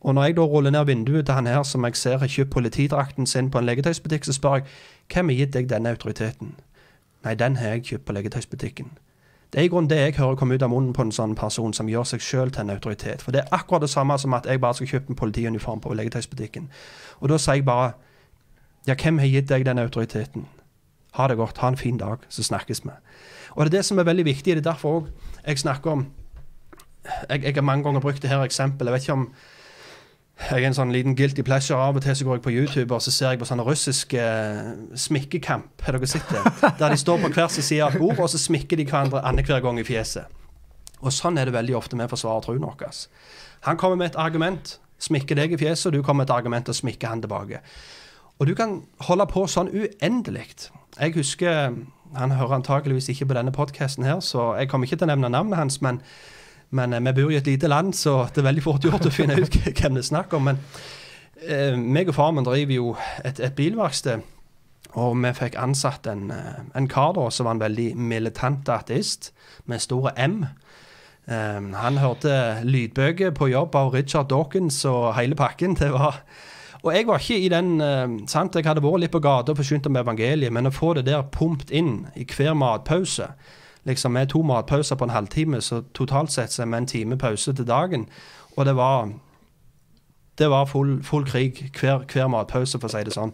Og 0.05 0.13
når 0.13 0.23
jeg 0.27 0.35
da 0.37 0.45
ruller 0.45 0.71
ned 0.71 0.85
vinduet 0.85 1.25
til 1.25 1.33
han 1.33 1.47
her 1.47 1.63
som 1.63 1.85
jeg 1.87 1.95
ser 1.95 2.19
har 2.21 2.29
kjøpt 2.29 2.51
politidrakten 2.53 3.25
sin 3.25 3.49
på 3.51 3.57
en 3.57 3.65
legetøysbutikk, 3.65 4.25
så 4.25 4.33
spør 4.33 4.59
jeg 4.59 4.67
hvem 5.13 5.31
har 5.31 5.39
gitt 5.39 5.53
deg 5.53 5.69
denne 5.69 5.89
autoriteten? 5.95 6.53
Nei, 7.25 7.33
den 7.33 7.55
har 7.55 7.73
jeg 7.73 7.85
kjøpt 7.85 8.05
på 8.05 8.13
legetøysbutikken. 8.13 8.91
Det 9.53 9.61
er 9.61 9.65
i 9.65 9.69
grunnen 9.71 9.89
det 9.89 9.97
jeg 9.97 10.15
hører 10.17 10.35
komme 10.35 10.55
ut 10.55 10.63
av 10.65 10.69
munnen 10.69 10.93
på 10.93 11.01
en 11.05 11.13
sånn 11.15 11.33
person 11.39 11.73
som 11.73 11.89
gjør 11.89 12.03
seg 12.09 12.21
sjøl 12.21 12.51
til 12.51 12.65
en 12.65 12.73
autoritet. 12.75 13.21
For 13.23 13.31
det 13.31 13.45
er 13.45 13.53
akkurat 13.55 13.81
det 13.85 13.89
samme 13.89 14.17
som 14.19 14.33
at 14.35 14.45
jeg 14.45 14.61
bare 14.61 14.75
skal 14.77 14.89
kjøpe 14.89 15.13
en 15.13 15.19
politiuniform 15.21 15.81
på 15.81 15.93
legetøysbutikken. 15.95 16.67
Og 17.23 17.31
da 17.31 17.37
sier 17.39 17.61
jeg 17.61 17.65
bare 17.65 17.93
Ja, 18.87 18.93
hvem 18.93 19.17
har 19.17 19.31
gitt 19.31 19.49
deg 19.49 19.65
den 19.65 19.81
autoriteten? 19.81 20.45
Ha 21.15 21.27
det 21.27 21.37
godt. 21.39 21.57
Ha 21.57 21.71
en 21.71 21.79
fin 21.79 21.97
dag, 21.97 22.17
så 22.29 22.43
snakkes 22.43 22.83
vi. 22.85 22.93
Og 23.55 23.65
det 23.65 23.73
er 23.73 23.77
det 23.77 23.85
som 23.85 23.99
er 23.99 24.07
veldig 24.07 24.25
viktig. 24.25 24.55
Det 24.55 24.65
er 24.65 24.71
derfor 24.71 24.99
òg 24.99 25.09
jeg 25.45 25.59
snakker 25.61 25.91
om 25.91 26.07
jeg, 27.29 27.43
jeg 27.43 27.53
har 27.55 27.61
mange 27.61 27.83
ganger 27.83 28.01
brukt 28.01 28.21
det 28.21 28.29
her 28.29 28.43
eksempelet. 28.43 28.89
Jeg 28.89 28.93
vet 28.93 29.01
ikke 29.01 29.13
om 29.13 29.27
jeg 30.35 30.63
er 30.63 30.67
en 30.67 30.75
sånn 30.75 30.91
liten 30.91 31.15
guilty 31.15 31.45
pleasure. 31.47 31.79
Av 31.79 31.95
og 31.95 32.03
til 32.03 32.15
så 32.17 32.25
går 32.27 32.39
jeg 32.39 32.45
på 32.45 32.53
YouTube 32.53 32.95
og 32.95 33.03
så 33.03 33.13
ser 33.13 33.33
jeg 33.33 33.41
på 33.41 33.47
sånne 33.47 33.65
russiske 33.65 34.21
uh, 34.21 34.71
smikkekamp. 34.99 35.85
Det? 35.85 36.73
Der 36.79 36.89
de 36.91 36.97
står 36.99 37.21
på 37.21 37.31
hver 37.37 37.47
sin 37.53 37.63
side 37.63 37.85
av 37.85 37.95
bordet, 37.99 38.19
og 38.19 38.29
så 38.33 38.41
smikker 38.41 38.77
de 38.77 38.87
hverandre 38.89 39.23
annenhver 39.23 39.63
gang 39.63 39.79
i 39.79 39.85
fjeset. 39.87 40.27
Og 41.01 41.13
sånn 41.13 41.37
er 41.37 41.47
det 41.47 41.55
veldig 41.55 41.77
ofte 41.77 41.95
med 41.99 42.09
forsvarer 42.11 42.43
troen 42.43 42.65
vår. 42.65 43.05
Han 43.69 43.77
kommer 43.77 44.01
med 44.01 44.11
et 44.11 44.19
argument, 44.19 44.79
smikker 44.99 45.37
deg 45.39 45.55
i 45.55 45.61
fjeset, 45.61 45.87
og 45.89 45.95
du 45.95 46.01
kommer 46.03 46.23
med 46.23 46.31
et 46.31 46.35
argument 46.35 46.71
og 46.71 46.75
smikker 46.75 47.13
han 47.13 47.23
tilbake. 47.23 47.61
Og 48.39 48.47
du 48.47 48.53
kan 48.55 48.81
holde 49.07 49.25
på 49.31 49.45
sånn 49.47 49.71
uendelig. 49.71 50.69
Jeg 50.99 51.15
husker 51.15 51.75
Han 52.15 52.31
hører 52.31 52.55
antakeligvis 52.55 53.09
ikke 53.11 53.25
på 53.25 53.35
denne 53.35 53.51
podkasten 53.51 54.05
her, 54.05 54.19
så 54.23 54.53
jeg 54.55 54.69
kommer 54.69 54.87
ikke 54.87 54.95
til 55.01 55.09
å 55.09 55.11
nevne 55.11 55.29
navnet 55.33 55.59
hans, 55.59 55.81
men 55.83 55.99
men 56.75 56.93
eh, 56.93 57.01
vi 57.01 57.13
bor 57.21 57.31
i 57.31 57.39
et 57.39 57.47
lite 57.47 57.67
land, 57.71 57.93
så 57.95 58.25
det 58.33 58.41
er 58.41 58.49
veldig 58.49 58.63
fort 58.65 58.85
gjort 58.85 59.07
å 59.07 59.13
finne 59.13 59.37
ut 59.39 59.57
hvem 59.79 59.97
det 59.97 60.03
er 60.03 60.09
snakk 60.09 60.33
om. 60.37 60.49
Men 60.49 60.61
eh, 61.41 61.75
meg 61.77 62.11
og 62.11 62.17
far 62.17 62.33
min 62.35 62.47
driver 62.47 62.75
jo 62.75 62.95
et, 63.23 63.39
et 63.39 63.55
bilverksted. 63.57 64.25
Og 64.95 65.15
vi 65.19 65.31
fikk 65.35 65.57
ansatt 65.59 66.07
en, 66.07 66.29
eh, 66.31 66.61
en 66.77 66.89
kar 66.91 67.15
da, 67.17 67.27
som 67.31 67.49
var 67.49 67.57
en 67.57 67.65
veldig 67.65 67.89
militant 67.99 68.69
ateist, 68.71 69.33
med 69.65 69.83
store 69.83 70.13
M. 70.21 70.45
Um, 71.25 71.71
han 71.73 71.97
hørte 71.97 72.61
lydbøker 72.61 73.31
på 73.33 73.47
jobb 73.49 73.73
av 73.75 73.95
Richard 73.95 74.27
Dawkins 74.29 74.83
og 74.85 75.15
hele 75.17 75.33
pakken. 75.35 75.73
Det 75.73 75.89
var 75.89 76.19
og 76.85 76.93
jeg 76.93 77.07
var 77.09 77.19
ikke 77.19 77.41
i 77.41 77.49
den 77.49 77.81
uh, 77.81 78.27
sant, 78.29 78.55
Jeg 78.55 78.67
hadde 78.67 78.83
vært 78.85 79.01
litt 79.01 79.13
på 79.13 79.19
gata 79.23 79.51
og 79.51 79.57
forsynt 79.57 79.87
om 79.89 79.97
evangeliet, 79.97 80.53
men 80.53 80.69
å 80.69 80.73
få 80.73 80.93
det 80.93 81.07
der 81.07 81.25
pumpet 81.33 81.73
inn 81.73 82.05
i 82.15 82.27
hver 82.29 82.53
matpause 82.53 83.31
liksom 83.85 84.11
med 84.11 84.29
to 84.29 84.41
matpauser 84.41 84.95
på 84.95 85.05
en 85.05 85.13
halvtime, 85.13 85.61
så 85.61 85.81
totalt 85.93 86.31
sett 86.33 86.53
så 86.53 86.63
er 86.63 86.69
vi 86.71 86.77
en 86.77 86.87
time 86.89 87.17
pause 87.17 87.53
til 87.53 87.67
dagen. 87.67 88.07
Og 88.57 88.65
det 88.65 88.75
var 88.75 89.11
det 90.37 90.49
var 90.49 90.65
full, 90.65 91.03
full 91.03 91.25
krig 91.25 91.71
hver, 91.79 92.03
hver, 92.13 92.27
matpause, 92.27 92.79
for 92.79 92.89
å 92.89 92.91
si 92.91 93.03
det 93.07 93.13
sånn. 93.15 93.33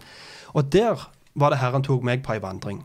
Og 0.54 0.74
der 0.74 1.08
var 1.34 1.50
det 1.50 1.62
Herren 1.62 1.84
tok 1.84 2.04
meg 2.04 2.22
på 2.26 2.36
ei 2.36 2.44
vandring. 2.44 2.84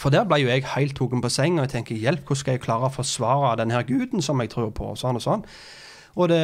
For 0.00 0.10
der 0.10 0.24
ble 0.24 0.40
jo 0.40 0.48
jeg 0.48 0.64
helt 0.72 0.96
tatt 0.96 1.22
på 1.22 1.30
senga 1.30 1.66
jeg 1.66 1.74
tenker 1.74 2.00
hjelp, 2.00 2.24
hvordan 2.24 2.40
skal 2.40 2.56
jeg 2.56 2.64
klare 2.64 2.88
å 2.88 2.94
forsvare 2.94 3.56
denne 3.60 3.76
her 3.76 3.86
guden 3.86 4.24
som 4.24 4.40
jeg 4.40 4.50
tror 4.50 4.72
på? 4.74 4.94
Sånn 4.96 5.20
og 5.20 5.22
sånn. 5.22 5.44
Og 6.16 6.32
det 6.32 6.42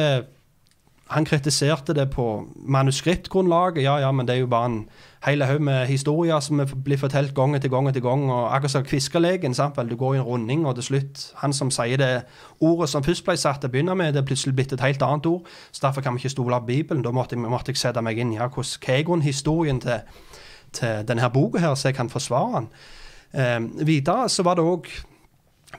han 1.09 1.25
kritiserte 1.25 1.93
det 1.93 2.09
på 2.09 2.47
manuskriptgrunnlaget. 2.55 3.83
Ja, 3.83 3.97
ja, 3.97 4.11
men 4.11 4.27
det 4.27 4.35
er 4.35 4.39
jo 4.39 4.47
bare 4.47 4.65
en 4.65 4.89
hel 5.25 5.43
haug 5.43 5.61
med 5.61 5.85
historier 5.87 6.39
som 6.39 6.59
blir 6.83 6.99
fortalt 6.99 7.33
gang 7.35 7.55
etter 7.55 7.71
gang 7.71 7.87
etter 7.87 8.03
gang. 8.03 8.25
og 8.31 8.55
Akkurat 8.55 8.71
som 8.71 8.83
Kviskerlegen. 8.83 9.55
Du 9.89 9.95
går 9.95 10.13
i 10.13 10.17
en 10.17 10.23
runding, 10.23 10.65
og 10.67 10.75
til 10.75 10.83
slutt 10.83 11.33
Han 11.35 11.53
som 11.53 11.71
sier 11.71 11.97
det 11.97 12.23
ordet 12.59 12.89
som 12.89 13.03
først 13.03 13.25
ble 13.25 13.37
satt 13.37 13.61
til 13.61 13.69
å 13.69 13.71
begynne 13.71 13.95
med, 13.95 14.13
det 14.13 14.21
er 14.21 14.25
plutselig 14.25 14.55
blitt 14.55 14.73
et 14.73 14.81
helt 14.81 15.01
annet 15.01 15.25
ord. 15.25 15.47
Så 15.71 15.79
Derfor 15.87 16.01
kan 16.01 16.13
vi 16.13 16.19
ikke 16.19 16.29
stole 16.29 16.59
på 16.59 16.65
Bibelen. 16.65 17.03
Da 17.03 17.11
måtte 17.11 17.35
jeg, 17.35 17.49
måtte 17.49 17.71
jeg 17.71 17.77
sette 17.77 18.01
meg 18.01 18.17
inn 18.17 18.33
ja, 18.33 18.47
hva 18.47 18.63
er 18.87 19.03
grunnhistorien 19.03 19.79
til, 19.79 19.99
til 20.73 21.07
denne 21.07 21.29
boka, 21.29 21.59
her, 21.59 21.75
så 21.75 21.87
jeg 21.87 21.95
kan 21.95 22.09
forsvare 22.09 22.61
den. 22.61 22.69
Eh, 23.33 23.87
videre 23.87 24.29
så 24.29 24.43
var 24.43 24.55
det 24.55 24.63
òg 24.63 24.87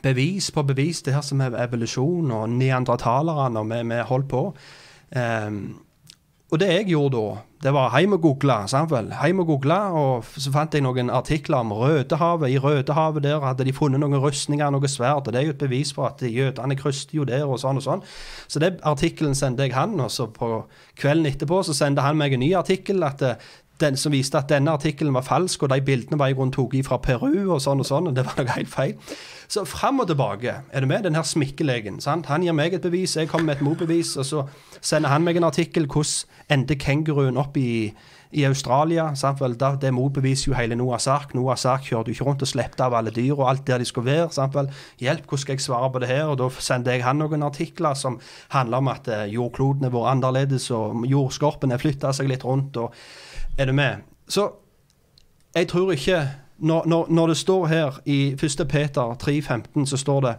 bevis 0.02 0.50
på 0.50 0.62
bevis, 0.62 1.02
det 1.02 1.14
her 1.14 1.20
som 1.20 1.40
er 1.40 1.56
evolusjon 1.66 2.30
og 2.30 2.48
neandertalerne, 2.50 3.58
og 3.58 3.70
vi 3.70 4.04
holdt 4.08 4.28
på. 4.28 4.54
Um, 5.16 5.78
og 6.48 6.60
det 6.62 6.68
jeg 6.70 6.86
gjorde 6.88 7.18
da, 7.18 7.40
det 7.62 7.72
var 7.74 7.92
hjem 7.98 8.14
og 8.16 8.22
google. 8.22 8.54
Hjem 9.26 9.40
og 9.42 9.46
google, 9.46 9.76
og 10.00 10.24
så 10.24 10.52
fant 10.52 10.74
jeg 10.74 10.84
noen 10.86 11.10
artikler 11.10 11.60
om 11.60 11.74
Rødehavet. 11.76 12.54
I 12.54 12.58
Rødehavet 12.58 13.22
der 13.22 13.44
hadde 13.44 13.66
de 13.66 13.74
funnet 13.76 14.00
noen 14.00 14.16
rustninger, 14.16 14.70
noe 14.70 14.88
svært. 14.88 15.26
Og 15.26 15.34
det 15.34 15.42
er 15.42 15.48
jo 15.50 15.56
et 15.56 15.60
bevis 15.60 15.92
for 15.92 16.08
at 16.08 16.22
jødene 16.24 16.76
krysset 16.78 17.12
jo 17.12 17.26
der, 17.28 17.44
og 17.44 17.60
sånn 17.60 17.82
og 17.82 17.84
sånn. 17.84 18.04
Så 18.48 18.62
det 18.64 18.78
artikkelen 18.86 19.36
sendte 19.36 19.66
jeg 19.66 19.76
han, 19.76 19.98
og 20.00 20.08
så 20.14 20.30
på 20.32 20.62
kvelden 20.96 21.28
etterpå 21.28 21.60
så 21.66 21.76
sendte 21.76 22.06
han 22.06 22.16
meg 22.16 22.32
en 22.32 22.46
ny 22.46 22.54
artikkel 22.56 23.04
at 23.04 23.26
eh, 23.26 23.50
den 23.82 23.98
som 24.00 24.14
viste 24.14 24.38
at 24.38 24.48
denne 24.48 24.72
artikkelen 24.72 25.14
var 25.14 25.26
falsk, 25.26 25.62
og 25.66 25.74
de 25.74 25.82
bildene 25.84 26.18
var 26.18 26.32
i 26.32 26.38
grunnen 26.38 26.54
tatt 26.54 26.86
fra 26.86 26.98
Peru, 27.02 27.50
og 27.52 27.60
sånn 27.62 27.84
og 27.84 27.90
sånn, 27.90 28.08
og 28.08 28.16
det 28.16 28.24
var 28.26 28.40
noe 28.40 28.56
helt 28.56 28.72
feil. 28.72 28.96
Så 29.48 29.62
fram 29.64 30.00
og 30.02 30.10
tilbake 30.10 30.52
er 30.60 30.84
det 30.84 30.88
med 30.88 31.06
den 31.06 31.14
her 31.16 31.24
smikkelegen. 31.24 32.02
Han 32.04 32.42
gir 32.44 32.52
meg 32.52 32.74
et 32.76 32.84
bevis, 32.84 33.16
jeg 33.16 33.30
kommer 33.30 33.46
med 33.46 33.56
et 33.56 33.64
motbevis, 33.64 34.16
og 34.20 34.26
så 34.28 34.42
sender 34.80 35.08
han 35.08 35.24
meg 35.24 35.38
en 35.40 35.48
artikkel 35.48 35.86
hvordan 35.88 36.52
endte 36.52 36.76
kenguruen 36.76 37.40
opp 37.40 37.56
i, 37.56 37.94
i 38.30 38.44
Australia. 38.44 39.14
sant 39.16 39.40
vel? 39.40 39.56
Da, 39.56 39.70
det 39.80 39.94
motbeviser 39.96 40.50
jo 40.50 40.56
hele 40.58 40.76
Noahs 40.76 41.06
ark. 41.08 41.32
Noahs 41.34 41.64
ark 41.64 41.86
kjørte 41.88 42.12
jo 42.12 42.18
ikke 42.18 42.26
rundt 42.28 42.44
og 42.44 42.50
slepte 42.50 42.84
av 42.84 42.96
alle 42.98 43.10
dyr 43.10 43.38
og 43.38 43.48
alt 43.48 43.64
der 43.66 43.80
de 43.80 43.88
skulle 43.88 44.10
være. 44.10 44.28
sant 44.36 44.54
vel? 44.54 44.68
Hjelp, 45.00 45.24
hvordan 45.24 45.42
skal 45.42 45.56
jeg 45.56 45.64
svare 45.64 45.90
på 45.92 46.02
det 46.04 46.10
her? 46.12 46.24
Og 46.28 46.36
da 46.42 46.50
sendte 46.60 46.92
jeg 46.92 47.06
han 47.06 47.16
noen 47.22 47.42
artikler 47.42 47.96
som 47.96 48.20
handler 48.52 48.84
om 48.84 48.92
at 48.92 49.08
eh, 49.08 49.24
jordkloden 49.32 49.88
er 49.88 49.94
vært 49.96 50.12
annerledes, 50.12 50.68
og 50.70 51.08
jordskorpen 51.08 51.72
har 51.72 51.80
flytta 51.80 52.12
seg 52.12 52.28
litt 52.28 52.44
rundt. 52.44 52.76
og 52.76 52.92
er 53.58 53.66
du 53.66 53.72
med? 53.72 54.04
Så 54.28 54.50
jeg 55.56 55.68
tror 55.72 55.96
ikke 55.96 56.20
Når, 56.58 56.86
når, 56.86 57.06
når 57.08 57.26
det 57.26 57.36
står 57.36 57.66
her 57.66 58.00
i 58.06 58.32
1. 58.32 58.68
Peter 58.68 59.14
3,15, 59.14 59.86
så 59.86 59.96
står 59.96 60.20
det 60.20 60.34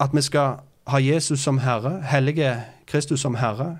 at 0.00 0.10
vi 0.12 0.22
skal 0.22 0.58
ha 0.86 0.98
Jesus 1.00 1.40
som 1.40 1.58
Herre, 1.58 2.02
hellige 2.04 2.56
Kristus 2.86 3.20
som 3.20 3.34
Herre. 3.34 3.78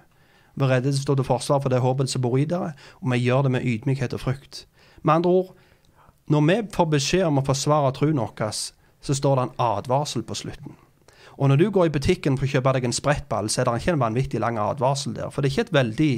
Være 0.57 0.79
redde 0.79 0.93
til 0.93 1.03
å 1.03 1.15
stå 1.15 1.23
forsvar 1.29 1.61
for 1.61 1.69
det 1.69 1.83
håpet 1.85 2.11
som 2.11 2.23
bor 2.25 2.39
i 2.41 2.47
dere, 2.49 2.73
og 3.03 3.12
vi 3.12 3.19
gjør 3.21 3.43
det 3.43 3.53
med 3.59 3.67
ydmykhet 3.69 4.17
og 4.17 4.21
frykt. 4.21 4.65
Med 5.03 5.15
andre 5.15 5.31
ord, 5.31 5.53
når 6.27 6.41
vi 6.49 6.57
får 6.73 6.89
beskjed 6.91 7.27
om 7.29 7.39
å 7.39 7.45
forsvare 7.45 7.93
troen 7.95 8.19
vår, 8.19 8.55
så 9.05 9.15
står 9.15 9.37
det 9.37 9.43
en 9.45 9.59
advarsel 9.62 10.25
på 10.27 10.35
slutten. 10.35 10.73
Og 11.37 11.49
når 11.49 11.57
du 11.57 11.71
går 11.71 11.87
i 11.87 11.93
butikken 11.93 12.39
for 12.39 12.49
å 12.49 12.51
kjøpe 12.51 12.73
deg 12.73 12.89
en 12.89 12.97
sprettball, 12.97 13.51
så 13.53 13.61
er 13.61 13.69
det 13.69 13.83
ikke 13.83 13.93
en 13.93 14.01
vanvittig 14.01 14.41
lang 14.41 14.57
advarsel 14.59 15.12
der. 15.15 15.29
For 15.31 15.45
det 15.45 15.51
er 15.51 15.55
ikke 15.55 15.69
et 15.69 15.77
veldig 15.77 16.12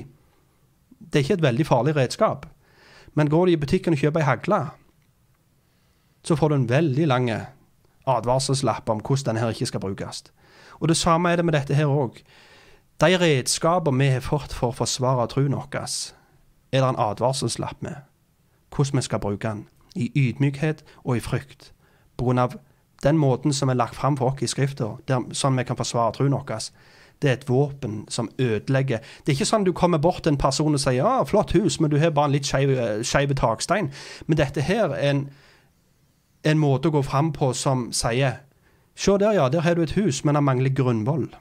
det 0.98 1.18
er 1.18 1.24
ikke 1.24 1.38
et 1.38 1.42
veldig 1.42 1.66
farlig 1.66 1.96
redskap. 1.96 2.46
Men 3.18 3.30
går 3.30 3.46
du 3.46 3.52
i 3.52 3.58
butikken 3.58 3.96
og 3.96 3.98
kjøper 3.98 4.22
ei 4.22 4.28
hagle, 4.28 4.58
så 6.22 6.36
får 6.38 6.52
du 6.52 6.54
en 6.54 6.68
veldig 6.70 7.06
lang 7.10 7.30
advarselslapp 8.06 8.90
om 8.92 9.00
hvordan 9.02 9.32
denne 9.32 9.42
her 9.42 9.54
ikke 9.54 9.66
skal 9.66 9.82
brukes. 9.82 10.22
Og 10.78 10.88
det 10.88 10.96
samme 10.96 11.32
er 11.32 11.40
det 11.40 11.44
med 11.48 11.56
dette 11.56 11.74
her 11.74 11.90
òg. 11.90 12.20
De 13.02 13.18
redskaper 13.18 13.94
vi 13.98 14.10
har 14.12 14.22
fått 14.22 14.54
for 14.54 14.70
å 14.70 14.78
forsvare 14.84 15.26
troen 15.32 15.56
vår, 15.58 15.66
er 16.70 16.84
det 16.84 16.88
en 16.88 17.00
advarselslapp 17.08 17.82
med. 17.82 18.06
Hvordan 18.74 19.00
vi 19.00 19.02
skal 19.02 19.22
bruke 19.24 19.48
den. 19.48 19.66
I 19.96 20.12
ydmykhet 20.14 20.84
og 21.04 21.16
i 21.16 21.20
frykt. 21.20 21.72
På 22.16 22.28
grunn 22.28 22.38
av 22.38 22.54
den 23.02 23.18
måten 23.18 23.52
som 23.52 23.68
er 23.68 23.78
lagt 23.78 23.96
fram 23.98 24.16
for 24.16 24.30
oss 24.30 24.42
i 24.42 24.50
Skrifta, 24.50 24.94
sånn 25.32 25.58
vi 25.58 25.64
kan 25.66 25.78
forsvare 25.78 26.14
troen 26.14 26.36
vår 26.38 26.70
det 27.22 27.30
er 27.30 27.32
et 27.32 27.48
våpen 27.48 28.04
som 28.08 28.30
ødelegger. 28.38 28.98
Det 28.98 29.32
er 29.32 29.36
ikke 29.36 29.48
sånn 29.48 29.66
du 29.66 29.72
kommer 29.72 29.98
bort 29.98 30.22
til 30.22 30.32
en 30.32 30.40
person 30.40 30.74
og 30.74 30.80
sier 30.80 31.02
ja, 31.02 31.24
'flott 31.24 31.52
hus, 31.52 31.80
men 31.80 31.90
du 31.90 31.98
har 31.98 32.10
bare 32.10 32.30
en 32.30 32.36
litt 32.36 32.46
skeiv 32.46 33.34
takstein'. 33.34 33.90
Men 34.26 34.38
dette 34.38 34.62
her 34.62 34.94
er 34.94 35.10
en, 35.10 35.28
en 36.44 36.58
måte 36.58 36.88
å 36.88 36.94
gå 36.94 37.02
fram 37.02 37.32
på 37.32 37.52
som 37.52 37.92
sier 37.92 38.40
'Se 38.94 39.18
der, 39.18 39.32
ja, 39.32 39.48
der 39.48 39.60
har 39.60 39.74
du 39.74 39.82
et 39.82 39.92
hus, 39.94 40.24
men 40.24 40.34
det 40.34 40.42
mangler 40.42 40.70
grunnvoll'. 40.70 41.34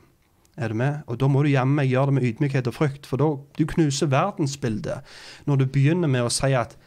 Er 0.57 0.67
du 0.67 0.73
med? 0.73 0.99
Og 1.07 1.19
da 1.19 1.27
må 1.27 1.43
du 1.43 1.49
jammen 1.49 1.85
gjøre 1.85 2.05
det 2.05 2.13
med 2.13 2.23
ydmykhet 2.23 2.67
og 2.67 2.73
frykt, 2.73 3.05
for 3.05 3.17
da 3.17 3.35
du 3.57 3.65
knuser 3.65 4.07
verdensbildet 4.07 5.05
når 5.45 5.55
du 5.55 5.65
begynner 5.65 6.07
med 6.07 6.25
å 6.25 6.29
si 6.33 6.53
at 6.53 6.77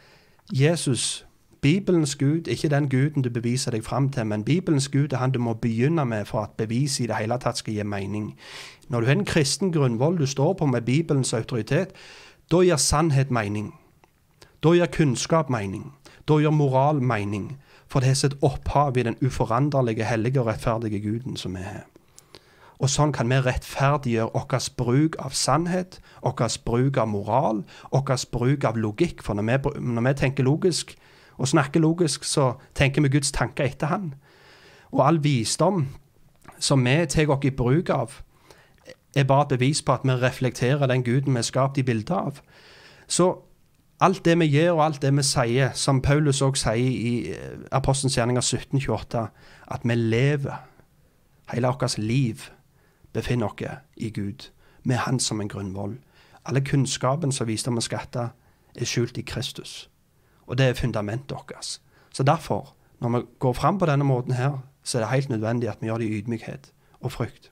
Jesus 0.51 1.25
Bibelens 1.61 2.15
Gud 2.15 2.47
er 2.47 2.51
ikke 2.51 2.69
den 2.69 2.89
guden 2.89 3.21
du 3.21 3.29
beviser 3.29 3.71
deg 3.71 3.83
fram 3.85 4.09
til, 4.09 4.25
men 4.25 4.43
Bibelens 4.43 4.89
Gud 4.89 5.13
er 5.13 5.17
han 5.21 5.31
du 5.31 5.39
må 5.39 5.53
begynne 5.53 6.05
med 6.05 6.25
for 6.25 6.41
at 6.41 6.55
beviset 6.57 7.03
i 7.03 7.07
det 7.07 7.19
hele 7.19 7.37
tatt 7.37 7.57
skal 7.57 7.73
gi 7.73 7.83
mening. 7.83 8.31
Når 8.89 8.99
du 8.99 9.05
har 9.05 9.15
en 9.15 9.25
kristen 9.25 9.71
grunnvoll 9.71 10.17
du 10.17 10.25
står 10.25 10.53
på 10.53 10.65
med 10.65 10.81
Bibelens 10.81 11.33
autoritet, 11.33 11.93
da 12.51 12.63
gir 12.65 12.81
sannhet 12.81 13.31
mening. 13.31 13.75
Da 14.63 14.73
gir 14.73 14.85
kunnskap 14.85 15.49
mening. 15.49 15.93
Da 16.27 16.39
gir 16.41 16.49
moral 16.49 17.01
mening. 17.01 17.59
For 17.87 17.99
det 17.99 18.07
har 18.07 18.15
sitt 18.15 18.37
opphav 18.41 18.97
i 18.97 19.03
den 19.03 19.15
uforanderlige, 19.21 20.03
hellige 20.03 20.41
og 20.41 20.47
rettferdige 20.47 20.99
Guden 20.99 21.37
som 21.37 21.55
vi 21.55 21.61
har. 21.61 21.85
Og 22.79 22.89
sånn 22.89 23.13
kan 23.13 23.29
vi 23.29 23.37
rettferdiggjøre 23.37 24.33
vår 24.33 24.69
bruk 24.77 25.15
av 25.21 25.37
sannhet, 25.37 25.99
vår 26.23 26.57
bruk 26.65 26.97
av 26.97 27.07
moral, 27.07 27.63
vår 27.91 28.25
bruk 28.31 28.65
av 28.65 28.77
logikk. 28.77 29.21
For 29.21 29.37
når 29.37 29.43
vi, 29.43 29.79
når 29.79 30.07
vi 30.07 30.13
tenker 30.17 30.43
logisk, 30.43 30.97
og 31.41 31.47
snakker 31.47 31.81
logisk, 31.81 32.23
så 32.23 32.53
tenker 32.75 33.01
vi 33.01 33.09
Guds 33.09 33.31
tanker 33.31 33.65
etter 33.65 33.87
Han. 33.87 34.13
Og 34.91 35.07
all 35.07 35.23
visdom 35.23 35.87
som 36.59 36.85
vi 36.85 37.05
tar 37.05 37.29
oss 37.29 37.45
i 37.45 37.49
bruk 37.49 37.89
av, 37.89 38.21
er 39.15 39.23
bare 39.23 39.41
et 39.41 39.59
bevis 39.59 39.81
på 39.81 39.93
at 39.93 40.03
vi 40.03 40.11
reflekterer 40.11 40.87
den 40.87 41.03
guden 41.03 41.33
vi 41.33 41.39
er 41.39 41.47
skapt 41.47 41.77
i 41.77 41.83
bildet 41.83 42.11
av. 42.15 42.39
Så 43.07 43.33
alt 43.99 44.25
det 44.25 44.39
vi 44.39 44.45
gjør 44.45 44.71
og 44.71 44.85
alt 44.85 45.01
det 45.01 45.11
vi 45.17 45.23
sier, 45.23 45.73
som 45.73 46.01
Paulus 46.01 46.41
òg 46.41 46.57
sier 46.57 46.75
i 46.77 47.31
eh, 47.33 47.65
Apostelens 47.71 48.17
gjerninger 48.17 48.41
1728, 48.41 49.27
at 49.71 49.81
vi 49.83 49.95
lever. 49.95 50.67
Hele 51.51 51.67
vårt 51.67 51.97
liv 51.97 52.47
befinner 53.13 53.45
oss 53.45 53.67
i 53.97 54.09
Gud, 54.09 54.51
med 54.83 54.95
Han 54.95 55.19
som 55.19 55.41
en 55.41 55.49
grunnvoll. 55.49 55.97
Alle 56.45 56.61
kunnskapen 56.61 57.31
som 57.31 57.47
visdommen 57.47 57.81
skatter, 57.81 58.29
er 58.75 58.85
skjult 58.85 59.17
i 59.17 59.21
Kristus. 59.21 59.90
Og 60.51 60.59
det 60.59 60.67
er 60.67 60.75
fundamentet 60.75 61.31
vårt. 61.31 61.79
Så 62.11 62.23
derfor, 62.27 62.73
når 62.99 63.09
vi 63.15 63.23
går 63.39 63.53
fram 63.55 63.79
på 63.79 63.87
denne 63.87 64.05
måten 64.05 64.35
her, 64.35 64.59
så 64.83 64.97
er 64.97 65.05
det 65.05 65.13
helt 65.13 65.29
nødvendig 65.29 65.69
at 65.71 65.81
vi 65.81 65.87
gjør 65.87 66.01
det 66.03 66.09
i 66.09 66.19
ydmykhet 66.19 66.71
og 67.01 67.11
frykt. 67.15 67.51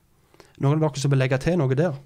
Noen 0.60 0.76
av 0.76 0.90
dere 0.90 1.00
som 1.00 1.12
vil 1.12 1.22
legge 1.22 1.38
til 1.40 1.56
noe 1.56 1.76
der, 1.78 1.96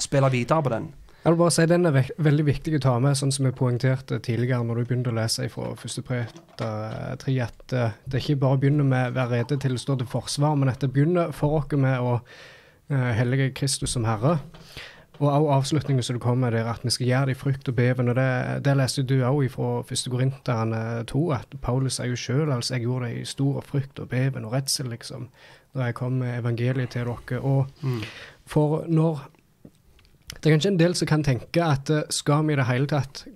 spille 0.00 0.30
videre 0.32 0.64
på 0.64 0.72
den. 0.72 0.92
Jeg 1.22 1.32
vil 1.32 1.38
bare 1.38 1.54
si 1.54 1.66
Den 1.70 1.86
er 1.86 1.92
ve 1.94 2.02
veldig 2.18 2.44
viktig 2.46 2.72
å 2.74 2.82
ta 2.82 2.92
med, 2.98 3.14
sånn 3.14 3.30
som 3.30 3.46
jeg 3.46 3.54
poengterte 3.54 4.18
tidligere 4.18 4.64
når 4.66 4.80
du 4.80 4.86
begynte 4.88 5.12
å 5.12 5.14
lese 5.14 5.46
fra 5.52 5.68
første 5.78 6.02
Peter 6.02 7.18
3, 7.22 7.34
at 7.44 7.74
det 8.10 8.22
ikke 8.22 8.40
bare 8.42 8.56
å 8.56 8.62
begynne 8.62 8.86
med 8.88 9.12
å 9.12 9.14
være 9.20 9.36
rede 9.36 9.58
til 9.62 9.76
å 9.76 9.82
stå 9.82 10.00
til 10.00 10.10
forsvar, 10.10 10.56
men 10.58 10.72
at 10.72 10.82
det 10.82 10.90
begynner 10.94 11.30
for 11.36 11.60
oss 11.60 11.76
med 11.78 12.00
å 12.00 12.16
uh, 12.16 13.12
hellige 13.14 13.52
Kristus 13.54 13.94
som 13.94 14.08
Herre. 14.08 14.40
Og 15.22 15.28
også 15.30 15.52
avslutningen 15.54 16.02
som 16.02 16.16
du 16.16 16.20
kom 16.22 16.40
med 16.42 16.52
der, 16.56 16.66
at 16.66 16.82
vi 16.82 16.90
skal 16.90 17.06
gjøre 17.06 17.26
det 17.30 17.36
i 17.36 17.38
frykt 17.38 17.68
og 17.70 17.76
beven. 17.78 18.08
og 18.10 18.16
Det, 18.18 18.64
det 18.66 18.76
leste 18.76 19.04
du 19.06 19.20
òg 19.22 19.44
fra 19.54 19.82
første 19.86 20.10
Korinterne 20.10 21.04
2, 21.06 21.20
at 21.36 21.54
Paulus 21.62 22.00
sier 22.00 22.10
jo 22.10 22.18
sjøl 22.18 22.50
altså 22.50 22.74
jeg 22.74 22.82
gjorde 22.88 23.06
det 23.06 23.20
i 23.20 23.28
stor 23.30 23.60
frykt 23.62 24.02
og 24.02 24.08
beven 24.10 24.48
og 24.48 24.56
redsel, 24.56 24.90
liksom, 24.90 25.28
da 25.76 25.86
jeg 25.86 25.94
kom 25.94 26.18
med 26.24 26.40
evangeliet 26.40 26.90
til 26.96 27.06
dere. 27.06 27.40
Og 27.40 27.66
Mm. 27.82 28.02
for 28.46 28.84
når 28.88 29.28
Det 30.42 30.46
er 30.50 30.54
kanskje 30.56 30.70
en 30.72 30.78
del 30.78 30.94
som 30.94 31.06
kan 31.06 31.22
tenke 31.22 31.62
at 31.62 31.90
eh, 31.90 32.02
skal 32.10 32.46
vi 32.46 32.52
i 32.52 32.56
det 32.56 32.66
hele 32.66 32.86
tatt 32.86 33.26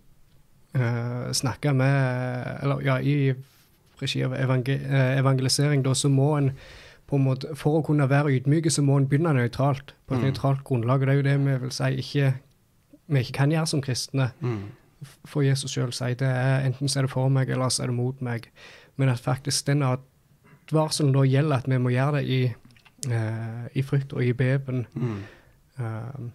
uh, 0.74 1.32
snakke 1.32 1.72
med 1.74 2.62
Eller 2.62 2.80
ja, 2.80 2.96
i 2.98 3.34
regi 4.02 4.22
av 4.24 4.32
evangel 4.34 4.80
eh, 4.80 5.18
evangelisering, 5.20 5.84
da, 5.84 5.94
så 5.94 6.08
må 6.08 6.36
en 6.36 6.50
måte, 7.12 7.54
For 7.56 7.78
å 7.80 7.84
kunne 7.86 8.08
være 8.10 8.32
ydmyke, 8.40 8.70
så 8.70 8.82
må 8.82 8.96
en 8.96 9.06
begynne 9.06 9.32
nøytralt. 9.34 9.92
På 10.06 10.14
et 10.14 10.20
Mm. 10.20 10.24
nøytralt 10.32 10.64
grunnlag. 10.64 11.00
Og 11.00 11.06
det 11.06 11.08
er 11.08 11.16
jo 11.16 11.22
det 11.22 11.38
vi 11.46 11.58
vil 11.58 11.70
si 11.70 11.84
ikke, 12.02 12.34
vi 13.08 13.18
ikke 13.20 13.32
kan 13.32 13.50
gjøre 13.50 13.66
som 13.68 13.80
kristne. 13.80 14.32
Mm. 14.40 14.62
For 15.24 15.42
Jesus 15.42 15.70
sjøl 15.72 15.92
sier 15.92 16.14
det 16.16 16.22
er 16.26 16.64
enten 16.66 16.88
så 16.88 16.98
er 16.98 17.02
det 17.02 17.10
for 17.10 17.28
meg, 17.28 17.48
eller 17.50 17.68
så 17.68 17.82
er 17.82 17.86
det 17.86 17.94
mot 17.96 18.20
meg. 18.20 18.48
Men 18.96 19.08
at 19.08 19.18
faktisk 19.20 19.66
den 19.66 19.82
advarselen 19.82 21.12
da 21.12 21.20
gjelder 21.20 21.56
at 21.56 21.66
vi 21.68 21.78
må 21.78 21.90
gjøre 21.90 22.12
det 22.20 22.24
i, 22.26 22.54
uh, 23.12 23.68
i 23.74 23.82
frykt 23.82 24.12
og 24.12 24.22
i 24.24 24.32
beben. 24.32 24.86
Mm. 24.94 25.22
Um, 25.78 26.32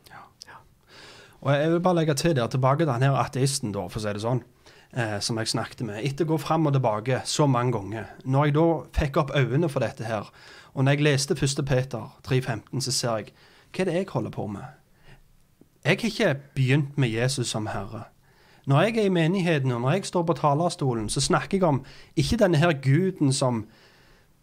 Og 1.42 1.54
jeg 1.58 1.72
vil 1.72 1.80
bare 1.82 1.96
legge 1.96 2.14
til 2.14 2.36
der, 2.36 2.48
tilbake 2.48 2.86
til 2.86 2.92
han 2.94 3.02
her 3.02 3.16
ateisten, 3.18 3.72
da, 3.74 3.88
for 3.90 3.98
å 3.98 4.04
si 4.04 4.12
det 4.14 4.22
sånn, 4.22 4.44
eh, 4.94 5.16
som 5.26 5.40
jeg 5.42 5.48
snakket 5.48 5.82
med. 5.88 6.04
Etter 6.06 6.28
å 6.28 6.36
gå 6.36 6.40
fram 6.40 6.68
og 6.70 6.74
tilbake 6.76 7.24
så 7.26 7.48
mange 7.50 7.74
ganger, 7.74 8.06
når 8.30 8.46
jeg 8.46 8.54
da 8.54 8.66
fikk 9.00 9.18
opp 9.18 9.32
øynene 9.34 9.70
for 9.74 9.80
dette 9.82 10.06
her, 10.06 10.30
og 10.74 10.84
når 10.84 10.92
jeg 10.92 11.02
leste 11.02 11.34
1. 11.34 11.66
Peter 11.66 12.20
3,15, 12.28 12.82
så 12.82 12.92
ser 12.92 13.16
jeg 13.16 13.34
hva 13.72 13.82
er 13.82 13.86
det 13.86 13.94
jeg 13.94 14.08
holder 14.10 14.30
på 14.30 14.48
med? 14.48 14.64
Jeg 15.84 15.98
har 16.02 16.06
ikke 16.06 16.36
begynt 16.56 16.98
med 16.98 17.10
Jesus 17.10 17.48
som 17.48 17.68
Herre. 17.68 18.04
Når 18.66 18.82
jeg 18.82 18.98
er 18.98 19.02
i 19.02 19.10
menigheten, 19.10 19.72
og 19.72 19.82
når 19.82 19.92
jeg 19.92 20.06
står 20.06 20.24
på 20.24 20.34
talerstolen, 20.34 21.10
så 21.10 21.22
snakker 21.22 21.58
jeg 21.58 21.64
om 21.64 21.86
ikke 22.16 22.38
denne 22.38 22.58
her 22.58 22.74
guden 22.74 23.34
som 23.34 23.66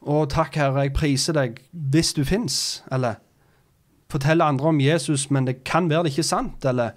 Å, 0.01 0.25
takk, 0.31 0.55
Herre, 0.55 0.85
jeg 0.87 0.93
priser 0.95 1.35
deg 1.35 1.57
hvis 1.73 2.13
du 2.15 2.23
fins. 2.25 2.85
Eller 2.93 3.19
fortelle 4.11 4.45
andre 4.45 4.69
om 4.69 4.81
Jesus, 4.81 5.31
men 5.31 5.47
det 5.47 5.65
kan 5.65 5.91
være 5.91 6.07
det 6.07 6.13
ikke 6.13 6.23
sant. 6.23 6.65
Eller 6.65 6.91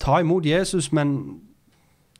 ta 0.00 0.18
imot 0.18 0.46
Jesus, 0.46 0.88
men 0.92 1.40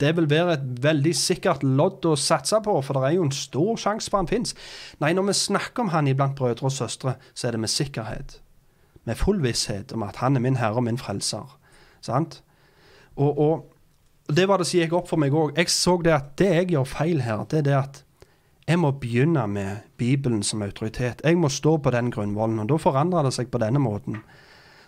det 0.01 0.13
vil 0.17 0.29
være 0.31 0.57
et 0.57 0.65
veldig 0.85 1.13
sikkert 1.17 1.63
lodd 1.65 2.05
å 2.05 2.17
satse 2.21 2.59
på, 2.65 2.75
for 2.85 2.99
det 2.99 3.09
er 3.09 3.17
jo 3.17 3.27
en 3.27 3.35
stor 3.35 3.79
sjanse 3.81 4.13
for 4.13 4.21
han 4.21 4.31
fins. 4.31 4.57
Nei, 5.01 5.15
når 5.17 5.31
vi 5.31 5.37
snakker 5.41 5.87
om 5.87 5.93
han 5.95 6.11
iblant 6.11 6.37
brødre 6.39 6.69
og 6.69 6.75
søstre, 6.75 7.17
så 7.35 7.49
er 7.49 7.57
det 7.57 7.63
med 7.63 7.73
sikkerhet. 7.73 8.41
Med 9.09 9.17
full 9.21 9.41
visshet 9.45 9.95
om 9.97 10.05
at 10.05 10.21
han 10.21 10.37
er 10.37 10.45
min 10.45 10.59
herre 10.61 10.83
og 10.83 10.89
min 10.89 11.01
frelser. 11.01 11.57
Sant? 12.05 12.43
Og, 13.17 13.39
og 13.39 14.35
det 14.37 14.49
var 14.49 14.61
det 14.61 14.67
som 14.69 14.81
gikk 14.83 14.97
opp 14.99 15.09
for 15.09 15.23
meg 15.23 15.35
òg. 15.35 15.55
Jeg 15.57 15.71
så 15.73 15.97
det 16.03 16.13
at 16.13 16.35
det 16.41 16.51
jeg 16.53 16.73
gjør 16.75 16.91
feil 16.91 17.23
her, 17.25 17.47
det 17.49 17.63
er 17.63 17.69
det 17.69 17.79
at 17.79 18.03
jeg 18.67 18.81
må 18.83 18.91
begynne 18.99 19.45
med 19.47 19.85
Bibelen 19.97 20.43
som 20.43 20.65
autoritet. 20.67 21.23
Jeg 21.25 21.39
må 21.39 21.49
stå 21.49 21.77
på 21.79 21.91
den 21.95 22.11
grunnvollen. 22.11 22.59
Og 22.65 22.69
da 22.69 22.79
forandra 22.83 23.23
det 23.23 23.31
seg 23.37 23.47
på 23.53 23.61
denne 23.63 23.79
måten. 23.79 24.19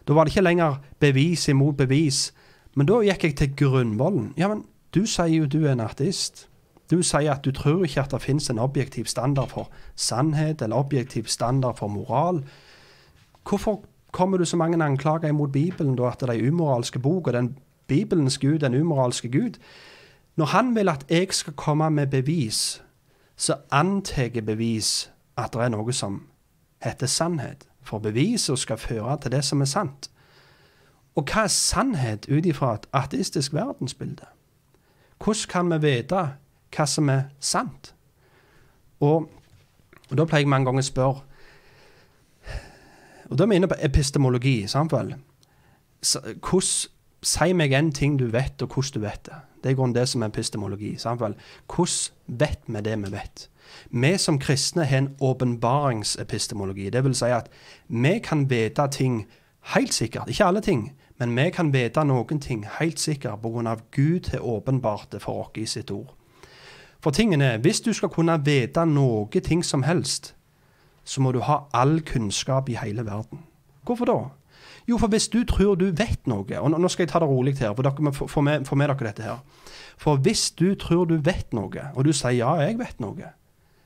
Da 0.09 0.17
var 0.17 0.27
det 0.27 0.35
ikke 0.35 0.49
lenger 0.49 0.81
bevis 0.99 1.47
imot 1.53 1.77
bevis, 1.79 2.33
men 2.75 2.89
da 2.89 2.99
gikk 3.05 3.29
jeg 3.29 3.37
til 3.39 3.55
grunnvollen. 3.61 4.33
Ja, 4.41 4.49
men 4.51 4.65
du 4.95 5.07
sier 5.07 5.27
jo 5.27 5.47
du 5.47 5.65
er 5.67 5.73
en 5.73 5.81
ateist. 5.81 6.49
Du 6.91 7.03
sier 7.03 7.33
at 7.33 7.45
du 7.45 7.53
tror 7.53 7.85
ikke 7.85 8.01
at 8.01 8.13
det 8.13 8.23
finnes 8.23 8.51
en 8.51 8.59
objektiv 8.59 9.05
standard 9.05 9.49
for 9.49 9.71
sannhet, 9.97 10.63
eller 10.63 10.77
objektiv 10.77 11.27
standard 11.27 11.77
for 11.77 11.89
moral. 11.89 12.45
Hvorfor 13.49 13.85
kommer 14.13 14.39
du 14.39 14.45
så 14.45 14.57
mange 14.57 14.85
anklager 14.85 15.29
imot 15.29 15.53
Bibelen, 15.53 15.97
da, 15.97 16.09
at 16.09 16.21
det 16.21 16.31
er 16.31 16.49
umoralske 16.49 16.99
bok, 16.99 17.27
og 17.27 17.33
den 17.33 17.57
Bibelens 17.87 18.39
Gud, 18.39 18.59
den 18.59 18.75
umoralske 18.75 19.29
Gud? 19.29 19.59
Når 20.37 20.45
han 20.45 20.75
vil 20.75 20.89
at 20.89 21.05
jeg 21.11 21.27
skal 21.31 21.53
komme 21.53 21.91
med 21.91 22.07
bevis, 22.07 22.83
så 23.37 23.55
antar 23.71 24.41
bevis 24.47 25.11
at 25.37 25.53
det 25.53 25.63
er 25.63 25.69
noe 25.69 25.93
som 25.93 26.23
heter 26.83 27.07
sannhet. 27.07 27.69
For 27.83 27.99
beviset 27.99 28.59
skal 28.59 28.79
føre 28.79 29.19
til 29.21 29.33
det 29.33 29.45
som 29.45 29.61
er 29.61 29.71
sant. 29.71 30.11
Og 31.17 31.25
hva 31.25 31.47
er 31.47 31.53
sannhet 31.53 32.29
ut 32.31 32.47
ifra 32.47 32.75
et 32.75 32.87
ateistisk 32.93 33.55
verdensbilde? 33.55 34.27
Hvordan 35.19 35.49
kan 35.51 35.73
vi 35.73 35.79
vite 35.83 36.27
hva 36.77 36.87
som 36.87 37.09
er 37.09 37.23
sant? 37.41 37.95
Og, 39.01 39.29
og 40.11 40.15
da 40.19 40.27
pleier 40.27 40.45
jeg 40.45 40.51
mange 40.51 40.67
ganger 40.69 40.83
å 40.83 40.89
spørre 40.89 41.25
Og 43.31 43.37
da 43.39 43.45
er 43.45 43.51
vi 43.51 43.59
inne 43.61 43.69
på 43.69 43.77
epistemologi? 43.85 44.63
Så, 44.67 44.79
hvordan 46.41 46.89
Si 47.23 47.53
meg 47.53 47.73
en 47.75 47.93
ting 47.93 48.19
du 48.19 48.29
vet, 48.31 48.63
og 48.63 48.69
hvordan 48.75 48.95
du 48.95 49.01
vet 49.03 49.27
det. 49.27 49.39
Det 49.65 49.71
er 49.71 49.75
grunnen 49.75 49.95
det 49.95 50.09
som 50.09 50.23
er 50.23 50.29
epistemologi. 50.31 50.97
vel? 51.03 51.35
Hvordan 51.67 52.39
vet 52.39 52.61
vi 52.67 52.81
det 52.81 52.99
vi 52.99 53.13
vet? 53.13 53.49
Vi 53.91 54.19
som 54.19 54.39
kristne 54.39 54.85
har 54.85 54.99
en 54.99 55.17
åpenbaringsepistemologi. 55.21 56.91
Det 56.91 57.05
vil 57.05 57.15
si 57.15 57.25
at 57.25 57.51
vi 57.89 58.19
kan 58.19 58.51
vite 58.51 58.89
ting 58.91 59.27
helt 59.75 59.95
sikkert. 59.95 60.29
Ikke 60.29 60.45
alle 60.45 60.61
ting, 60.61 60.93
men 61.19 61.35
vi 61.37 61.51
kan 61.51 61.73
vite 61.75 62.05
noen 62.07 62.41
ting 62.41 62.65
helt 62.79 63.01
sikkert 63.03 63.43
pga. 63.43 63.77
Gud 63.91 64.31
har 64.31 64.41
åpenbart 64.41 65.11
det 65.13 65.23
for 65.23 65.47
oss 65.47 65.59
i 65.59 65.67
sitt 65.67 65.91
ord. 65.91 66.15
For 67.01 67.11
tingen 67.11 67.41
er, 67.41 67.59
hvis 67.59 67.81
du 67.81 67.93
skal 67.93 68.11
kunne 68.11 68.39
vite 68.45 68.85
noe 68.87 69.29
ting 69.41 69.65
som 69.65 69.83
helst, 69.83 70.35
så 71.05 71.21
må 71.21 71.33
du 71.33 71.41
ha 71.41 71.65
all 71.73 72.01
kunnskap 72.01 72.69
i 72.69 72.77
hele 72.77 73.07
verden. 73.07 73.45
Hvorfor 73.87 74.05
da? 74.05 74.19
Jo, 74.89 74.99
for 74.99 75.09
hvis 75.09 75.29
du 75.29 75.45
tror 75.45 75.75
du 75.77 75.91
vet 75.93 76.27
noe 76.27 76.61
Og 76.61 76.71
nå 76.71 76.89
skal 76.89 77.03
jeg 77.03 77.11
ta 77.13 77.21
det 77.21 77.29
rolig 77.29 77.59
her, 77.59 77.75
for 77.75 77.83
dere 77.83 78.01
må 78.01 78.11
med, 78.43 78.67
få 78.67 78.75
med 78.75 78.89
dere 78.89 79.07
dette 79.07 79.23
her. 79.23 79.39
For 79.99 80.17
hvis 80.17 80.51
du 80.51 80.75
tror 80.75 81.05
du 81.05 81.17
vet 81.17 81.53
noe, 81.53 81.91
og 81.95 82.05
du 82.05 82.13
sier 82.13 82.39
ja, 82.39 82.55
jeg 82.63 82.79
vet 82.79 83.01
noe, 83.01 83.33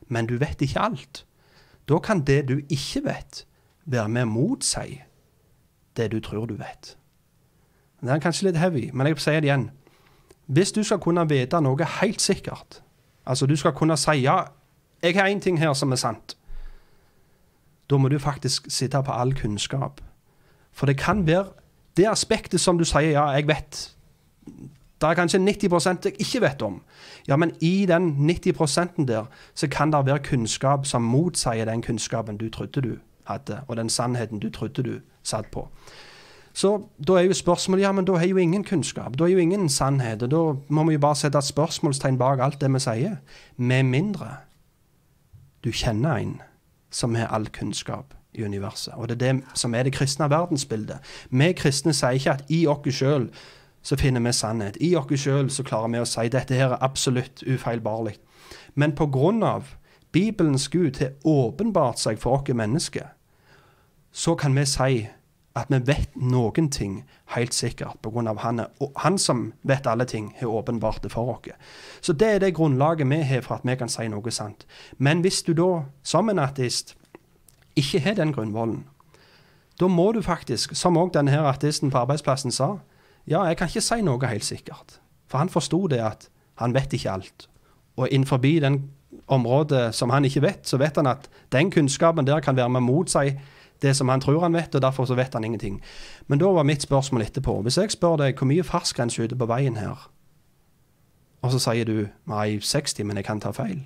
men 0.08 0.26
du 0.26 0.36
vet 0.38 0.60
ikke 0.62 0.80
alt, 0.80 1.24
da 1.88 1.98
kan 1.98 2.20
det 2.20 2.48
du 2.48 2.60
ikke 2.68 3.04
vet, 3.04 3.46
være 3.84 4.08
med 4.08 4.28
å 4.28 4.30
motsi 4.30 5.02
det 5.96 6.12
du 6.12 6.20
tror 6.20 6.46
du 6.46 6.54
vet. 6.54 6.96
Det 8.02 8.10
er 8.10 8.18
kanskje 8.18 8.48
litt 8.48 8.58
heavy, 8.58 8.90
men 8.92 9.06
jeg 9.06 9.20
sier 9.22 9.40
det 9.40 9.48
igjen. 9.48 9.70
Hvis 10.46 10.72
du 10.74 10.82
skal 10.82 10.98
kunne 10.98 11.22
vite 11.30 11.60
noe 11.62 11.86
helt 12.00 12.20
sikkert, 12.20 12.80
altså 13.26 13.46
du 13.46 13.54
skal 13.56 13.72
kunne 13.78 13.96
si 13.96 14.24
ja, 14.24 14.40
jeg 15.02 15.14
har 15.14 15.30
én 15.30 15.40
ting 15.40 15.58
her 15.58 15.72
som 15.78 15.92
er 15.92 16.00
sant, 16.02 16.36
da 17.90 17.98
må 17.98 18.08
du 18.08 18.18
faktisk 18.18 18.66
sitte 18.70 19.02
på 19.02 19.12
all 19.12 19.34
kunnskap. 19.34 20.00
For 20.72 20.86
det 20.86 20.98
kan 20.98 21.26
være 21.26 21.46
det 21.96 22.08
aspektet 22.08 22.60
som 22.60 22.78
du 22.78 22.84
sier 22.84 23.12
ja, 23.12 23.26
jeg 23.36 23.46
vet. 23.48 23.82
Det 25.02 25.08
er 25.08 25.14
kanskje 25.14 25.38
90 25.38 26.04
jeg 26.04 26.14
ikke 26.18 26.40
vet 26.40 26.62
om. 26.62 26.82
Ja, 27.28 27.36
men 27.36 27.52
i 27.60 27.86
den 27.86 28.30
90% 28.30 29.06
der, 29.06 29.24
så 29.54 29.68
kan 29.68 29.92
det 29.92 30.06
være 30.06 30.18
kunnskap 30.18 30.86
som 30.86 31.02
motsier 31.02 31.64
den 31.64 31.82
kunnskapen 31.82 32.38
du 32.38 32.48
trodde 32.50 32.80
du 32.80 32.96
hadde, 33.26 33.60
og 33.68 33.76
den 33.76 33.88
sannheten 33.88 34.38
du 34.38 34.50
trodde 34.50 34.82
du 34.82 35.00
satt 35.22 35.50
på. 35.50 35.68
Så 36.52 36.88
da 37.08 37.16
er 37.16 37.26
jo 37.26 37.34
spørsmålet 37.34 37.82
ja, 37.82 37.92
men 37.92 38.04
da 38.04 38.16
har 38.20 38.26
jo 38.26 38.36
ingen 38.36 38.64
kunnskap. 38.64 39.18
Da 39.18 39.24
er 39.24 39.28
jo 39.28 39.38
ingen 39.38 39.68
sannhet. 39.68 40.20
Da 40.20 40.42
må 40.68 40.84
vi 40.84 40.92
jo 40.92 41.00
bare 41.00 41.16
sette 41.16 41.38
et 41.38 41.48
spørsmålstegn 41.48 42.18
bak 42.20 42.40
alt 42.40 42.60
det 42.60 42.72
vi 42.72 42.80
sier. 42.80 43.16
Med 43.56 43.82
mindre 43.82 44.36
du 45.64 45.70
kjenner 45.72 46.18
en 46.18 46.40
som 46.90 47.14
har 47.14 47.30
all 47.32 47.46
kunnskap 47.46 48.14
i 48.34 48.44
universet. 48.44 48.94
Og 48.96 49.08
det 49.08 49.22
er 49.22 49.32
det 49.32 49.44
som 49.54 49.74
er 49.74 49.82
det 49.82 49.92
kristne 49.92 50.30
verdensbildet. 50.30 50.98
Vi 51.30 51.52
kristne 51.52 51.94
sier 51.94 52.18
ikke 52.18 52.36
at 52.36 52.44
i 52.48 52.66
oss 52.66 52.96
sjøl 52.96 53.28
så 53.82 53.96
finner 53.96 54.20
vi 54.20 54.32
sannhet. 54.32 54.76
I 54.80 54.94
oss 54.96 55.20
sjøl 55.20 55.50
så 55.50 55.62
klarer 55.62 55.88
vi 55.88 56.02
å 56.02 56.08
si 56.08 56.28
dette 56.28 56.54
her 56.54 56.74
er 56.74 56.84
absolutt 56.84 57.42
ufeilbarlig. 57.46 58.18
Men 58.74 58.92
på 58.92 59.06
grunn 59.06 59.42
av 59.42 59.76
Bibelens 60.12 60.68
Gud 60.68 60.98
har 61.00 61.14
åpenbart 61.24 61.98
seg 61.98 62.20
for 62.20 62.40
oss 62.40 62.54
mennesker, 62.54 63.08
så 64.12 64.34
kan 64.34 64.56
vi 64.56 64.66
si 64.66 65.08
at 65.54 65.68
vi 65.68 65.78
vet 65.86 66.14
noen 66.16 66.70
ting 66.72 67.02
helt 67.34 67.54
sikkert 67.54 68.00
pga. 68.02 68.34
han, 68.38 68.60
og 68.80 68.92
han 68.96 69.18
som 69.18 69.52
vet 69.62 69.86
alle 69.86 70.04
ting, 70.04 70.34
har 70.38 70.46
åpenbart 70.46 71.02
det 71.02 71.12
for 71.12 71.28
oss. 71.34 71.52
Så 72.00 72.12
det 72.12 72.28
er 72.28 72.38
det 72.38 72.54
grunnlaget 72.54 73.08
vi 73.10 73.22
har 73.22 73.40
for 73.40 73.54
at 73.54 73.64
vi 73.64 73.76
kan 73.76 73.88
si 73.88 74.08
noe 74.08 74.30
sant. 74.30 74.66
Men 74.98 75.20
hvis 75.20 75.42
du 75.42 75.52
da, 75.52 75.84
som 76.02 76.28
en 76.28 76.38
ateist, 76.38 76.96
ikke 77.76 78.00
har 78.00 78.14
den 78.14 78.32
grunnvollen, 78.32 78.84
da 79.80 79.88
må 79.88 80.12
du 80.12 80.22
faktisk, 80.22 80.74
som 80.76 80.96
òg 80.96 81.12
denne 81.14 81.30
her 81.30 81.44
ateisten 81.48 81.90
på 81.90 81.98
arbeidsplassen 81.98 82.52
sa, 82.52 82.78
ja, 83.26 83.44
jeg 83.44 83.56
kan 83.56 83.68
ikke 83.68 83.80
si 83.80 84.02
noe 84.02 84.26
helt 84.26 84.44
sikkert. 84.44 85.00
For 85.28 85.38
han 85.38 85.48
forsto 85.48 85.86
det 85.86 86.00
at 86.00 86.28
han 86.60 86.74
vet 86.74 86.92
ikke 86.92 87.10
alt. 87.10 87.48
Og 87.96 88.08
innenfor 88.10 88.36
den 88.36 88.90
området 89.28 89.94
som 89.94 90.10
han 90.10 90.24
ikke 90.24 90.42
vet, 90.42 90.68
så 90.68 90.76
vet 90.76 90.96
han 90.96 91.06
at 91.06 91.28
den 91.52 91.70
kunnskapen 91.70 92.26
der 92.26 92.40
kan 92.40 92.56
være 92.56 92.68
med 92.68 92.80
mot 92.80 93.10
seg 93.10 93.38
det 93.82 93.96
som 93.96 94.08
han 94.08 94.20
tror 94.20 94.40
han 94.40 94.54
vet, 94.54 94.74
og 94.74 94.82
derfor 94.82 95.04
så 95.04 95.14
vet 95.14 95.34
han 95.34 95.44
ingenting. 95.44 95.80
Men 96.26 96.38
da 96.38 96.46
var 96.46 96.62
mitt 96.62 96.82
spørsmål 96.82 97.22
etterpå. 97.22 97.60
Hvis 97.62 97.78
jeg 97.78 97.90
spør 97.90 98.16
deg 98.16 98.38
hvor 98.38 98.46
mye 98.46 98.64
fartsgrense 98.66 99.22
ute 99.22 99.36
på 99.36 99.46
veien 99.46 99.76
her, 99.76 100.08
og 101.42 101.52
så 101.52 101.58
sier 101.58 101.84
du 101.84 102.06
nei, 102.30 102.58
60, 102.62 103.04
men 103.04 103.18
jeg 103.18 103.26
kan 103.26 103.40
ta 103.42 103.50
feil. 103.50 103.82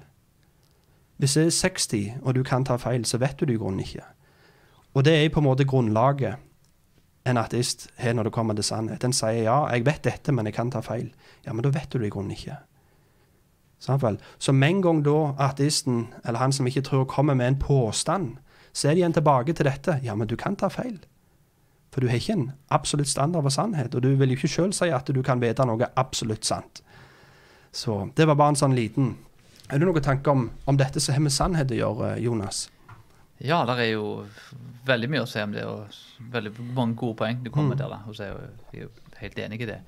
Hvis 1.17 1.35
det 1.35 1.47
er 1.47 1.51
60, 1.51 2.19
og 2.23 2.35
du 2.37 2.43
kan 2.43 2.65
ta 2.65 2.77
feil, 2.77 3.05
så 3.05 3.19
vet 3.19 3.41
du 3.41 3.47
det 3.47 3.57
i 3.57 3.61
grunnen 3.61 3.81
ikke. 3.81 4.05
Og 4.95 5.05
det 5.05 5.15
er 5.17 5.33
på 5.33 5.41
en 5.41 5.49
måte 5.49 5.65
grunnlaget 5.65 6.37
en 7.27 7.41
ateist 7.41 7.89
har 7.99 8.15
når 8.15 8.29
det 8.29 8.33
kommer 8.33 8.55
til 8.55 8.65
sannhet. 8.65 9.03
Den 9.03 9.13
sier 9.13 9.43
ja, 9.49 9.57
jeg 9.73 9.87
vet 9.87 10.05
dette, 10.05 10.33
men 10.33 10.47
jeg 10.47 10.55
kan 10.55 10.71
ta 10.71 10.81
feil. 10.85 11.11
Ja, 11.47 11.53
men 11.53 11.65
da 11.65 11.73
vet 11.75 11.93
du 11.93 11.99
det 11.99 12.07
i 12.07 12.15
grunnen 12.15 12.37
ikke. 12.37 12.57
Samtidig. 13.79 14.21
Så 14.39 14.53
med 14.53 14.69
en 14.69 14.83
gang 14.83 15.05
da 15.05 15.33
ateisten, 15.49 16.07
eller 16.25 16.39
han 16.39 16.53
som 16.53 16.67
ikke 16.67 16.85
tror, 16.87 17.05
kommer 17.05 17.35
med 17.35 17.49
en 17.49 17.59
påstand, 17.59 18.37
så 18.77 18.89
er 18.91 18.97
det 18.97 19.01
igjen 19.01 19.17
tilbake 19.17 19.55
til 19.57 19.69
dette. 19.69 20.01
Ja, 20.05 20.15
men 20.19 20.29
du 20.29 20.37
kan 20.37 20.57
ta 20.61 20.69
feil. 20.69 20.99
For 21.95 22.05
du 22.05 22.11
har 22.11 22.21
ikke 22.21 22.35
en 22.37 22.51
absolutt 22.69 23.09
standard 23.09 23.47
for 23.47 23.55
sannhet, 23.55 23.95
og 23.97 24.03
du 24.05 24.11
vil 24.21 24.35
jo 24.35 24.37
ikke 24.37 24.51
sjøl 24.53 24.75
si 24.77 24.91
at 24.93 25.09
du 25.09 25.23
kan 25.25 25.41
vite 25.41 25.65
noe 25.65 25.89
absolutt 25.97 26.45
sant. 26.45 26.83
Så 27.73 28.03
det 28.17 28.27
var 28.29 28.37
bare 28.37 28.53
en 28.55 28.61
sånn 28.61 28.77
liten 28.77 29.15
Er 29.67 29.81
det 29.81 29.87
noen 29.89 30.05
tanker 30.05 30.31
om, 30.31 30.45
om 30.71 30.77
dette 30.79 31.01
som 31.03 31.17
har 31.17 31.25
med 31.25 31.33
sannhet 31.35 31.73
å 31.75 31.79
gjøre, 31.79 32.11
Jonas? 32.23 32.69
Ja, 33.43 33.65
det 33.67 33.75
er 33.83 33.89
jo 33.97 34.05
veldig 34.87 35.09
mye 35.11 35.25
å 35.25 35.27
si 35.29 35.41
om 35.43 35.57
det, 35.57 35.65
og 35.67 35.97
veldig 36.33 36.53
mange 36.77 36.95
gode 37.01 37.19
poeng 37.19 37.41
du 37.43 37.51
kommer 37.51 37.75
med 37.75 37.81
der. 37.83 37.91
da, 37.91 37.99
og 38.07 38.15
så 38.15 38.29
er 38.29 38.31
jeg 38.31 38.79
er 38.79 38.85
jo 38.85 38.93
helt 39.19 39.41
enig 39.43 39.59
i 39.65 39.69
det. 39.73 39.81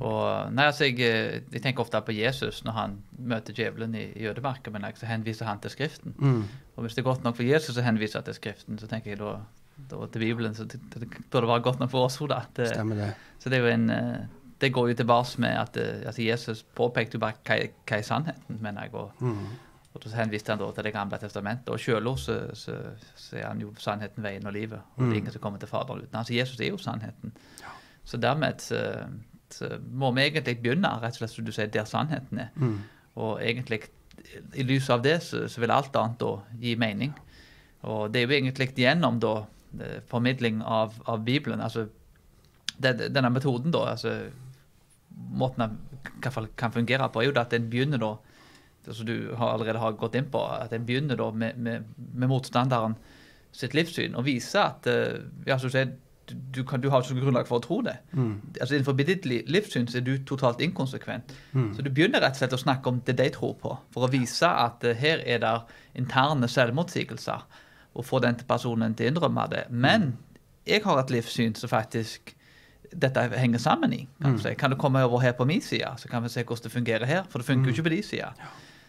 Og 0.00 0.52
nei, 0.52 0.66
altså 0.68 0.84
jeg, 0.84 0.98
eh, 1.00 1.40
jeg 1.52 1.62
tenker 1.64 1.80
ofte 1.80 2.00
på 2.04 2.12
Jesus 2.12 2.58
når 2.66 2.72
han 2.76 2.96
møter 3.18 3.54
djevelen 3.56 3.94
i, 3.96 4.02
i 4.20 4.26
ødemarka, 4.28 4.70
men 4.70 4.84
så 4.94 5.06
henviser 5.08 5.46
han 5.48 5.60
til 5.64 5.70
Skriften. 5.72 6.12
Mm. 6.18 6.42
Og 6.76 6.82
hvis 6.84 6.94
det 6.94 7.00
er 7.00 7.06
godt 7.10 7.24
nok 7.24 7.36
for 7.38 7.42
Jesus 7.48 7.78
å 7.80 7.84
henvise 7.86 8.20
til 8.26 8.34
Skriften, 8.36 8.78
så 8.78 8.86
tenker 8.90 9.14
jeg 9.14 9.18
da, 9.22 9.38
da 9.90 10.06
til 10.12 10.20
Bibelen, 10.26 10.54
så 10.54 10.64
det, 10.68 10.80
det 10.94 11.08
burde 11.32 11.48
være 11.48 11.64
godt 11.64 11.80
nok 11.80 11.90
for 11.94 12.04
oss. 12.10 12.18
Da. 12.28 12.42
Det, 12.56 12.68
Stemmer 12.74 12.96
det. 13.00 13.12
så 13.40 13.48
det 13.48 13.56
er 13.58 13.64
jo 13.64 13.72
en 13.72 13.90
eh, 13.90 14.26
Det 14.60 14.72
går 14.72 14.88
jo 14.88 14.94
tilbake 14.96 15.40
med 15.40 15.52
at 15.60 15.76
eh, 15.76 16.02
altså 16.08 16.22
Jesus 16.22 16.62
påpekte 16.74 17.16
jo 17.16 17.20
bare 17.20 17.36
hva, 17.44 17.56
hva 17.88 17.96
er 17.98 18.02
sannheten, 18.02 18.60
mener 18.60 18.82
jeg. 18.86 18.94
Og, 18.94 19.12
Mm. 19.20 19.46
og 19.94 20.02
så 20.04 20.12
henviste 20.16 20.52
han 20.52 20.58
da 20.60 20.70
til 20.76 20.84
Det 20.84 20.92
gamle 20.92 21.18
testamentet. 21.18 21.68
Og 21.72 21.80
selv 21.80 22.16
så, 22.20 22.36
så, 22.54 22.76
så 23.16 23.36
er 23.36 23.46
han 23.48 23.60
jo 23.60 23.72
sannheten, 23.78 24.22
veien 24.22 24.46
og 24.46 24.52
livet. 24.52 24.80
Og 24.96 25.04
det 25.06 25.12
er 25.12 25.16
ingen 25.22 25.32
som 25.32 25.40
kommer 25.40 25.58
til 25.58 25.68
Faderen 25.68 26.02
uten 26.04 26.14
han. 26.20 26.24
Så 26.24 26.34
Jesus 26.36 26.60
er 26.60 26.68
jo 26.68 26.76
sannheten. 26.76 27.32
Så 28.04 28.16
dermed 28.20 28.60
så, 28.60 28.76
så 28.76 29.35
må 29.92 30.10
vi 30.16 30.26
egentlig 30.26 30.58
begynne, 30.62 30.90
rett 31.02 31.16
og 31.16 31.22
slett 31.22 31.34
som 31.34 31.46
du 31.46 31.52
sier, 31.54 31.70
der 31.72 31.88
sannheten 31.88 32.42
er. 32.46 32.50
Mm. 32.56 32.78
Og 33.22 33.42
egentlig, 33.42 33.82
i 34.54 34.64
lys 34.66 34.88
av 34.92 35.04
det, 35.04 35.20
så, 35.24 35.44
så 35.48 35.62
vil 35.62 35.74
alt 35.74 35.96
annet 35.96 36.18
da 36.20 36.32
gi 36.62 36.74
mening. 36.80 37.14
Og 37.86 38.10
det 38.12 38.22
er 38.22 38.26
jo 38.26 38.36
egentlig 38.38 38.70
gjennom 38.76 39.20
da 39.22 39.34
eh, 39.80 40.00
formidling 40.10 40.62
av, 40.62 40.96
av 41.06 41.22
Bibelen, 41.26 41.62
altså 41.62 41.86
den, 42.76 43.06
denne 43.12 43.30
metoden 43.32 43.72
da, 43.72 43.86
altså 43.94 44.16
måten 45.16 45.64
den 45.64 45.76
kan 46.60 46.72
fungere 46.72 47.08
på, 47.08 47.22
er 47.22 47.30
jo 47.30 47.36
at 47.40 47.54
den 47.54 47.70
begynner 47.72 48.00
da, 48.02 48.14
som 48.86 49.06
du 49.08 49.32
har 49.38 49.54
allerede 49.54 49.80
har 49.82 49.96
gått 49.98 50.16
inn 50.18 50.28
på, 50.30 50.42
at 50.44 50.74
den 50.74 50.84
begynner 50.86 51.18
da 51.18 51.30
med, 51.32 51.56
med, 51.58 51.86
med 51.96 52.30
motstanderen 52.30 52.96
sitt 53.56 53.74
livssyn, 53.74 54.16
og 54.18 54.26
viser 54.26 54.66
at 54.66 54.88
eh, 54.90 55.22
ja, 55.48 55.56
som 55.56 55.70
du 55.70 55.74
sier, 55.74 55.94
du, 56.28 56.64
kan, 56.64 56.80
du 56.80 56.88
har 56.90 57.02
ikke 57.02 57.14
noe 57.16 57.24
grunnlag 57.24 57.48
for 57.48 57.60
å 57.60 57.64
tro 57.64 57.80
det. 57.86 57.96
Altså 58.60 58.76
Innenfor 58.76 58.96
ditt 58.98 59.26
livssyn 59.26 59.88
er 59.94 60.04
du 60.06 60.12
totalt 60.26 60.60
inkonsekvent. 60.64 61.34
Så 61.76 61.84
du 61.84 61.90
begynner 61.90 62.22
rett 62.24 62.36
og 62.36 62.42
slett 62.42 62.56
å 62.56 62.60
snakke 62.60 62.90
om 62.90 63.00
det 63.06 63.16
de 63.20 63.28
tror 63.34 63.54
på, 63.60 63.74
for 63.94 64.06
å 64.06 64.10
vise 64.12 64.48
at 64.48 64.84
uh, 64.84 64.94
her 64.96 65.22
er 65.26 65.42
det 65.44 65.54
interne 65.98 66.48
selvmotsigelser, 66.50 67.46
og 67.96 68.04
få 68.04 68.20
den 68.20 68.36
personen 68.48 68.94
til 68.94 69.08
å 69.08 69.12
innrømme 69.14 69.46
det. 69.52 69.66
Men 69.70 70.16
jeg 70.66 70.82
har 70.84 70.98
et 71.00 71.12
livssyn 71.14 71.54
som 71.56 71.70
faktisk 71.72 72.34
dette 72.92 73.22
henger 73.38 73.58
sammen 73.58 73.92
i. 73.92 74.02
Kan, 74.22 74.36
du 74.36 74.42
si. 74.42 74.54
kan 74.54 74.70
du 74.70 74.76
komme 74.76 75.02
over 75.04 75.22
her 75.22 75.32
på 75.32 75.46
min 75.48 75.62
side, 75.62 75.88
så 75.98 76.08
kan 76.08 76.22
vi 76.22 76.28
se 76.28 76.44
hvordan 76.44 76.66
det 76.66 76.72
fungerer 76.72 77.06
her. 77.06 77.24
For 77.30 77.38
det 77.38 77.46
funker 77.48 77.70
jo 77.70 77.74
ikke 77.74 77.88
på 77.88 77.94
din 77.96 78.02
side. 78.02 78.30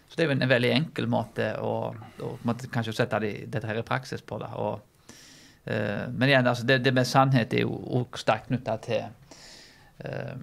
Så 0.08 0.16
det 0.16 0.24
er 0.24 0.30
jo 0.30 0.36
en, 0.38 0.44
en 0.46 0.52
veldig 0.52 0.70
enkel 0.72 1.10
måte 1.12 1.50
å, 1.60 1.74
å 2.24 2.30
måtte 2.48 2.70
kanskje 2.72 2.96
sette 2.96 3.20
de, 3.24 3.32
dette 3.52 3.68
her 3.68 3.82
i 3.82 3.88
praksis 3.88 4.24
på. 4.24 4.40
Da, 4.40 4.54
Og, 4.56 4.87
men 5.68 6.30
igjen, 6.30 6.48
altså, 6.48 6.66
det, 6.68 6.80
det 6.86 6.94
med 6.94 7.08
sannhet 7.08 7.54
er 7.54 7.66
jo 7.66 7.76
også 8.00 8.22
sterkt 8.22 8.48
knytta 8.48 8.78
til 8.86 9.02
eh, 10.06 10.36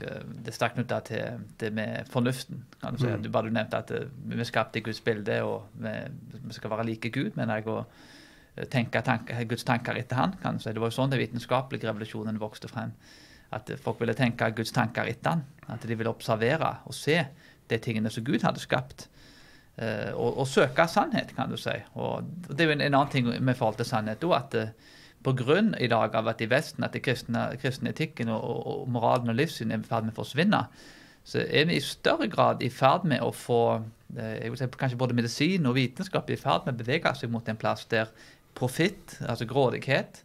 eh, 0.00 0.22
det 0.42 0.52
er 0.52 0.56
sterkt 0.56 0.78
knytta 0.78 1.00
til 1.06 1.42
det 1.60 1.72
med 1.74 2.08
fornuften. 2.10 2.64
kan 2.80 2.94
Du 2.94 3.04
si. 3.04 3.10
Du 3.22 3.30
bare 3.30 3.50
du 3.50 3.54
nevnte 3.54 3.82
at 3.82 3.90
eh, 3.90 4.08
vi 4.24 4.40
er 4.40 4.48
skapt 4.48 4.76
i 4.76 4.80
Guds 4.80 5.00
bilde, 5.00 5.42
og 5.42 5.68
vi, 5.74 5.92
vi 6.32 6.54
skal 6.56 6.70
være 6.70 6.86
like 6.86 7.10
Gud. 7.10 7.30
mener 7.36 7.54
jeg, 7.54 7.66
og 7.66 7.84
eh, 8.56 8.66
tenke 8.66 9.02
tanker, 9.02 9.44
Guds 9.44 9.64
tanker 9.64 9.98
etter 9.98 10.16
han. 10.16 10.34
kan 10.42 10.56
du 10.56 10.62
si. 10.62 10.72
Det 10.72 10.80
var 10.80 10.90
jo 10.90 10.98
sånn 11.00 11.10
den 11.10 11.20
vitenskapelige 11.20 11.88
revolusjonen 11.88 12.40
vokste 12.40 12.68
frem. 12.68 12.92
At 13.52 13.70
eh, 13.70 13.76
folk 13.76 14.00
ville 14.00 14.14
tenke 14.14 14.50
Guds 14.56 14.72
tanker 14.72 15.04
etter 15.04 15.30
han. 15.36 15.44
At 15.68 15.82
de 15.86 15.96
ville 15.96 16.10
observere 16.10 16.78
og 16.84 16.94
se 16.94 17.24
de 17.68 17.78
tingene 17.78 18.10
som 18.10 18.24
Gud 18.24 18.42
hadde 18.42 18.60
skapt. 18.60 19.08
Eh, 19.80 20.10
og, 20.12 20.36
og 20.42 20.48
søke 20.48 20.84
sannhet, 20.88 21.32
kan 21.36 21.48
du 21.48 21.56
si. 21.56 21.74
Og 21.96 22.26
det 22.50 22.60
er 22.60 22.68
jo 22.68 22.74
en, 22.74 22.84
en 22.84 22.96
annen 22.98 23.12
ting 23.12 23.30
med 23.40 23.56
forhold 23.56 23.78
til 23.80 23.88
sannhet 23.88 24.24
òg, 24.26 24.34
at 24.36 24.56
uh, 24.60 24.98
på 25.24 25.32
grunn 25.38 25.72
i 25.80 25.88
dag 25.88 26.12
av 26.18 26.28
at 26.28 26.42
i 26.44 26.48
Vesten 26.50 26.84
at 26.84 26.92
det 26.92 27.04
kristne, 27.06 27.46
etikken 27.88 28.32
og, 28.34 28.42
og, 28.42 28.66
og 28.72 28.90
moralen 28.92 29.32
og 29.32 29.38
livssyn 29.38 29.72
er 29.72 29.80
i 29.80 29.88
ferd 29.88 30.04
med 30.04 30.12
å 30.12 30.20
forsvinne, 30.20 30.60
så 31.24 31.44
er 31.46 31.68
vi 31.70 31.78
i 31.78 31.84
større 31.84 32.26
grad 32.28 32.64
i 32.66 32.68
ferd 32.72 33.06
med 33.08 33.22
å 33.22 33.30
få 33.32 33.62
eh, 34.18 34.42
jeg 34.42 34.52
vil 34.52 34.60
si, 34.60 34.68
kanskje 34.82 34.98
både 35.00 35.16
medisin 35.16 35.68
og 35.70 35.78
vitenskap 35.78 36.28
er 36.28 36.36
i 36.36 36.42
ferd 36.42 36.66
med 36.66 36.74
å 36.74 36.82
bevege 36.82 37.14
seg 37.16 37.32
mot 37.32 37.48
en 37.48 37.60
plass 37.60 37.86
der 37.88 38.10
profitt, 38.58 39.16
altså 39.24 39.46
grådighet, 39.48 40.24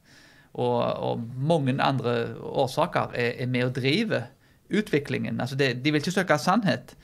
og, 0.57 0.81
og 0.81 1.21
mange 1.37 1.77
andre 1.83 2.33
årsaker 2.41 3.13
er, 3.15 3.37
er 3.45 3.51
med 3.51 3.69
å 3.69 3.75
drive 3.75 4.25
utviklingen. 4.73 5.39
Altså 5.39 5.55
det, 5.55 5.77
de 5.85 5.93
vil 5.93 6.01
ikke 6.01 6.17
søke 6.17 6.39
sannhet, 6.41 6.97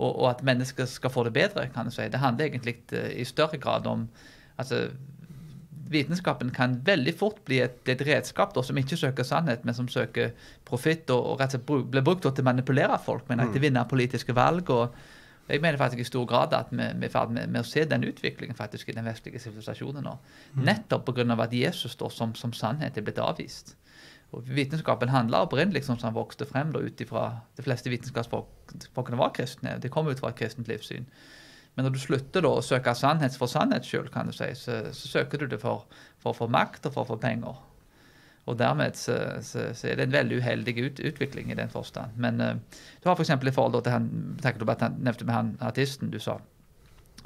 og, 0.00 0.18
og 0.22 0.26
at 0.30 0.42
mennesker 0.46 0.88
skal 0.88 1.12
få 1.12 1.24
det 1.28 1.34
bedre. 1.36 1.68
kan 1.74 1.86
du 1.88 1.94
si. 1.94 2.08
Det 2.08 2.20
handler 2.20 2.48
egentlig 2.48 2.76
eh, 2.92 3.20
i 3.20 3.24
større 3.24 3.58
grad 3.58 3.86
om 3.86 4.08
altså 4.58 4.88
Vitenskapen 5.90 6.52
kan 6.54 6.76
veldig 6.86 7.12
fort 7.18 7.40
bli 7.44 7.56
et, 7.64 7.80
et 7.90 8.02
redskap 8.06 8.52
da, 8.54 8.62
som 8.62 8.78
ikke 8.78 8.96
søker 8.96 9.26
sannhet, 9.26 9.64
men 9.66 9.74
som 9.74 9.88
søker 9.90 10.30
profitt 10.64 11.10
og, 11.10 11.24
og 11.32 11.40
rett 11.40 11.56
og 11.56 11.64
slett 11.64 11.88
blir 11.90 12.04
brukt 12.06 12.22
til 12.22 12.30
å 12.30 12.46
manipulere 12.46 12.98
folk, 13.02 13.24
men 13.26 13.42
at 13.42 13.50
de 13.50 13.62
vinner 13.64 13.88
politiske 13.90 14.36
valg. 14.36 14.70
og 14.70 14.94
jeg 15.50 15.62
mener 15.64 15.78
faktisk 15.78 16.00
i 16.00 16.06
stor 16.06 16.28
grad 16.30 16.54
at 16.54 16.70
vi, 16.70 16.76
vi 16.78 17.06
er 17.06 17.10
i 17.10 17.12
ferd 17.12 17.32
med, 17.34 17.50
med 17.50 17.64
å 17.64 17.66
se 17.66 17.82
den 17.90 18.06
utviklingen 18.06 18.54
faktisk 18.54 18.88
i 18.88 18.94
den 18.94 19.08
vestlige 19.08 19.42
sivilisasjonen 19.42 20.06
nå. 20.06 20.14
Nettopp 20.62 21.10
pga. 21.10 21.26
at 21.42 21.52
Jesus 21.58 21.96
står 21.98 22.14
som, 22.14 22.34
som 22.38 22.52
sannhet 22.52 22.96
er 22.96 23.02
blitt 23.02 23.18
avvist. 23.18 23.74
Og 24.30 24.46
Vitenskapen 24.46 25.10
handla 25.10 25.42
opprinnelig 25.44 25.84
som 25.86 25.98
han 26.04 26.14
vokste 26.14 26.46
frem 26.46 26.70
da, 26.74 26.82
ut 26.82 27.00
ifra 27.02 27.24
De 27.58 27.64
fleste 27.66 27.90
vitenskapsfolkene 27.90 29.18
var 29.18 29.32
kristne. 29.34 29.78
Det 29.82 29.90
kom 29.90 30.08
ut 30.08 30.20
fra 30.22 30.30
et 30.30 30.38
kristent 30.38 30.70
livssyn. 30.70 31.08
Men 31.74 31.86
når 31.86 31.94
du 31.94 32.02
slutter 32.02 32.44
da 32.44 32.52
å 32.54 32.62
søke 32.64 32.94
sannhet 32.98 33.36
for 33.38 33.50
sannhets 33.50 33.90
skyld, 33.90 34.10
kan 34.14 34.30
du 34.30 34.34
si, 34.34 34.48
så, 34.58 34.82
så 34.94 35.10
søker 35.18 35.42
du 35.42 35.50
det 35.50 35.60
for, 35.62 35.86
for 36.22 36.32
å 36.32 36.38
få 36.42 36.50
makt 36.50 36.86
og 36.86 36.94
for 36.94 37.06
å 37.06 37.10
få 37.12 37.18
penger. 37.22 37.58
Og 38.50 38.58
dermed 38.58 38.96
så, 38.98 39.16
så, 39.46 39.68
så 39.76 39.90
er 39.90 39.98
det 39.98 40.08
en 40.08 40.14
veldig 40.14 40.40
uheldig 40.40 40.74
ut, 40.78 41.02
utvikling 41.10 41.52
i 41.52 41.58
den 41.58 41.70
forstand. 41.70 42.16
Men 42.18 42.40
uh, 42.40 42.54
du 43.02 43.08
har 43.08 43.18
f.eks. 43.18 43.30
i 43.30 43.54
forhold 43.54 43.82
til 43.84 43.94
han 43.94 44.08
tenker 44.42 44.62
du 44.62 44.66
på 44.66 44.74
at 44.74 44.86
han 44.86 44.98
nevnte 44.98 45.26
med 45.28 45.36
han 45.36 45.52
artisten 45.62 46.10
du 46.10 46.18
sa, 46.22 46.38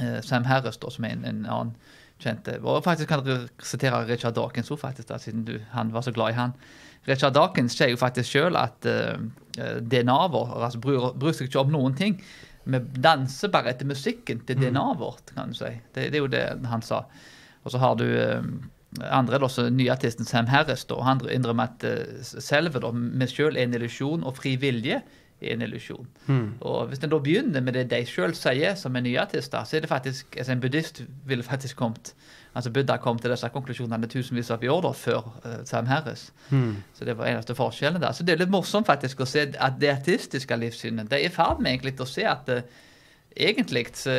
uh, 0.00 0.20
Sam 0.24 0.48
Harris, 0.50 0.80
da, 0.82 0.92
som 0.92 1.06
er 1.08 1.16
en, 1.16 1.24
en 1.28 1.44
annen 1.44 1.76
kjent 2.22 2.48
eh, 2.48 2.60
Og 2.62 2.84
faktisk 2.84 3.10
kan 3.10 3.24
du 3.24 3.48
sitere 3.62 4.04
Richard 4.08 4.36
Dawkins 4.36 4.70
òg, 4.70 4.84
siden 5.18 5.46
du, 5.48 5.56
han 5.72 5.92
var 5.94 6.04
så 6.06 6.12
glad 6.14 6.34
i 6.34 6.38
han. 6.38 6.54
Richard 7.08 7.36
Dawkins 7.36 7.76
sier 7.76 7.92
jo 7.92 8.00
faktisk 8.00 8.32
sjøl 8.32 8.56
at 8.56 8.88
uh, 8.88 9.18
DNA 9.80 10.18
vår 10.32 10.54
altså, 10.56 10.80
bryr, 10.82 11.10
bryr 11.20 11.36
seg 11.36 11.50
ikke 11.50 11.64
om 11.64 11.72
noen 11.74 11.96
ting. 11.98 12.18
Vi 12.64 12.80
danser 13.04 13.52
bare 13.52 13.74
etter 13.74 13.88
musikken 13.88 14.40
til 14.48 14.56
DNA-et 14.56 15.00
vårt, 15.00 15.34
kan 15.36 15.52
du 15.52 15.58
si. 15.58 15.74
Det, 15.92 16.08
det 16.12 16.16
er 16.16 16.22
jo 16.22 16.30
det 16.32 16.44
han 16.70 16.84
sa. 16.84 17.02
Og 17.64 17.74
så 17.74 17.80
har 17.82 17.98
du 18.00 18.06
uh, 18.08 18.46
andre, 19.10 19.42
også 19.42 19.68
nyartisten 19.70 20.28
Sam 20.28 20.48
Harris, 20.48 20.86
da, 20.88 20.96
og 20.96 21.04
han 21.08 21.20
innrømmer 21.28 21.74
at 21.74 21.84
uh, 21.84 22.24
selve 22.24 22.80
da, 22.80 22.92
vi 22.94 23.28
sjøl 23.28 23.58
er 23.58 23.68
en 23.68 23.76
illusjon, 23.76 24.24
og 24.24 24.38
fri 24.38 24.56
vilje 24.60 25.02
er 25.44 25.52
en 25.52 25.64
illusjon. 25.66 26.08
Mm. 26.26 26.46
Og 26.64 26.88
hvis 26.88 27.04
en 27.04 27.12
da 27.12 27.20
begynner 27.20 27.64
med 27.64 27.76
det 27.76 27.88
de 27.92 28.00
sjøl 28.08 28.32
sier, 28.38 28.78
som 28.80 28.96
er 28.96 29.04
nyartister, 29.04 29.66
så 29.68 29.76
er 29.76 29.84
det 29.84 29.92
faktisk 29.92 30.38
altså 30.38 30.56
En 30.56 30.64
buddhist 30.64 31.02
ville 31.28 31.44
faktisk 31.44 31.76
kommet 31.76 32.14
Altså 32.54 32.70
Buddha 32.70 32.96
kom 33.02 33.18
til 33.18 33.32
disse 33.34 33.48
konklusjonene 33.50 34.06
tusenvis 34.10 34.50
av 34.54 34.62
år 34.70 34.80
da, 34.86 34.92
før 34.94 35.28
uh, 35.42 35.60
Sam 35.66 35.86
Harris. 35.90 36.28
Mm. 36.50 36.76
Så 36.94 37.04
det 37.04 37.16
var 37.18 37.26
eneste 37.32 37.56
forskjellen 37.58 38.02
der. 38.02 38.14
Så 38.14 38.22
det 38.26 38.36
er 38.36 38.44
litt 38.44 38.54
morsomt 38.54 38.86
faktisk 38.86 39.24
å 39.24 39.28
se 39.28 39.48
at 39.58 39.78
det 39.82 39.90
artistiske 39.90 40.56
livssynet 40.62 41.10
det 41.10 41.18
er 41.20 41.28
i 41.28 41.34
ferd 41.34 41.62
med 41.64 41.74
egentlig 41.74 41.96
å 42.00 42.08
se 42.08 42.26
at 42.30 42.50
uh, 42.54 42.62
egentlig 43.34 43.86
så 43.98 44.14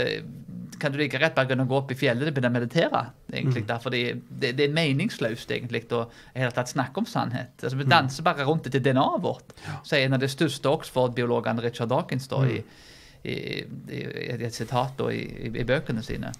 kan 0.80 0.92
du 0.92 0.98
like 1.00 1.20
rett 1.20 1.36
bare 1.36 1.48
kunne 1.48 1.66
gå 1.70 1.78
opp 1.78 1.92
i 1.94 1.96
fjellet 1.96 2.28
og 2.28 2.36
begynne 2.36 2.52
å 2.52 2.56
meditere. 2.56 3.04
egentlig 3.32 3.64
Mm. 3.64 3.68
der, 3.68 4.18
det, 4.30 4.52
det 4.58 4.66
er 4.66 4.74
meningsløst 4.74 5.52
egentlig 5.52 5.86
å 5.92 6.06
hele 6.36 6.52
tatt 6.52 6.70
snakke 6.70 7.00
om 7.00 7.06
sannhet. 7.06 7.56
Altså. 7.64 7.78
Vi 7.78 7.88
danser 7.88 8.24
bare 8.24 8.44
rundt 8.44 8.68
etter 8.68 8.80
DNA-et 8.84 9.24
vårt, 9.24 9.56
sier 9.84 10.06
en 10.06 10.14
av 10.14 10.20
de 10.20 10.28
største 10.28 10.70
Oxford-biologene, 10.70 11.64
Richard 11.64 11.90
Dawkins, 11.90 12.28
da, 12.28 12.44
Mm. 12.46 12.52
i, 12.56 13.32
i, 13.32 13.56
i, 13.96 14.44
et 14.46 14.54
sitat 14.54 14.98
da, 14.98 15.08
i, 15.10 15.24
i, 15.48 15.50
i 15.60 15.64
bøkene 15.64 16.04
sine. 16.04 16.34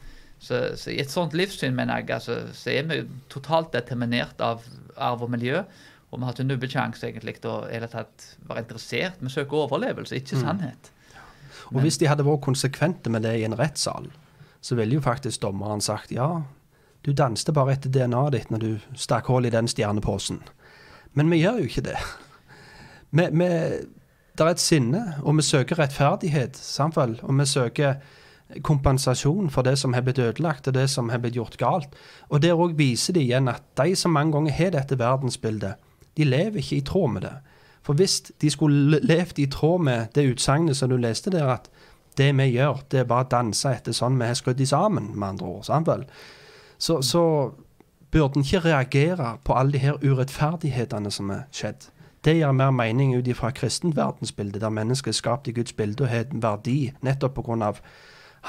Så, 0.46 0.62
så 0.78 0.94
i 0.94 1.00
et 1.02 1.10
sånt 1.10 1.34
livssyn 1.34 1.74
mener 1.74 2.04
jeg, 2.04 2.12
altså, 2.20 2.38
så 2.54 2.74
er 2.76 2.90
vi 2.90 3.00
totalt 3.34 3.72
determinert 3.74 4.42
av 4.46 4.66
arv 4.96 5.26
og 5.26 5.32
miljø. 5.34 5.64
Og 6.12 6.20
vi 6.20 6.28
har 6.28 6.36
ikke 6.36 6.48
nubbesjanse 6.48 7.08
egentlig 7.08 7.40
til 7.42 7.52
å 7.52 7.64
hele 7.66 7.90
tatt 7.92 8.28
være 8.46 8.66
interessert. 8.66 9.18
Vi 9.20 9.32
søker 9.34 9.66
overlevelse, 9.66 10.20
ikke 10.20 10.40
sannhet. 10.40 10.92
Og 11.74 11.82
hvis 11.82 11.98
de 11.98 12.08
hadde 12.08 12.26
vært 12.28 12.46
konsekvente 12.46 13.10
med 13.10 13.26
det 13.26 13.34
i 13.40 13.48
en 13.48 13.58
rettssal, 13.58 14.12
så 14.62 14.78
ville 14.78 14.98
jo 14.98 15.04
faktisk 15.04 15.42
dommeren 15.42 15.82
sagt 15.82 16.14
ja, 16.14 16.46
du 17.06 17.12
danste 17.14 17.54
bare 17.54 17.76
etter 17.76 17.92
DNA-et 17.94 18.34
ditt 18.34 18.54
når 18.54 18.62
du 18.64 18.98
stakk 18.98 19.28
hull 19.30 19.46
i 19.46 19.54
den 19.54 19.70
stjerneposen. 19.70 20.40
Men 21.18 21.30
vi 21.32 21.42
gjør 21.42 21.62
jo 21.62 21.70
ikke 21.70 21.86
det. 21.86 21.98
Vi, 23.16 23.28
vi, 23.32 23.50
det 24.36 24.46
er 24.46 24.52
et 24.52 24.62
sinne, 24.62 25.04
og 25.22 25.38
vi 25.38 25.46
søker 25.48 25.80
rettferdighet, 25.80 26.58
samtidig. 26.58 27.22
Og 27.24 27.38
vi 27.40 27.46
søker 27.50 28.00
kompensasjon 28.64 29.50
for 29.50 29.66
det 29.66 29.78
som 29.82 29.94
har 29.94 30.02
blitt 30.06 30.20
ødelagt, 30.20 30.68
og 30.68 30.74
det 30.74 30.90
som 30.90 31.10
har 31.10 31.18
blitt 31.18 31.36
gjort 31.36 31.58
galt. 31.58 31.96
Og 32.30 32.42
der 32.42 32.54
òg 32.54 32.78
viser 32.78 33.14
det 33.14 33.26
igjen 33.26 33.50
at 33.50 33.64
de 33.78 33.96
som 33.96 34.14
mange 34.14 34.36
ganger 34.36 34.52
har 34.54 34.70
dette 34.76 35.00
verdensbildet, 35.00 35.76
de 36.18 36.24
lever 36.24 36.62
ikke 36.62 36.78
i 36.78 36.86
tråd 36.86 37.12
med 37.12 37.22
det. 37.22 37.34
For 37.84 37.94
hvis 37.94 38.22
de 38.42 38.50
skulle 38.50 38.92
le- 38.92 39.00
levd 39.04 39.40
i 39.40 39.46
tråd 39.46 39.82
med 39.82 40.08
det 40.16 40.30
utsagnet 40.32 40.78
som 40.78 40.90
du 40.90 40.98
leste 40.98 41.30
der, 41.32 41.48
at 41.48 41.70
det 42.18 42.32
vi 42.38 42.44
gjør, 42.44 42.82
det 42.92 43.00
er 43.00 43.10
bare 43.10 43.26
å 43.26 43.30
danse 43.30 43.70
etter 43.70 43.94
sånn 43.94 44.18
vi 44.20 44.26
har 44.26 44.38
skrudd 44.38 44.66
sammen, 44.68 45.12
med 45.16 45.28
andre 45.28 45.46
ord, 45.46 45.66
sant 45.66 45.88
vel? 45.88 46.06
Så, 46.78 47.02
så 47.02 47.52
burde 48.12 48.40
en 48.40 48.46
ikke 48.46 48.64
reagere 48.64 49.38
på 49.44 49.54
alle 49.54 49.72
de 49.72 49.84
her 49.84 50.00
urettferdighetene 50.04 51.12
som 51.12 51.30
er 51.30 51.44
skjedd. 51.52 51.90
Det 52.26 52.38
gir 52.38 52.52
mer 52.52 52.72
mening 52.72 53.14
ut 53.16 53.28
ifra 53.28 53.52
kristent 53.52 53.96
verdensbilde, 53.96 54.60
der 54.60 54.70
mennesket 54.70 55.12
er 55.14 55.18
skapt 55.20 55.48
i 55.48 55.54
Guds 55.54 55.74
bilde 55.74 56.04
og 56.04 56.10
har 56.10 56.26
en 56.32 56.42
verdi 56.42 56.94
nettopp 57.06 57.36
pga. 57.36 57.74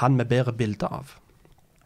Han 0.01 0.17
vi 0.19 0.27
bærer 0.29 0.55
bilde 0.57 0.89
av. 0.89 1.15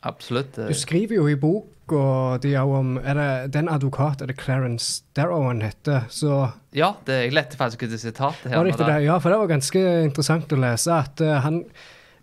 Absolutt. 0.01 0.57
eh, 0.57 0.67
Du 0.67 0.73
skriver 0.73 1.15
jo 1.15 1.27
i 1.29 1.37
bok 1.37 1.67
og 1.91 2.41
de 2.43 2.53
er 2.53 2.63
jo 2.63 2.77
om 2.79 2.97
er 2.97 3.17
det, 3.17 3.53
Den 3.53 3.69
advokat 3.69 4.21
er 4.21 4.29
det 4.31 4.39
Clarence 4.39 5.03
Darrow 5.15 5.47
han 5.47 5.61
heter. 5.61 6.07
Så 6.09 6.51
Ja, 6.73 6.93
det, 7.05 7.17
jeg 7.25 7.33
lette 7.33 7.57
faktisk 7.57 7.83
ut 7.83 7.91
sitatet 7.99 8.01
sitat 8.01 8.53
her. 8.53 8.63
det 8.63 8.77
det? 8.77 9.03
Ja, 9.03 9.17
for 9.17 9.29
det 9.29 9.39
var 9.39 9.47
ganske 9.47 9.81
interessant 10.05 10.53
å 10.53 10.61
lese 10.61 10.93
at 10.93 11.21
uh, 11.21 11.39
han 11.43 11.65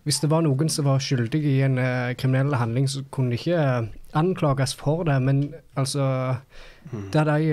Hvis 0.04 0.20
det 0.20 0.30
var 0.30 0.40
noen 0.40 0.70
som 0.72 0.86
var 0.86 0.98
skyldig 1.04 1.42
i 1.44 1.60
en 1.62 1.78
uh, 1.78 2.14
kriminell 2.16 2.54
handling, 2.54 2.88
så 2.88 3.02
kunne 3.12 3.30
de 3.30 3.36
ikke 3.36 3.58
uh, 3.60 3.88
anklages 4.16 4.74
for 4.74 5.04
det, 5.04 5.20
men 5.22 5.52
altså 5.76 6.36
Der 7.12 7.24
de 7.24 7.52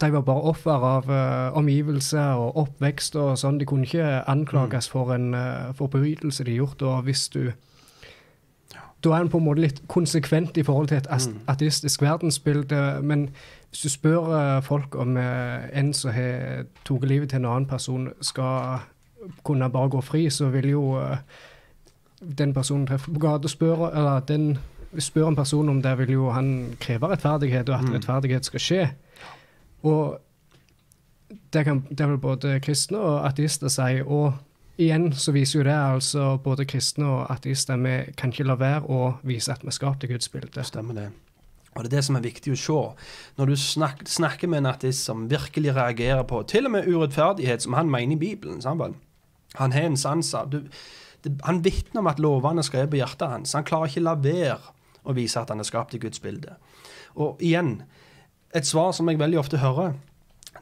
de 0.00 0.12
var 0.12 0.20
bare 0.20 0.40
offer 0.40 0.84
av 0.84 1.08
uh, 1.10 1.56
omgivelser 1.58 2.38
og 2.40 2.56
oppvekst 2.56 3.16
og 3.20 3.34
sånn. 3.38 3.58
De 3.60 3.66
kunne 3.68 3.84
ikke 3.88 4.22
anklages 4.30 4.88
for 4.88 5.12
en 5.14 5.34
uh, 5.34 5.72
forbrytelse 5.76 6.44
de 6.44 6.56
gjorde, 6.56 6.80
gjort. 6.80 6.88
Og 6.88 7.02
hvis 7.08 7.28
du 7.28 7.52
Da 9.00 9.14
er 9.16 9.22
en 9.24 9.30
på 9.32 9.38
en 9.38 9.44
måte 9.44 9.62
litt 9.62 9.78
konsekvent 9.88 10.58
i 10.60 10.62
forhold 10.62 10.88
til 10.88 10.98
et 10.98 11.08
mm. 11.08 11.36
ateistisk 11.48 12.02
verdensbilde. 12.02 13.00
Men 13.02 13.30
hvis 13.70 13.80
du 13.80 13.88
spør 13.88 14.28
uh, 14.28 14.62
folk 14.62 14.94
om 14.94 15.16
en 15.16 15.92
som 15.94 16.10
har 16.12 16.66
tatt 16.84 17.04
livet 17.08 17.30
til 17.30 17.40
en 17.40 17.46
annen 17.48 17.66
person, 17.66 18.10
skal 18.20 18.84
kunne 19.44 19.70
bare 19.70 19.88
gå 19.88 20.00
fri, 20.00 20.30
så 20.30 20.48
vil 20.48 20.68
jo 20.68 20.98
den 22.20 22.52
personen 22.54 22.86
treffer 22.86 23.12
på 23.12 23.20
gata 23.20 23.48
spør 23.48 23.88
Eller 23.88 24.20
den 24.20 24.58
spør 24.98 25.28
en 25.28 25.36
person 25.36 25.68
om 25.68 25.82
det, 25.82 25.98
vil 25.98 26.10
jo 26.10 26.30
han 26.30 26.76
kreve 26.80 27.08
rettferdighet, 27.08 27.68
og 27.68 27.74
at 27.74 27.94
rettferdighet 27.94 28.44
skal 28.44 28.60
skje. 28.60 28.88
Og 29.86 30.18
det, 31.52 31.64
kan, 31.64 31.84
det 31.90 32.08
vil 32.08 32.18
både 32.18 32.60
kristne 32.64 32.98
og 32.98 33.26
ateister 33.28 33.72
si. 33.72 34.02
Og 34.04 34.32
igjen 34.80 35.10
så 35.12 35.32
viser 35.36 35.60
jo 35.60 35.66
det 35.68 35.76
altså 35.76 36.36
både 36.42 36.66
kristne 36.68 37.08
og 37.08 37.32
ateister 37.32 37.80
vi 37.80 37.96
kan 38.16 38.32
ikke 38.32 38.48
la 38.48 38.58
være 38.60 38.86
å 38.88 39.16
vise 39.26 39.52
at 39.52 39.64
vi 39.64 39.72
er 39.72 39.78
skapt 39.78 40.06
i 40.06 40.12
Guds 40.12 40.30
bilde. 40.32 40.64
Stemmer 40.64 40.96
det. 40.96 41.10
Og 41.76 41.84
det 41.84 41.92
er 41.92 41.96
det 42.00 42.04
som 42.06 42.18
er 42.18 42.24
viktig 42.24 42.52
å 42.54 42.58
se. 42.58 42.80
Når 43.38 43.52
du 43.52 43.56
snak, 43.56 44.02
snakker 44.10 44.50
med 44.50 44.64
en 44.64 44.72
ateist 44.72 45.06
som 45.06 45.28
virkelig 45.30 45.76
reagerer 45.76 46.24
på 46.26 46.42
til 46.50 46.66
og 46.66 46.74
med 46.74 46.88
urettferdighet, 46.90 47.62
som 47.62 47.76
han 47.78 47.92
mener 47.92 48.16
i 48.16 48.20
Bibelen 48.20 48.58
sammen. 48.62 48.96
Han 49.58 49.72
har 49.72 49.86
en 49.86 49.96
sans 49.96 50.34
Han 51.44 51.62
vitner 51.62 52.00
om 52.00 52.06
at 52.06 52.18
lovene 52.18 52.62
er 52.62 52.66
skrevet 52.66 52.90
på 52.90 52.96
hjertet 52.96 53.28
hans. 53.28 53.52
Han 53.54 53.64
klarer 53.64 53.90
ikke 53.90 54.02
la 54.02 54.14
være 54.14 54.58
å 55.04 55.14
vise 55.14 55.40
at 55.40 55.50
han 55.50 55.60
er 55.60 55.68
skapt 55.68 55.94
i 55.94 56.00
Guds 56.00 56.20
bilde. 56.20 56.56
Og 57.14 57.40
igjen, 57.42 57.82
et 58.54 58.66
svar 58.66 58.92
som 58.92 59.08
jeg 59.08 59.20
veldig 59.20 59.38
ofte 59.38 59.60
hører, 59.62 59.94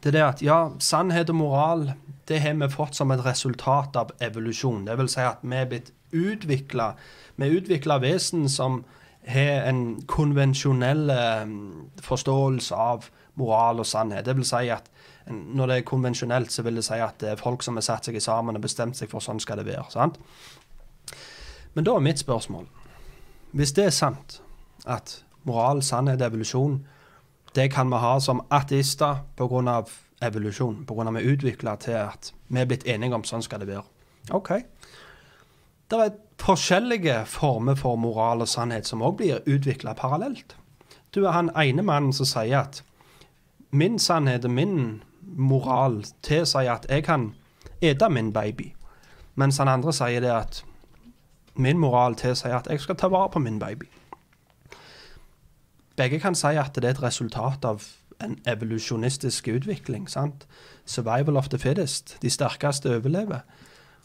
det 0.03 0.13
er 0.13 0.17
det 0.17 0.25
at 0.25 0.43
ja, 0.45 0.59
sannhet 0.79 1.31
og 1.33 1.41
moral 1.41 1.87
det 2.29 2.43
har 2.45 2.55
vi 2.61 2.69
fått 2.69 2.95
som 2.95 3.11
et 3.11 3.25
resultat 3.25 3.97
av 3.97 4.11
evolusjon. 4.21 4.85
Det 4.87 4.99
vil 4.99 5.09
si 5.09 5.25
at 5.25 5.41
vi 5.43 5.57
er 5.57 5.71
blitt 5.71 5.93
utvikla 6.13 6.95
Vi 7.39 7.47
er 7.47 7.55
utvikla 7.55 7.99
vesen 8.03 8.49
som 8.49 8.83
har 9.29 9.69
en 9.69 10.01
konvensjonell 10.07 11.11
eh, 11.11 11.51
forståelse 12.03 12.75
av 12.75 13.07
moral 13.39 13.79
og 13.79 13.87
sannhet. 13.87 14.25
Det 14.27 14.35
vil 14.37 14.47
si 14.49 14.69
at 14.75 14.89
når 15.31 15.67
det 15.67 15.77
er 15.77 15.87
konvensjonelt, 15.87 16.51
så 16.53 16.65
vil 16.67 16.81
det 16.81 16.85
si 16.85 16.99
at 16.99 17.21
det 17.21 17.31
er 17.31 17.41
folk 17.41 17.63
som 17.63 17.79
har 17.79 17.87
satt 17.87 18.09
seg 18.09 18.19
sammen 18.23 18.57
og 18.57 18.65
bestemt 18.65 18.99
seg 18.99 19.11
for 19.13 19.23
sånn 19.23 19.39
skal 19.41 19.61
det 19.61 19.69
være. 19.69 19.87
sant? 19.93 20.19
Men 21.75 21.87
da 21.87 21.95
er 21.95 22.03
mitt 22.03 22.19
spørsmål 22.19 22.67
Hvis 23.53 23.73
det 23.73 23.85
er 23.85 23.95
sant 23.95 24.41
at 24.87 25.23
moral, 25.45 25.83
sannhet, 25.83 26.23
evolusjon 26.23 26.81
det 27.59 27.73
kan 27.75 27.91
vi 27.91 27.99
ha 27.99 28.21
som 28.21 28.41
ateister 28.51 29.17
pga. 29.37 29.85
evolusjon. 30.23 30.85
Pga. 30.87 31.11
vi 31.11 31.19
er 31.25 31.33
utvikla 31.33 31.77
til 31.77 31.93
at 31.93 32.33
vi 32.49 32.61
er 32.61 32.67
blitt 32.67 32.87
enige 32.87 33.15
om 33.15 33.25
sånn 33.25 33.43
skal 33.43 33.61
det 33.61 33.69
være. 33.69 33.85
OK. 34.31 34.51
Det 35.91 35.99
er 35.99 36.17
forskjellige 36.39 37.25
former 37.27 37.75
for 37.75 37.97
moral 37.97 38.41
og 38.41 38.49
sannhet 38.49 38.87
som 38.87 39.03
òg 39.03 39.17
blir 39.17 39.43
utvikla 39.47 39.95
parallelt. 39.95 40.57
Du 41.15 41.25
er 41.25 41.33
han 41.33 41.51
ene 41.57 41.83
mannen 41.83 42.13
som 42.13 42.27
sier 42.27 42.61
at 42.61 42.83
min 43.71 43.99
sannhet 43.99 44.45
og 44.45 44.51
min 44.51 45.03
moral 45.23 46.05
tilsier 46.23 46.73
at 46.73 46.87
jeg 46.89 47.05
kan 47.05 47.35
ete 47.81 48.09
min 48.09 48.33
baby. 48.33 48.75
Mens 49.35 49.59
han 49.59 49.69
andre 49.69 49.93
sier 49.93 50.21
det 50.21 50.31
at 50.31 50.65
min 51.57 51.79
moral 51.79 52.15
tilsier 52.15 52.55
at 52.55 52.71
jeg 52.71 52.81
skal 52.81 52.97
ta 52.97 53.09
vare 53.09 53.31
på 53.31 53.39
min 53.39 53.59
baby. 53.59 53.91
Begge 55.99 56.21
kan 56.23 56.37
si 56.39 56.55
at 56.55 56.77
det 56.79 56.85
er 56.87 56.95
et 56.95 57.03
resultat 57.03 57.65
av 57.67 57.83
en 58.23 58.39
evolusjonistisk 58.47 59.49
utvikling. 59.49 60.09
sant? 60.11 60.47
Survival 60.87 61.37
of 61.37 61.49
the 61.49 61.59
fittest. 61.59 62.17
De 62.23 62.31
sterkeste 62.31 62.97
overlever. 62.97 63.41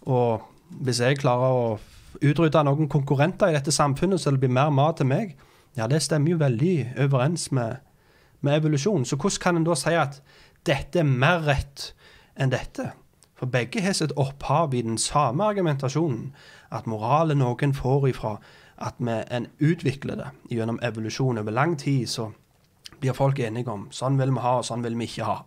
Og 0.01 0.41
hvis 0.69 0.99
jeg 1.01 1.19
klarer 1.21 1.53
å 1.53 1.79
utrydde 2.21 2.63
noen 2.63 2.89
konkurrenter 2.89 3.51
i 3.51 3.57
dette 3.57 3.71
samfunnet, 3.71 4.21
så 4.21 4.31
det 4.31 4.39
blir 4.39 4.53
mer 4.53 4.69
mat 4.69 4.97
til 4.97 5.09
meg, 5.09 5.35
ja, 5.77 5.87
det 5.87 6.01
stemmer 6.01 6.31
jo 6.31 6.37
veldig 6.41 6.93
overens 7.01 7.51
med, 7.51 7.75
med 8.41 8.59
evolusjon. 8.59 9.05
Så 9.05 9.15
hvordan 9.15 9.41
kan 9.41 9.57
en 9.57 9.65
da 9.65 9.77
si 9.77 9.93
at 9.97 10.21
dette 10.65 10.99
er 10.99 11.07
mer 11.07 11.41
rett 11.47 11.93
enn 12.37 12.53
dette? 12.53 12.91
For 13.37 13.49
begge 13.49 13.81
har 13.81 13.95
sitt 13.97 14.13
opphav 14.17 14.73
i 14.73 14.81
den 14.85 14.97
samme 14.97 15.43
argumentasjonen, 15.43 16.33
at 16.71 16.85
moral 16.87 17.33
er 17.33 17.39
noe 17.39 17.57
en 17.61 17.73
får 17.73 18.07
ifra 18.13 18.37
at 18.83 18.99
vi 18.99 19.17
en 19.31 19.47
utvikler 19.63 20.19
det 20.19 20.29
gjennom 20.51 20.79
evolusjon 20.83 21.39
over 21.41 21.55
lang 21.55 21.77
tid, 21.79 22.07
så 22.09 22.29
blir 22.99 23.15
folk 23.17 23.39
enige 23.39 23.71
om 23.71 23.87
sånn 23.91 24.19
vil 24.19 24.33
vi 24.35 24.43
ha, 24.43 24.57
og 24.59 24.67
sånn 24.67 24.83
vil 24.85 24.97
vi 24.99 25.07
ikke 25.09 25.27
ha. 25.27 25.41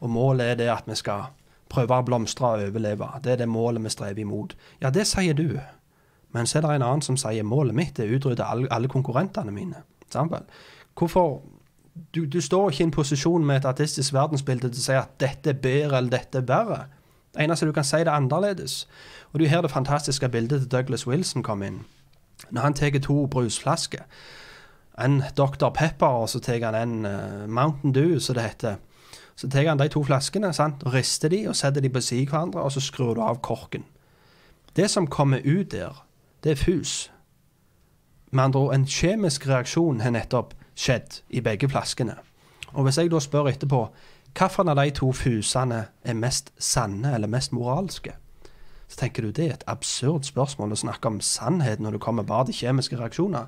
Og 0.00 0.10
målet 0.10 0.52
er 0.52 0.60
det 0.60 0.70
at 0.72 0.88
vi 0.88 0.96
skal 0.98 1.30
prøve 1.72 1.96
å 1.96 2.06
blomstre 2.06 2.50
og 2.54 2.68
overleve. 2.68 3.08
Det 3.24 3.34
er 3.34 3.42
det 3.42 3.48
målet 3.48 3.84
vi 3.84 3.92
strever 3.92 4.20
imot. 4.22 4.54
Ja, 4.82 4.90
det 4.90 5.06
sier 5.10 5.34
du. 5.34 5.58
Men 6.34 6.46
så 6.46 6.58
er 6.58 6.66
det 6.66 6.76
en 6.76 6.86
annen 6.86 7.04
som 7.04 7.16
sier 7.20 7.46
målet 7.46 7.76
mitt 7.76 7.98
er 7.98 8.10
å 8.10 8.18
utrydde 8.18 8.46
alle, 8.46 8.90
konkurrentene 8.90 9.54
mine. 9.54 9.84
Sant? 10.12 10.34
Hvorfor 10.98 11.40
du, 12.14 12.24
du 12.26 12.40
står 12.42 12.70
ikke 12.70 12.82
i 12.82 12.86
en 12.88 12.94
posisjon 12.94 13.46
med 13.46 13.62
et 13.62 13.68
artistisk 13.70 14.14
verdensbilde 14.14 14.70
til 14.70 14.82
å 14.82 14.84
si 14.84 14.96
at 14.98 15.14
dette 15.22 15.52
er 15.54 15.60
bedre 15.62 15.98
eller 16.00 16.10
dette 16.16 16.42
er 16.42 16.48
verre. 16.48 16.80
Det 17.34 17.42
eneste 17.42 17.66
du 17.66 17.72
kan 17.74 17.86
si, 17.86 18.02
det 18.02 18.10
er 18.10 18.18
annerledes. 18.18 18.84
Og 19.32 19.40
det 19.40 19.46
er 19.46 19.56
her 19.56 19.62
det 19.62 19.70
fantastiske 19.70 20.28
bildet 20.28 20.60
til 20.62 20.70
Douglas 20.70 21.06
Wilson 21.06 21.42
kom 21.42 21.62
inn. 21.62 21.80
Når 22.50 22.62
han 22.62 22.74
tar 22.74 22.98
to 22.98 23.26
brusflasker, 23.26 24.02
en 24.98 25.22
Dr. 25.36 25.68
Pepper, 25.74 26.06
og 26.06 26.28
så 26.28 26.40
tar 26.40 26.64
han 26.64 26.74
en 26.74 27.06
uh, 27.06 27.48
Mountain 27.48 27.94
Dew, 27.94 28.18
som 28.18 28.34
det 28.34 28.42
heter, 28.42 28.76
Så 29.36 29.48
tar 29.50 29.68
han 29.68 29.78
de 29.78 29.88
to 29.88 30.04
flaskene 30.04 30.52
sant, 30.52 30.82
rister 30.86 31.28
de 31.28 31.48
og 31.48 31.56
setter 31.56 31.80
de 31.80 31.88
på 31.90 32.00
siden 32.00 32.28
av 32.28 32.30
hverandre, 32.30 32.60
og 32.62 32.72
så 32.72 32.80
skrur 32.80 33.14
du 33.14 33.20
av 33.22 33.40
korken. 33.42 33.84
Det 34.76 34.90
som 34.90 35.06
kommer 35.06 35.40
ut 35.44 35.72
der, 35.72 36.06
det 36.44 36.52
er 36.52 36.56
fus. 36.56 37.10
Med 38.30 38.44
andre 38.44 38.60
ord, 38.60 38.74
en 38.74 38.86
kjemisk 38.86 39.48
reaksjon 39.48 40.00
har 40.00 40.10
nettopp 40.10 40.54
skjedd 40.74 41.20
i 41.30 41.40
begge 41.40 41.68
flaskene. 41.68 42.14
Og 42.74 42.84
hvis 42.84 42.98
jeg 42.98 43.10
da 43.10 43.20
spør 43.20 43.50
etterpå 43.50 43.88
hvilken 44.34 44.68
av 44.68 44.76
de 44.76 44.90
to 44.90 45.12
fusene 45.12 45.84
er 46.02 46.14
mest 46.18 46.52
sanne 46.58 47.14
eller 47.14 47.30
mest 47.30 47.52
moralske, 47.52 48.16
så 48.88 49.00
tenker 49.00 49.22
du 49.22 49.32
det 49.32 49.46
er 49.46 49.54
et 49.54 49.68
absurd 49.70 50.26
spørsmål 50.28 50.74
å 50.74 50.80
snakke 50.84 51.10
om 51.10 51.20
sannhet 51.24 51.80
når 51.80 51.96
du 51.96 52.02
kommer 52.02 52.26
bare 52.26 52.48
til 52.50 52.60
kjemiske 52.64 52.98
reaksjoner. 53.00 53.46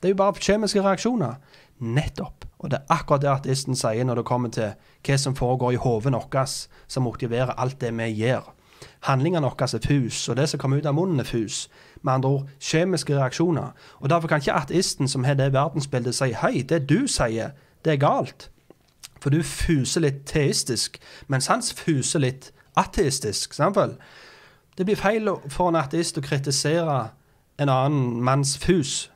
Det 0.00 0.08
er 0.08 0.14
jo 0.16 0.22
bare 0.22 0.42
kjemiske 0.42 0.82
reaksjoner. 0.82 1.38
Nettopp. 1.78 2.46
Og 2.58 2.70
det 2.70 2.78
er 2.78 2.94
akkurat 2.94 3.22
det 3.22 3.30
ateisten 3.30 3.78
sier 3.78 4.06
når 4.06 4.20
det 4.20 4.26
kommer 4.26 4.50
til 4.54 4.74
hva 5.06 5.18
som 5.18 5.36
foregår 5.38 5.76
i 5.76 5.80
hodet 5.82 6.12
vårt, 6.14 6.58
som 6.86 7.06
motiverer 7.06 7.54
alt 7.58 7.80
det 7.80 7.92
vi 7.98 8.10
gjør. 8.22 8.50
Handlingene 9.06 9.46
våre 9.46 9.66
er 9.66 9.82
fus, 9.86 10.28
og 10.28 10.36
det 10.36 10.48
som 10.48 10.60
kommer 10.60 10.78
ut 10.78 10.86
av 10.86 10.94
munnen, 10.94 11.20
er 11.20 11.26
fus. 11.26 11.68
Med 12.02 12.14
andre 12.14 12.30
ord 12.30 12.48
kjemiske 12.60 13.14
reaksjoner. 13.18 13.74
Og 14.00 14.10
Derfor 14.10 14.28
kan 14.28 14.40
ikke 14.40 14.54
ateisten 14.54 15.08
som 15.08 15.24
har 15.24 15.34
det 15.34 15.52
verdensbildet, 15.52 16.14
si 16.14 16.32
hei, 16.32 16.62
det 16.62 16.88
du 16.88 17.06
sier, 17.06 17.54
det 17.84 17.92
er 17.92 18.02
galt. 18.02 18.50
For 19.22 19.30
du 19.30 19.42
fuser 19.42 20.02
litt 20.02 20.24
teistisk, 20.26 20.98
mens 21.28 21.46
hans 21.46 21.72
fuser 21.72 22.22
litt 22.22 22.50
ateistisk. 22.76 23.54
Samtidig. 23.54 23.98
Det 24.78 24.86
blir 24.88 24.96
feil 24.96 25.28
for 25.52 25.68
en 25.68 25.76
ateist 25.76 26.16
å 26.16 26.24
kritisere 26.24 26.98
en 27.60 27.72
annen 27.72 28.22
manns 28.24 28.56
fus. 28.58 29.10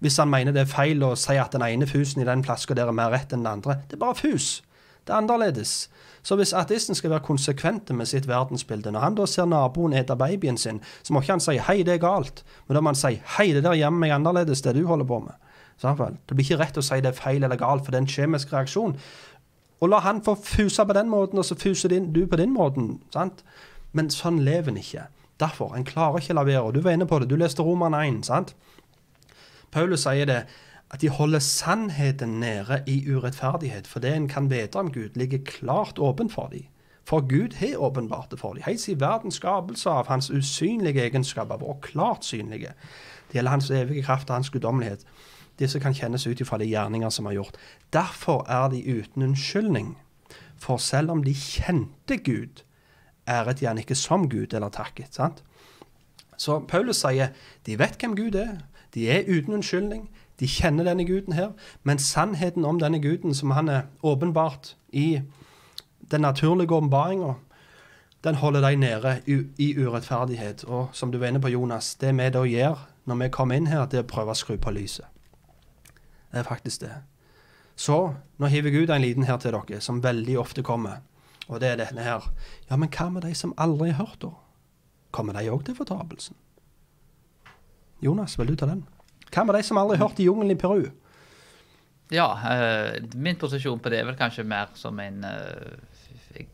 Hvis 0.00 0.18
han 0.20 0.30
mener 0.32 0.52
det 0.52 0.64
er 0.64 0.72
feil 0.72 1.02
å 1.04 1.14
si 1.16 1.36
at 1.40 1.52
den 1.52 1.64
ene 1.64 1.88
fusen 1.88 2.22
i 2.22 2.28
den 2.28 2.44
flaska 2.44 2.76
der 2.76 2.88
er 2.88 2.96
mer 2.96 3.12
rett 3.12 3.32
enn 3.32 3.44
den 3.44 3.52
andre. 3.52 3.80
Det 3.88 3.96
er 3.96 4.04
bare 4.04 4.16
fus. 4.16 4.60
Det 5.04 5.12
er 5.14 5.22
annerledes. 5.22 5.88
Så 6.22 6.36
hvis 6.36 6.52
ateisten 6.56 6.94
skal 6.94 7.14
være 7.14 7.24
konsekvent 7.24 7.90
med 7.96 8.08
sitt 8.08 8.28
verdensbilde, 8.28 8.92
når 8.92 9.04
han 9.04 9.16
da 9.16 9.26
ser 9.28 9.48
naboen 9.48 9.96
ete 9.96 10.16
babyen 10.16 10.58
sin, 10.60 10.82
så 11.02 11.12
må 11.12 11.20
ikke 11.20 11.32
han 11.32 11.40
si 11.40 11.56
'hei, 11.56 11.82
det 11.82 11.94
er 11.94 12.04
galt', 12.04 12.44
men 12.68 12.74
da 12.74 12.80
må 12.80 12.92
han 12.92 12.94
si 12.94 13.20
'hei, 13.24 13.52
det 13.52 13.64
der 13.64 13.72
hjemme 13.72 13.98
meg 13.98 14.10
annerledes, 14.10 14.62
det 14.62 14.74
du 14.74 14.86
holder 14.86 15.04
på 15.04 15.18
med'. 15.20 15.34
Samtidig. 15.78 16.18
Det 16.28 16.36
blir 16.36 16.44
ikke 16.44 16.60
rett 16.60 16.76
å 16.76 16.82
si 16.82 17.00
det 17.00 17.06
er 17.06 17.22
feil 17.22 17.44
eller 17.44 17.56
galt, 17.56 17.84
for 17.84 17.90
det 17.90 17.98
er 17.98 18.02
en 18.02 18.06
kjemisk 18.06 18.52
reaksjon. 18.52 18.96
Og 19.80 19.88
la 19.88 19.98
han 19.98 20.20
få 20.22 20.34
fuse 20.34 20.84
på 20.84 20.92
den 20.92 21.08
måten, 21.08 21.38
og 21.38 21.44
så 21.44 21.54
fuser 21.54 21.88
du 21.88 22.26
på 22.26 22.36
din 22.36 22.52
måten. 22.52 23.00
sant? 23.12 23.42
Men 23.92 24.10
sånn 24.14 24.40
lever 24.46 24.72
en 24.72 24.80
ikke. 24.80 25.06
Derfor, 25.40 25.74
en 25.74 25.86
klarer 25.88 26.20
ikke 26.20 26.36
la 26.36 26.44
være. 26.44 26.64
Og 26.68 26.74
du 26.74 26.82
var 26.84 26.96
inne 26.96 27.08
på 27.08 27.18
det, 27.18 27.30
du 27.30 27.36
leste 27.40 27.64
Roman 27.64 27.96
1, 27.96 28.24
sant? 28.28 28.54
Paulus 29.72 30.04
sier 30.04 30.28
det 30.28 30.42
at 30.90 31.00
de 31.00 31.08
holder 31.14 31.38
sannheten 31.38 32.40
nede 32.42 32.80
i 32.90 32.98
urettferdighet, 33.06 33.86
for 33.86 34.02
det 34.02 34.10
en 34.14 34.28
kan 34.28 34.50
vite 34.50 34.78
om 34.78 34.90
Gud, 34.92 35.14
ligger 35.14 35.38
klart 35.46 35.98
åpent 35.98 36.32
for 36.34 36.50
dem. 36.50 36.66
For 37.06 37.20
Gud 37.20 37.54
har 37.58 37.78
åpenbart 37.78 38.30
det 38.30 38.38
for 38.38 38.54
dem. 38.54 38.62
Helt 38.66 38.80
siden 38.80 39.00
verdens 39.00 39.34
skapelse 39.34 39.90
av 39.90 40.06
hans 40.06 40.30
usynlige 40.30 41.02
egenskaper 41.02 41.62
vært 41.62 41.80
klart 41.82 42.26
synlige. 42.26 42.74
Det 43.30 43.38
gjelder 43.38 43.50
hans 43.50 43.70
evige 43.70 44.02
kraft 44.02 44.30
og 44.30 44.36
hans 44.36 44.50
guddommelighet. 44.50 45.06
Disse 45.58 45.80
kan 45.80 45.94
kjennes 45.94 46.26
ut 46.26 46.40
ifra 46.40 46.58
de 46.58 46.68
gjerninger 46.70 47.10
som 47.10 47.26
er 47.26 47.38
gjort. 47.38 47.58
Derfor 47.92 48.44
er 48.48 48.68
de 48.70 48.82
uten 48.98 49.22
unnskyldning. 49.22 49.96
For 50.58 50.76
selv 50.76 51.10
om 51.10 51.24
de 51.24 51.34
kjente 51.34 52.18
Gud, 52.24 52.62
æret 53.30 53.60
de 53.60 53.68
han 53.68 53.78
ikke 53.78 53.94
som 53.98 54.28
Gud 54.28 54.54
eller 54.54 54.68
takket. 54.74 55.14
sant? 55.14 55.42
Så 56.36 56.60
Paulus 56.68 57.02
sier 57.04 57.34
de 57.66 57.78
vet 57.78 58.00
hvem 58.00 58.16
Gud 58.16 58.34
er. 58.34 58.58
De 58.94 59.06
er 59.10 59.28
uten 59.28 59.54
unnskyldning. 59.60 60.08
De 60.40 60.48
kjenner 60.48 60.86
denne 60.88 61.04
guden 61.04 61.36
her, 61.36 61.50
men 61.84 61.98
sannheten 62.00 62.64
om 62.64 62.78
denne 62.80 62.98
guden, 63.02 63.34
som 63.36 63.52
han 63.52 63.68
er 63.68 63.82
åpenbart 64.02 64.74
i 64.88 65.20
den 66.10 66.20
naturlige 66.20 66.72
åpenbaringa, 66.72 67.34
den 68.24 68.34
holder 68.34 68.60
deg 68.60 68.78
nede 68.80 69.12
i, 69.58 69.74
urettferdighet. 69.76 70.64
Og 70.64 70.88
som 70.92 71.12
du 71.12 71.18
var 71.18 71.28
inne 71.28 71.40
på, 71.40 71.52
Jonas, 71.52 71.94
det 72.00 72.14
vi 72.16 72.30
da 72.32 72.44
gjør 72.44 72.86
når 73.04 73.20
vi 73.22 73.28
kommer 73.28 73.56
inn 73.56 73.68
her, 73.68 73.86
det 73.86 74.00
er 74.00 74.04
å 74.04 74.10
prøve 74.10 74.32
å 74.32 74.38
skru 74.38 74.56
på 74.60 74.72
lyset. 74.76 75.06
Det 76.30 76.40
er 76.40 76.48
faktisk 76.48 76.84
det. 76.84 76.94
Så 77.76 77.96
nå 78.38 78.50
hiver 78.52 78.70
Gud 78.70 78.90
en 78.90 79.02
liten 79.02 79.24
her 79.24 79.38
til 79.40 79.56
dere, 79.56 79.80
som 79.80 80.02
veldig 80.04 80.36
ofte 80.38 80.62
kommer. 80.62 81.00
Og 81.50 81.58
det 81.62 81.72
er 81.72 81.80
denne 81.80 82.04
her. 82.06 82.30
Ja, 82.70 82.78
men 82.78 82.90
hva 82.94 83.08
med 83.10 83.26
de 83.26 83.34
som 83.34 83.54
aldri 83.58 83.90
har 83.90 84.06
hørt, 84.06 84.22
da? 84.22 84.30
Kommer 85.10 85.34
de 85.34 85.50
òg 85.50 85.64
til 85.66 85.74
fortapelsen? 85.74 86.38
Jonas, 88.00 88.38
vil 88.38 88.52
du 88.52 88.56
ta 88.56 88.68
den? 88.70 88.84
Hva 89.34 89.44
med 89.46 89.58
de 89.58 89.64
som 89.66 89.80
aldri 89.80 89.98
har 89.98 90.08
hørt 90.08 90.22
i 90.22 90.28
jungelen 90.28 90.54
i 90.54 90.58
Peru? 90.58 90.86
Ja, 92.14 92.28
uh, 92.38 92.94
min 93.14 93.38
posisjon 93.38 93.82
på 93.82 93.90
det 93.90 94.00
er 94.00 94.06
vel 94.08 94.18
kanskje 94.18 94.46
mer 94.46 94.70
som 94.78 94.98
en 95.02 95.26
uh, 95.26 95.74
jeg, 96.34 96.48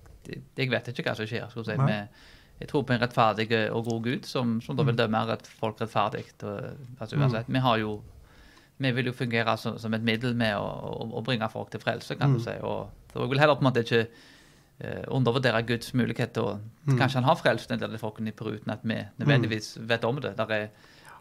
jeg, 0.56 0.70
vet 0.72 0.90
ikke 0.90 1.06
hva 1.06 1.14
som 1.16 1.28
skjer. 1.28 1.46
skulle 1.52 1.68
si. 1.68 1.78
Med, 1.80 2.24
jeg 2.60 2.68
tror 2.72 2.84
på 2.88 2.96
en 2.96 3.00
rettferdig 3.00 3.48
og 3.68 3.88
god 3.88 4.02
Gud 4.04 4.28
som, 4.28 4.58
som 4.64 4.76
da 4.76 4.84
vil 4.84 4.96
mm. 4.96 5.00
dømme 5.04 5.24
rett, 5.30 5.48
folk 5.60 5.80
rettferdig. 5.80 6.24
Altså, 6.42 7.16
uansett, 7.16 7.48
mm. 7.48 7.56
Vi 7.56 7.64
har 7.68 7.82
jo 7.84 7.96
vi 8.76 8.92
vil 8.92 9.08
jo 9.08 9.12
fungere 9.16 9.56
som, 9.56 9.78
som 9.80 9.94
et 9.96 10.04
middel 10.04 10.34
med 10.36 10.56
å, 10.56 10.64
å, 10.64 11.06
å, 11.16 11.22
bringe 11.24 11.48
folk 11.48 11.70
til 11.72 11.80
frelse, 11.80 12.16
kan 12.16 12.32
mm. 12.32 12.36
du 12.36 12.42
si. 12.44 12.56
Og, 12.60 12.90
så 13.12 13.22
jeg 13.22 13.32
vil 13.32 13.40
heller 13.40 13.56
på 13.56 13.64
en 13.64 13.68
måte 13.70 13.84
ikke 13.86 14.02
undervurdere 15.08 15.62
Guds 15.64 15.94
mulighet 15.96 16.34
til 16.36 16.44
å 16.44 16.50
mm. 16.58 16.98
Kanskje 16.98 17.22
han 17.22 17.28
har 17.30 17.38
frelst 17.40 17.70
en 17.72 17.80
del 17.80 17.96
folkene 17.96 18.28
i 18.28 18.36
Peru 18.36 18.58
uten 18.58 18.74
at 18.74 18.82
vi 18.84 18.98
nødvendigvis 19.16 19.70
vet 19.88 20.04
om 20.04 20.20
det. 20.20 20.34
Der 20.36 20.52
er 20.52 20.66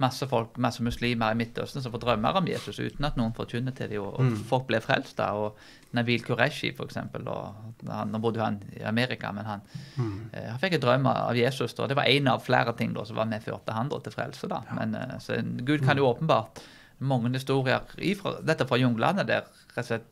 masse 0.01 0.27
folk, 0.27 0.57
masse 0.61 0.83
muslimer 0.83 1.31
i 1.31 1.37
Midtøsten 1.39 1.83
som 1.83 1.93
får 1.93 2.03
drømmer 2.03 2.39
om 2.39 2.47
Jesus 2.49 2.79
uten 2.79 3.07
at 3.07 3.17
noen 3.19 3.33
forkynner 3.35 3.75
til 3.75 3.91
dem, 3.93 4.03
og, 4.03 4.17
og 4.19 4.31
mm. 4.31 4.37
folk 4.49 4.67
blir 4.69 4.83
frelst. 4.83 5.17
da, 5.19 5.31
og 5.39 5.95
Nabil 5.95 6.23
Qureshi, 6.25 6.73
for 6.75 6.89
eksempel, 6.89 7.27
og 7.31 7.87
han, 7.87 8.11
Nå 8.11 8.19
bodde 8.23 8.43
han 8.43 8.59
i 8.75 8.83
Amerika, 8.87 9.31
men 9.35 9.47
han, 9.47 9.63
mm. 9.95 10.15
eh, 10.33 10.49
han 10.51 10.61
fikk 10.61 10.77
en 10.77 10.85
drøm 10.87 11.09
av 11.11 11.37
Jesus. 11.39 11.75
da, 11.77 11.87
Det 11.87 11.97
var 11.97 12.11
en 12.11 12.31
av 12.33 12.43
flere 12.43 12.75
ting 12.77 12.95
da, 12.95 13.05
som 13.07 13.19
var 13.19 13.29
medførte 13.31 13.75
han 13.75 13.91
da, 13.91 14.01
til 14.03 14.15
frelse. 14.15 14.49
da, 14.51 14.63
ja. 14.67 14.79
men 14.81 14.97
eh, 14.99 15.15
så 15.23 15.39
Gud 15.61 15.85
kan 15.85 15.97
jo 15.97 16.09
mm. 16.09 16.11
åpenbart 16.11 16.65
mange 17.05 17.31
historier 17.35 17.83
ifra, 17.97 18.37
dette 18.43 18.67
fra 18.67 18.79
junglene, 18.79 19.25
der 19.27 19.47
rett 19.75 19.83
og 19.83 19.89
slett 19.89 20.11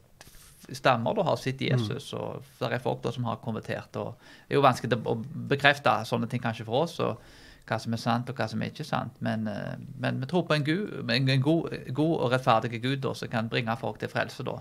stammer 0.72 1.16
da 1.18 1.26
har 1.28 1.39
sett 1.39 1.61
mm. 1.61 1.68
Jesus, 1.68 2.11
mm. 2.14 2.20
og 2.20 2.51
det 2.59 2.72
er 2.72 2.84
folk 2.84 3.01
da 3.03 3.11
som 3.11 3.26
har 3.28 3.41
konvertert. 3.43 3.95
og 3.99 4.16
Det 4.47 4.55
er 4.55 4.59
jo 4.59 4.66
vanskelig 4.66 4.99
å 5.03 5.16
bekrefte 5.51 5.95
sånne 6.07 6.30
ting 6.32 6.43
kanskje 6.43 6.68
for 6.68 6.86
oss. 6.86 6.99
og 7.03 7.18
hva 7.64 7.78
som 7.80 7.93
er 7.95 8.01
sant, 8.01 8.28
og 8.30 8.36
hva 8.36 8.47
som 8.51 8.61
er 8.61 8.74
ikke 8.74 8.84
sant. 8.84 9.20
Men, 9.24 9.47
eh, 9.47 9.76
men 9.99 10.20
vi 10.20 10.28
tror 10.28 10.43
på 10.47 10.55
en, 10.57 10.66
Gud, 10.68 11.09
en 11.09 11.41
god, 11.41 11.78
god, 11.95 12.16
og 12.20 12.34
rettferdig 12.34 12.82
Gud 12.84 12.97
da, 13.05 13.14
som 13.16 13.32
kan 13.32 13.47
bringe 13.49 13.76
folk 13.80 14.01
til 14.01 14.11
frelse, 14.11 14.43
da, 14.43 14.57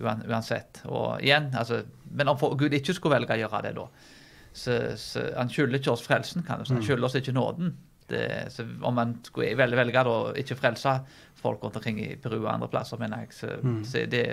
uansett. 0.00 0.80
Og 0.88 1.20
igjen, 1.20 1.50
altså, 1.54 1.82
Men 2.10 2.28
om 2.28 2.38
Gud 2.56 2.72
ikke 2.72 2.94
skulle 2.94 3.18
velge 3.18 3.36
å 3.36 3.42
gjøre 3.42 3.62
det, 3.62 3.74
da 3.76 3.84
så, 4.52 4.96
så 4.96 5.22
Han 5.36 5.50
skylder 5.50 5.78
ikke 5.78 5.92
oss 5.92 6.02
frelsen, 6.02 6.42
kan 6.42 6.58
du 6.58 6.64
si. 6.64 6.72
Han 6.72 6.80
mm. 6.80 6.86
skylder 6.86 7.06
oss 7.06 7.14
ikke 7.20 7.32
nåden. 7.36 7.76
Det, 8.10 8.24
så 8.54 8.66
om 8.82 8.96
man 8.96 9.16
skulle 9.24 9.56
velge, 9.58 9.78
velge 9.78 10.04
da, 10.06 10.14
ikke 10.40 10.58
frelse 10.58 10.96
folk 11.40 11.62
rundt 11.64 11.76
omkring 11.80 12.00
i 12.02 12.14
Peru 12.20 12.40
og 12.42 12.52
andre 12.52 12.68
plasser, 12.68 12.98
mener 13.00 13.24
jeg, 13.24 13.34
så, 13.38 13.52
mm. 13.62 13.84
så 13.88 14.04
det, 14.10 14.24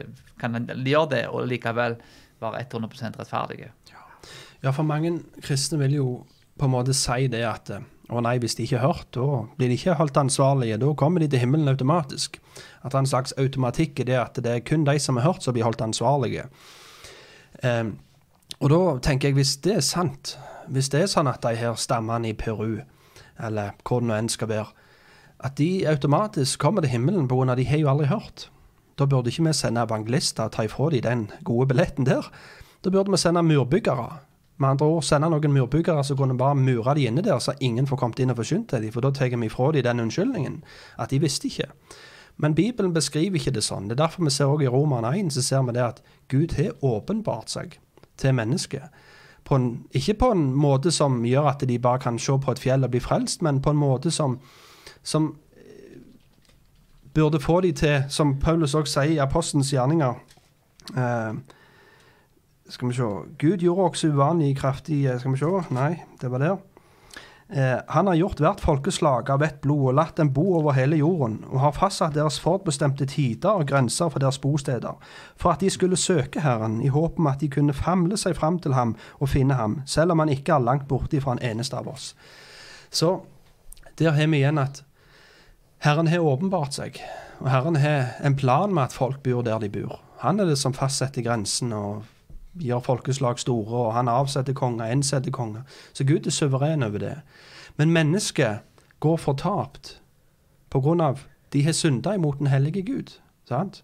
kan 0.41 0.51
man 0.55 0.67
gjøre 0.67 1.11
det 1.13 1.25
og 1.31 1.47
likevel 1.47 1.95
være 2.41 2.65
100% 2.65 3.19
rettferdige. 3.21 3.69
Ja, 4.63 4.73
for 4.73 4.83
mange 4.83 5.19
kristne 5.45 5.79
vil 5.83 5.95
jo 5.99 6.07
på 6.57 6.65
en 6.65 6.73
måte 6.73 6.95
si 6.97 7.29
det 7.31 7.45
at 7.45 7.71
å 8.07 8.21
nei, 8.23 8.37
hvis 8.39 8.55
de 8.55 8.63
ikke 8.63 8.77
er 8.79 8.85
hørt, 8.85 9.07
da 9.15 9.43
blir 9.59 9.67
de 9.67 9.75
ikke 9.75 9.97
holdt 9.99 10.17
ansvarlige. 10.21 10.79
Da 10.79 10.91
kommer 10.95 11.19
de 11.19 11.27
til 11.31 11.41
himmelen 11.43 11.67
automatisk. 11.67 12.37
At 12.81 12.93
det 12.93 12.95
er 12.95 13.03
en 13.03 13.09
slags 13.11 13.33
automatikk 13.35 13.99
i 13.99 14.07
det 14.07 14.15
at 14.21 14.39
det 14.43 14.53
er 14.53 14.63
kun 14.63 14.85
de 14.87 14.95
som 15.03 15.19
er 15.19 15.25
hørt, 15.27 15.43
som 15.43 15.55
blir 15.55 15.67
holdt 15.67 15.83
ansvarlige. 15.83 16.47
Eh, 17.67 17.89
og 18.61 18.71
da 18.71 18.79
tenker 19.09 19.29
jeg, 19.29 19.37
hvis 19.41 19.57
det 19.65 19.75
er 19.75 19.83
sant, 19.85 20.37
hvis 20.71 20.87
det 20.93 21.03
er 21.03 21.11
sånn 21.11 21.27
at 21.29 21.43
de 21.43 21.59
her 21.59 21.75
stammene 21.79 22.31
i 22.31 22.37
Peru, 22.37 22.79
eller 23.43 23.75
hvor 23.83 24.01
det 24.01 24.09
nå 24.09 24.17
enn 24.17 24.29
skal 24.29 24.49
være, 24.49 24.67
at 25.45 25.57
de 25.57 25.87
automatisk 25.87 26.59
kommer 26.59 26.81
til 26.81 26.95
himmelen 26.95 27.27
pga. 27.27 27.55
de 27.55 27.65
har 27.65 27.77
jo 27.77 27.89
aldri 27.89 28.07
hørt. 28.07 28.49
Da 28.97 29.05
burde 29.05 29.29
ikke 29.29 29.45
vi 29.45 29.53
sende 29.53 29.81
evangelister 29.81 30.43
og 30.43 30.51
ta 30.51 30.63
ifra 30.63 30.89
dem 30.89 31.01
den 31.01 31.31
gode 31.43 31.67
billetten 31.67 32.05
der. 32.05 32.31
Da 32.83 32.89
burde 32.89 33.11
vi 33.11 33.17
sende 33.17 33.43
murbyggere 33.43 34.17
med 34.57 34.69
andre 34.69 34.85
ord 34.85 35.05
sende 35.05 35.29
noen 35.29 35.53
murbyggere 35.53 36.03
som 36.05 36.17
kunne 36.17 36.37
bare 36.37 36.57
mure 36.57 36.95
de 36.97 37.05
inne 37.07 37.21
der, 37.25 37.39
så 37.39 37.53
ingen 37.61 37.87
får 37.87 37.99
kommet 38.01 38.21
inn 38.23 38.33
og 38.33 38.39
forsynt 38.39 38.73
dem, 38.73 38.91
for 38.93 39.05
da 39.05 39.11
tar 39.13 39.29
vi 39.29 39.45
ifra 39.45 39.71
dem 39.75 39.85
den 39.85 40.05
unnskyldningen. 40.07 40.63
At 40.97 41.13
de 41.13 41.21
visste 41.21 41.47
ikke. 41.47 41.69
Men 42.37 42.55
Bibelen 42.55 42.93
beskriver 42.93 43.37
ikke 43.37 43.53
det 43.53 43.65
sånn. 43.65 43.89
Det 43.89 43.97
er 43.97 44.03
derfor 44.05 44.25
vi 44.25 44.33
ser 44.33 44.49
også 44.49 44.65
i 44.65 44.71
Roman 44.73 45.05
1 45.09 45.33
så 45.33 45.41
ser 45.41 45.65
vi 45.65 45.77
det 45.77 45.83
at 45.83 46.01
Gud 46.29 46.57
har 46.57 46.73
åpenbart 46.85 47.53
seg 47.53 47.77
til 48.17 48.33
mennesket. 48.37 48.89
På 49.47 49.55
en, 49.55 49.67
ikke 49.95 50.17
på 50.19 50.31
en 50.35 50.47
måte 50.59 50.91
som 50.91 51.21
gjør 51.25 51.53
at 51.53 51.63
de 51.67 51.79
bare 51.79 52.01
kan 52.03 52.19
se 52.19 52.35
på 52.43 52.51
et 52.51 52.59
fjell 52.59 52.83
og 52.83 52.91
bli 52.91 52.99
frelst, 52.99 53.41
men 53.41 53.61
på 53.63 53.71
en 53.71 53.79
måte 53.79 54.11
som, 54.11 54.39
som 55.03 55.29
eh, 55.55 55.99
burde 57.15 57.39
få 57.39 57.61
de 57.63 57.71
til, 57.71 58.03
som 58.09 58.35
Paulus 58.39 58.75
også 58.75 58.99
sier 58.99 59.15
i 59.15 59.21
Apostelens 59.23 59.71
gjerninger 59.71 60.19
eh, 60.97 61.39
skal 62.69 62.89
vi 62.89 62.97
se 62.97 63.07
Gud 63.39 63.63
gjorde 63.63 63.83
også 63.83 64.11
uvanlig 64.11 64.57
kraftig 64.57 65.05
Skal 65.19 65.31
vi 65.31 65.39
se 65.39 65.61
Nei, 65.71 65.93
det 66.21 66.31
var 66.31 66.43
der. 66.43 66.57
Eh, 67.49 67.79
han 67.87 68.07
har 68.07 68.15
gjort 68.15 68.41
hvert 68.43 68.59
folkeslag 68.59 69.29
av 69.31 69.43
ett 69.43 69.61
blod 69.63 69.85
og 69.87 69.95
latt 69.95 70.17
dem 70.19 70.33
bo 70.35 70.57
over 70.57 70.75
hele 70.75 70.97
jorden, 70.99 71.37
og 71.47 71.61
har 71.63 71.77
fastsatt 71.77 72.17
deres 72.17 72.41
forbestemte 72.43 73.07
tider 73.07 73.61
og 73.61 73.69
grenser 73.69 74.11
for 74.11 74.19
deres 74.19 74.39
bosteder, 74.43 74.97
for 75.39 75.53
at 75.53 75.63
de 75.63 75.69
skulle 75.71 75.99
søke 75.99 76.43
Herren 76.43 76.81
i 76.83 76.91
håp 76.91 77.21
om 77.21 77.29
at 77.31 77.39
de 77.39 77.47
kunne 77.51 77.75
famle 77.75 78.19
seg 78.19 78.35
fram 78.35 78.59
til 78.59 78.75
ham 78.75 78.97
og 79.21 79.31
finne 79.31 79.55
ham, 79.55 79.79
selv 79.87 80.11
om 80.11 80.19
han 80.25 80.33
ikke 80.33 80.57
er 80.57 80.65
langt 80.65 80.89
borte 80.91 81.21
fra 81.23 81.37
en 81.37 81.45
eneste 81.53 81.79
av 81.79 81.87
oss. 81.87 82.11
Så 82.91 83.21
der 83.99 84.11
har 84.11 84.27
vi 84.27 84.41
igjen 84.41 84.59
at 84.59 84.83
Herren 85.87 86.11
har 86.11 86.27
åpenbart 86.27 86.75
seg, 86.75 86.99
og 87.39 87.47
Herren 87.53 87.79
har 87.79 88.17
en 88.27 88.35
plan 88.35 88.73
med 88.73 88.89
at 88.89 88.97
folk 88.97 89.23
bor 89.23 89.45
der 89.45 89.63
de 89.63 89.71
bor. 89.71 90.01
Han 90.19 90.41
er 90.41 90.49
det 90.49 90.57
som 90.59 90.75
fastsetter 90.75 91.23
grensen 91.23 91.71
og 91.71 92.03
gjør 92.59 92.79
folkeslag 92.79 93.39
store, 93.39 93.87
og 93.87 93.93
han 93.93 94.07
avsetter 94.07 94.53
konger, 94.53 94.91
innsetter 94.91 95.31
konger. 95.31 95.61
Så 95.93 96.03
Gud 96.03 96.27
er 96.27 96.31
suveren 96.31 96.83
over 96.83 96.97
det. 96.97 97.15
Men 97.77 97.91
mennesket 97.91 98.59
går 98.99 99.17
fortapt 99.17 100.01
av 100.75 101.19
de 101.53 101.63
har 101.63 101.71
synda 101.71 102.13
imot 102.15 102.39
den 102.39 102.47
hellige 102.47 102.81
Gud. 102.81 103.19
Sant? 103.47 103.83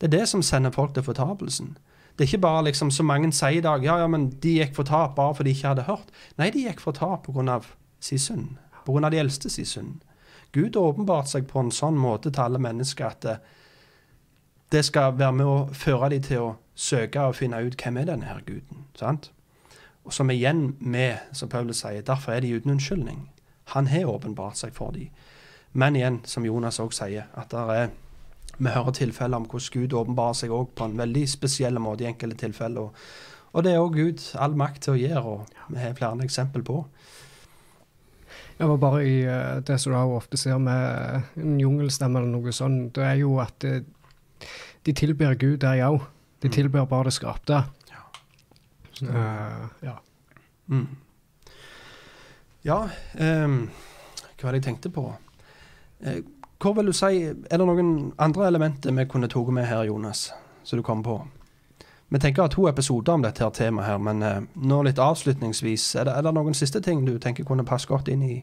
Det 0.00 0.06
er 0.06 0.18
det 0.18 0.28
som 0.28 0.42
sender 0.42 0.70
folk 0.70 0.94
til 0.94 1.02
fortapelsen. 1.02 1.76
Det 2.16 2.24
er 2.24 2.28
ikke 2.28 2.38
bare 2.38 2.64
liksom 2.64 2.90
så 2.90 3.02
mange 3.02 3.32
sier 3.32 3.58
i 3.58 3.60
dag 3.60 3.84
ja, 3.84 3.98
ja, 3.98 4.06
men 4.06 4.30
de 4.42 4.58
gikk 4.58 4.74
fortapt 4.74 5.14
bare 5.14 5.34
fordi 5.34 5.50
de 5.50 5.56
ikke 5.56 5.68
hadde 5.68 5.82
hørt. 5.82 6.08
Nei, 6.38 6.50
de 6.50 6.64
gikk 6.66 6.80
fortapt 6.80 7.28
pga. 7.28 7.60
sin 8.00 8.18
synd. 8.18 8.48
Pga. 8.86 9.10
de 9.10 9.18
eldste 9.18 9.50
sin 9.50 9.64
synd. 9.64 10.00
Gud 10.52 10.76
åpenbart 10.76 11.28
seg 11.28 11.46
på 11.46 11.60
en 11.60 11.70
sånn 11.70 11.96
måte 11.96 12.30
til 12.30 12.42
alle 12.42 12.58
mennesker 12.58 13.06
at 13.06 13.22
det, 13.22 13.36
det 14.72 14.84
skal 14.84 15.18
være 15.18 15.32
med 15.32 15.46
å 15.46 15.68
føre 15.72 16.10
dem 16.10 16.22
til 16.22 16.38
å 16.38 16.56
søke 16.80 17.20
og 17.28 17.36
finne 17.36 17.60
ut 17.66 17.76
hvem 17.76 18.00
er 18.00 18.08
denne 18.08 18.28
her 18.30 18.40
guden. 18.46 18.86
sant? 18.96 19.32
Og 20.04 20.12
som 20.16 20.30
igjen 20.32 20.76
med, 20.80 21.18
som 21.36 21.48
Paulus 21.48 21.82
sier, 21.84 22.02
derfor 22.02 22.32
er 22.32 22.40
de 22.40 22.54
uten 22.56 22.70
unnskyldning. 22.70 23.26
Han 23.74 23.86
har 23.86 24.08
åpenbart 24.08 24.56
seg 24.58 24.72
for 24.74 24.96
dem. 24.96 25.10
Men 25.72 25.96
igjen, 25.96 26.20
som 26.24 26.46
Jonas 26.46 26.80
òg 26.82 26.94
sier, 26.96 27.28
at 27.38 27.52
der 27.52 27.74
er 27.74 27.90
vi 28.60 28.68
hører 28.68 28.92
tilfeller 28.92 29.36
om 29.36 29.46
hvordan 29.48 29.72
Gud 29.72 29.92
åpenbarer 29.96 30.36
seg 30.36 30.50
også 30.52 30.74
på 30.76 30.84
en 30.90 30.98
veldig 30.98 31.22
spesiell 31.28 31.78
måte 31.80 32.04
i 32.04 32.10
enkelte 32.10 32.36
tilfeller. 32.42 32.90
Og, 33.52 33.64
det 33.64 33.72
er 33.72 33.80
òg 33.80 33.96
Gud 33.96 34.24
all 34.36 34.56
makt 34.58 34.82
til 34.84 34.92
å 34.92 35.00
gjøre, 35.00 35.22
og 35.22 35.72
vi 35.72 35.80
har 35.80 35.96
flere 35.96 36.26
eksempel 36.26 36.64
på. 36.66 36.82
Ja, 38.58 38.66
men 38.66 38.80
bare 38.80 39.00
i 39.08 39.14
uh, 39.24 39.62
det 39.64 39.78
som 39.80 39.94
du 39.94 40.12
ofte 40.12 40.36
ser 40.36 40.58
med 40.60 41.22
en 41.40 41.56
jungelstemme 41.60 42.20
eller 42.20 42.34
noe 42.34 42.52
sånt, 42.52 42.92
det 42.98 43.06
er 43.06 43.16
jo 43.22 43.38
at 43.40 43.64
uh, 43.64 43.80
de 44.84 44.92
tilber 44.92 45.38
Gud 45.40 45.62
der 45.64 45.86
òg. 45.88 46.04
De 46.42 46.48
tilbyr 46.48 46.84
bare 46.88 47.04
det 47.04 47.12
skapte. 47.12 47.62
Ja. 47.90 48.02
Uh, 49.02 49.66
ja. 49.82 49.96
Mm. 50.66 50.86
Ja, 52.62 52.88
um, 53.44 53.70
hva 54.36 54.46
var 54.46 54.52
det 54.52 54.60
jeg 54.60 54.68
tenkte 54.68 54.92
på? 54.92 55.06
Uh, 56.06 56.20
hvor 56.60 56.74
vil 56.76 56.86
du 56.86 56.92
si, 56.92 57.24
Er 57.24 57.56
det 57.58 57.66
noen 57.66 58.12
andre 58.18 58.46
elementer 58.48 58.92
vi 58.92 59.04
kunne 59.08 59.28
tatt 59.28 59.52
med 59.52 59.68
her, 59.68 59.84
Jonas, 59.88 60.30
som 60.64 60.78
du 60.78 60.82
kom 60.82 61.02
på? 61.02 61.20
Vi 62.10 62.18
tenker 62.18 62.42
å 62.42 62.48
ha 62.48 62.52
to 62.52 62.66
episoder 62.68 63.14
om 63.14 63.22
dette 63.22 63.44
her 63.44 63.52
temaet, 63.54 63.86
her, 63.86 63.98
men 63.98 64.22
uh, 64.22 64.40
nå 64.56 64.82
litt 64.82 64.98
avslutningsvis, 64.98 65.94
er 65.96 66.08
det, 66.08 66.16
er 66.16 66.26
det 66.26 66.34
noen 66.36 66.56
siste 66.56 66.80
ting 66.80 67.04
du 67.06 67.18
tenker 67.18 67.44
kunne 67.48 67.64
passe 67.64 67.88
godt 67.88 68.08
inn 68.08 68.24
i, 68.26 68.42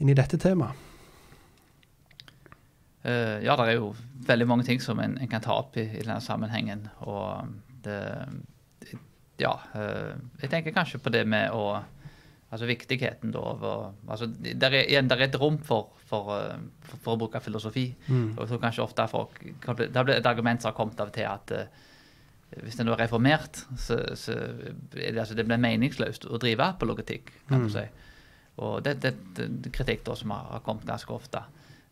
inn 0.00 0.10
i 0.10 0.16
dette 0.16 0.40
temaet? 0.40 0.93
Eh, 3.04 3.38
ja, 3.44 3.56
det 3.56 3.66
er 3.68 3.74
jo 3.78 3.90
veldig 4.26 4.46
mange 4.48 4.64
ting 4.64 4.80
som 4.80 5.00
en, 5.00 5.18
en 5.20 5.28
kan 5.28 5.42
ta 5.44 5.52
opp 5.60 5.76
i, 5.76 5.82
i 5.84 6.02
denne 6.04 6.20
sammenhengen. 6.24 6.86
Og 7.04 7.48
det 7.84 7.98
Ja. 9.38 9.58
eh, 9.74 10.14
jeg 10.42 10.50
tenker 10.50 10.72
kanskje 10.72 10.98
på 11.02 11.10
det 11.12 11.26
med 11.26 11.50
å 11.52 11.82
Altså 12.54 12.66
viktigheten 12.68 13.32
da 13.34 13.40
av 13.40 13.64
altså, 14.06 14.28
der 14.30 14.70
er, 14.70 14.84
igjen, 14.86 15.08
der 15.10 15.16
er 15.16 15.24
et 15.26 15.34
rom 15.40 15.56
for, 15.58 15.88
for, 16.06 16.28
eh, 16.36 16.60
for, 16.86 16.98
for 17.02 17.14
å 17.16 17.18
bruke 17.18 17.40
filosofi. 17.42 17.88
Mm. 18.06 18.36
Og 18.38 18.46
tror 18.46 18.60
kanskje 18.62 18.84
ofte 18.84 19.08
folk 19.10 19.40
kan 19.64 19.74
bli, 19.74 19.88
Det 19.90 19.96
er 19.98 20.12
et 20.20 20.26
argument 20.30 20.62
som 20.62 20.68
har 20.70 20.76
kommet 20.76 21.00
av 21.02 21.10
til 21.10 21.26
at 21.26 21.50
hvis 22.62 22.78
en 22.78 22.88
er 22.92 23.00
reformert, 23.00 23.64
så, 23.76 23.96
så 24.14 24.36
det, 24.92 25.16
altså, 25.18 25.34
det 25.34 25.48
blir 25.48 25.58
meningsløst 25.58 26.28
å 26.30 26.38
drive 26.38 26.62
apologetikk, 26.76 27.32
kan 27.48 27.64
Mm. 27.64 27.66
du 27.66 27.72
si. 27.74 27.84
Og 28.62 28.84
det, 28.84 29.00
det, 29.02 29.14
det 29.34 29.48
er 29.66 29.74
kritikk 29.74 30.04
da 30.06 30.14
som 30.14 30.30
har, 30.30 30.44
har 30.52 30.60
kommet 30.62 30.86
ganske 30.86 31.10
ofte. 31.10 31.42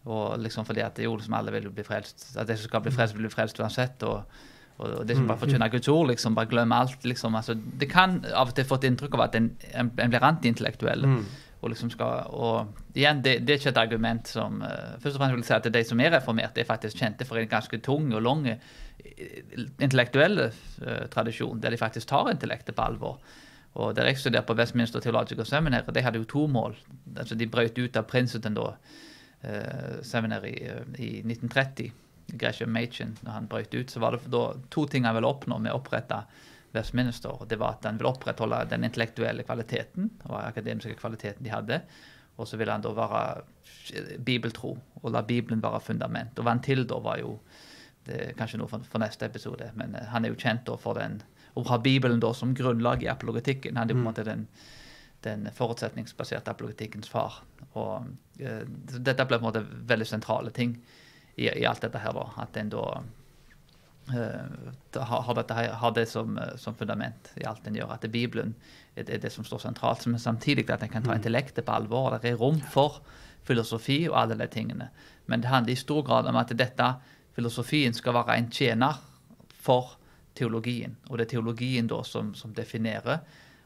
Og 0.05 0.39
liksom 0.43 0.67
fordi 0.67 0.83
at 0.83 0.99
jo, 0.99 1.15
liksom 1.17 1.35
alle 1.39 1.53
vil 1.55 1.71
bli 1.71 1.85
frelst. 1.87 2.33
At 2.37 2.49
de 2.49 2.57
som 2.57 2.71
skal 2.71 2.83
bli 2.83 2.95
frelst, 2.95 3.15
vil 3.15 3.29
bli 3.29 3.35
frelst 3.35 3.61
uansett. 3.63 4.03
Og, 4.03 4.41
og, 4.79 4.89
og 4.99 5.07
de 5.07 5.15
som 5.15 5.29
bare 5.31 5.39
forkynner 5.45 5.71
Guds 5.71 5.89
ord, 5.93 6.09
liksom 6.11 6.35
bare 6.35 6.51
glemmer 6.51 6.83
alt. 6.87 7.05
liksom. 7.05 7.37
Altså, 7.39 7.55
det 7.55 7.91
kan 7.91 8.19
av 8.33 8.51
og 8.51 8.57
til 8.57 8.67
få 8.67 8.81
et 8.81 8.91
inntrykk 8.91 9.15
av 9.19 9.29
at 9.29 9.39
en, 9.39 9.53
en, 9.73 9.93
en 9.95 10.15
blir 10.15 10.27
antiintellektuell. 10.27 11.07
Mm. 11.07 11.25
Og 11.63 11.71
liksom 11.71 11.93
skal, 11.93 12.25
og 12.35 12.97
igjen, 12.99 13.21
det, 13.23 13.37
det 13.47 13.55
er 13.55 13.61
ikke 13.61 13.71
et 13.71 13.85
argument 13.85 14.27
som 14.27 14.57
uh, 14.67 14.97
Først 14.99 15.15
og 15.15 15.21
fremst 15.21 15.37
vil 15.37 15.45
jeg 15.45 15.47
si 15.47 15.55
at 15.55 15.69
de 15.77 15.83
som 15.87 16.01
er 16.03 16.11
reformerte, 16.17 16.59
er 16.59 16.67
faktisk 16.67 16.99
kjente 16.99 17.27
for 17.29 17.39
en 17.39 17.51
ganske 17.51 17.79
tung 17.87 18.11
og 18.11 18.25
lang 18.27 18.49
intellektuell 18.49 19.71
intellektuelle 19.83 20.45
eh, 20.87 21.07
tradisjon, 21.11 21.61
der 21.61 21.71
de 21.71 21.79
faktisk 21.81 22.09
tar 22.09 22.31
intellektet 22.31 22.77
på 22.77 22.85
alvor. 22.85 23.19
Og 23.75 23.95
der 23.97 24.11
jeg 24.11 24.19
studerte 24.21 24.47
på 24.47 24.57
Westminster 24.59 25.01
Theological 25.01 25.47
Seminar, 25.47 25.87
de 25.89 26.03
hadde 26.05 26.21
jo 26.21 26.29
to 26.29 26.47
mål. 26.47 26.77
Altså 27.17 27.35
De 27.35 27.49
brøt 27.49 27.79
ut 27.79 27.97
av 27.97 28.05
Princeton 28.05 28.55
da, 28.55 28.67
eh, 28.73 29.12
Seminary 30.07 30.55
eh, 30.67 30.85
i 30.99 31.11
1930. 31.25 31.93
Gresham 32.39 32.73
Machen, 32.73 33.17
når 33.21 33.33
han 33.33 33.49
brøt 33.51 33.75
ut, 33.75 33.91
så 33.91 34.01
var 34.01 34.15
det 34.15 34.31
da 34.33 34.45
to 34.73 34.87
ting 34.89 35.05
han 35.05 35.17
ville 35.19 35.29
oppnå 35.29 35.59
med 35.61 35.75
å 35.75 35.81
opprette 35.81 36.23
Westminster. 36.73 37.35
og 37.43 37.49
Det 37.51 37.59
var 37.61 37.77
at 37.77 37.89
han 37.89 37.99
ville 38.01 38.13
opprettholde 38.13 38.63
den 38.71 38.87
intellektuelle 38.89 39.45
kvaliteten 39.45 40.09
og 40.31 40.39
akademiske 40.39 40.97
kvaliteten 41.01 41.45
de 41.45 41.53
hadde. 41.53 41.83
Og 42.41 42.49
så 42.49 42.57
ville 42.57 42.73
han 42.73 42.85
da 42.85 42.95
være 42.97 44.17
bibeltro 44.25 44.73
og 45.03 45.13
la 45.13 45.21
Bibelen 45.27 45.61
være 45.63 45.83
fundament. 45.85 46.39
Og 46.39 46.49
Van 46.49 46.63
Til 46.65 46.87
da 46.89 47.01
var 47.03 47.21
jo 47.21 47.37
det 48.07 48.17
er 48.19 48.33
kanskje 48.39 48.59
noe 48.59 48.71
for, 48.71 48.83
for 48.89 49.03
neste 49.03 49.29
episode, 49.29 49.69
men 49.79 49.95
eh, 49.95 50.09
han 50.11 50.25
er 50.25 50.33
jo 50.33 50.41
kjent 50.41 50.65
da 50.67 50.75
for 50.81 50.99
den 50.99 51.21
å 51.55 51.63
ha 51.69 51.79
Bibelen 51.79 52.23
da 52.23 52.33
som 52.35 52.55
grunnlag 52.57 53.05
i 53.05 53.11
apologetikken. 53.13 53.77
Han 53.77 53.91
er 53.91 53.95
jo 53.95 53.99
på 53.99 54.03
en 54.03 54.09
måte 54.09 54.25
den, 54.27 54.47
den 55.25 55.49
forutsetningsbaserte 55.55 56.51
apologetikkens 56.51 57.09
far. 57.09 57.41
Og 57.79 58.09
eh, 58.41 58.63
Dette 58.99 59.27
ble 59.27 59.39
på 59.39 59.43
en 59.43 59.49
måte 59.49 59.65
veldig 59.65 60.09
sentrale 60.09 60.53
ting 60.55 60.77
i, 61.37 61.49
i 61.49 61.67
alt 61.69 61.85
dette 61.85 62.01
her. 62.03 62.15
da, 62.17 62.27
At 62.43 62.59
en 62.61 62.73
da 62.73 62.85
eh, 64.13 65.03
har, 65.03 65.35
dette, 65.39 65.59
har 65.83 65.95
det 65.97 66.07
som, 66.11 66.37
eh, 66.39 66.57
som 66.57 66.77
fundament 66.79 67.33
i 67.41 67.47
alt 67.49 67.67
en 67.67 67.79
gjør. 67.79 67.95
At 67.95 68.07
det 68.07 68.13
Bibelen 68.15 68.55
er 68.95 69.07
det, 69.07 69.15
er 69.15 69.25
det 69.27 69.33
som 69.35 69.47
står 69.47 69.65
sentralt. 69.67 70.07
Men 70.07 70.21
samtidig 70.23 70.69
at 70.71 70.83
en 70.83 70.93
kan 70.93 71.07
ta 71.07 71.17
intellektet 71.17 71.67
på 71.67 71.77
alvor. 71.77 72.19
Det 72.19 72.35
er 72.35 72.41
rom 72.43 72.61
for 72.75 73.01
filosofi 73.47 74.05
og 74.11 74.19
alle 74.19 74.39
de 74.39 74.51
tingene. 74.51 74.91
Men 75.27 75.43
det 75.43 75.51
handler 75.51 75.75
i 75.75 75.81
stor 75.81 76.03
grad 76.07 76.29
om 76.31 76.39
at 76.39 76.53
dette 76.59 76.95
filosofien 77.35 77.95
skal 77.95 78.15
være 78.19 78.37
en 78.37 78.51
tjener 78.53 79.01
for 79.63 79.97
teologien. 80.35 80.97
Og 81.09 81.19
det 81.19 81.27
er 81.27 81.37
teologien 81.37 81.89
da 81.91 82.03
som, 82.07 82.35
som 82.35 82.53
definerer 82.55 83.23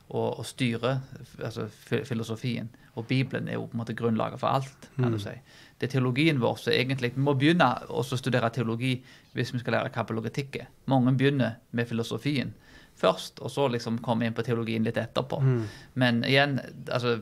og, 0.09 0.39
og 0.39 0.47
styrer 0.47 1.01
altså, 1.45 1.67
filosofien. 2.05 2.69
Og 2.95 3.07
Bibelen 3.07 3.49
er 3.49 3.59
jo 3.59 3.67
på 3.67 3.77
en 3.77 3.83
måte 3.83 3.95
grunnlaget 3.95 4.41
for 4.41 4.49
alt. 4.49 4.91
kan 4.97 5.13
du 5.13 5.19
si. 5.19 5.35
Det 5.81 5.89
er 5.89 5.93
teologien 5.99 6.41
vår 6.41 6.57
som 6.57 6.73
egentlig 6.73 7.13
Vi 7.15 7.21
må 7.21 7.35
begynne 7.35 7.67
å 7.89 8.03
studere 8.03 8.51
teologi 8.51 8.95
hvis 9.35 9.53
vi 9.53 9.59
skal 9.61 9.77
lære 9.77 9.93
er. 9.93 10.71
Mange 10.87 11.13
begynner 11.13 11.59
med 11.71 11.89
filosofien 11.89 12.55
først, 12.97 13.41
og 13.41 13.51
så 13.51 13.69
liksom 13.69 13.99
kommer 13.99 14.27
inn 14.27 14.35
på 14.35 14.43
teologien 14.43 14.85
litt 14.87 14.97
etterpå. 14.97 15.41
Men 15.95 16.25
igjen, 16.25 16.61
altså 16.89 17.19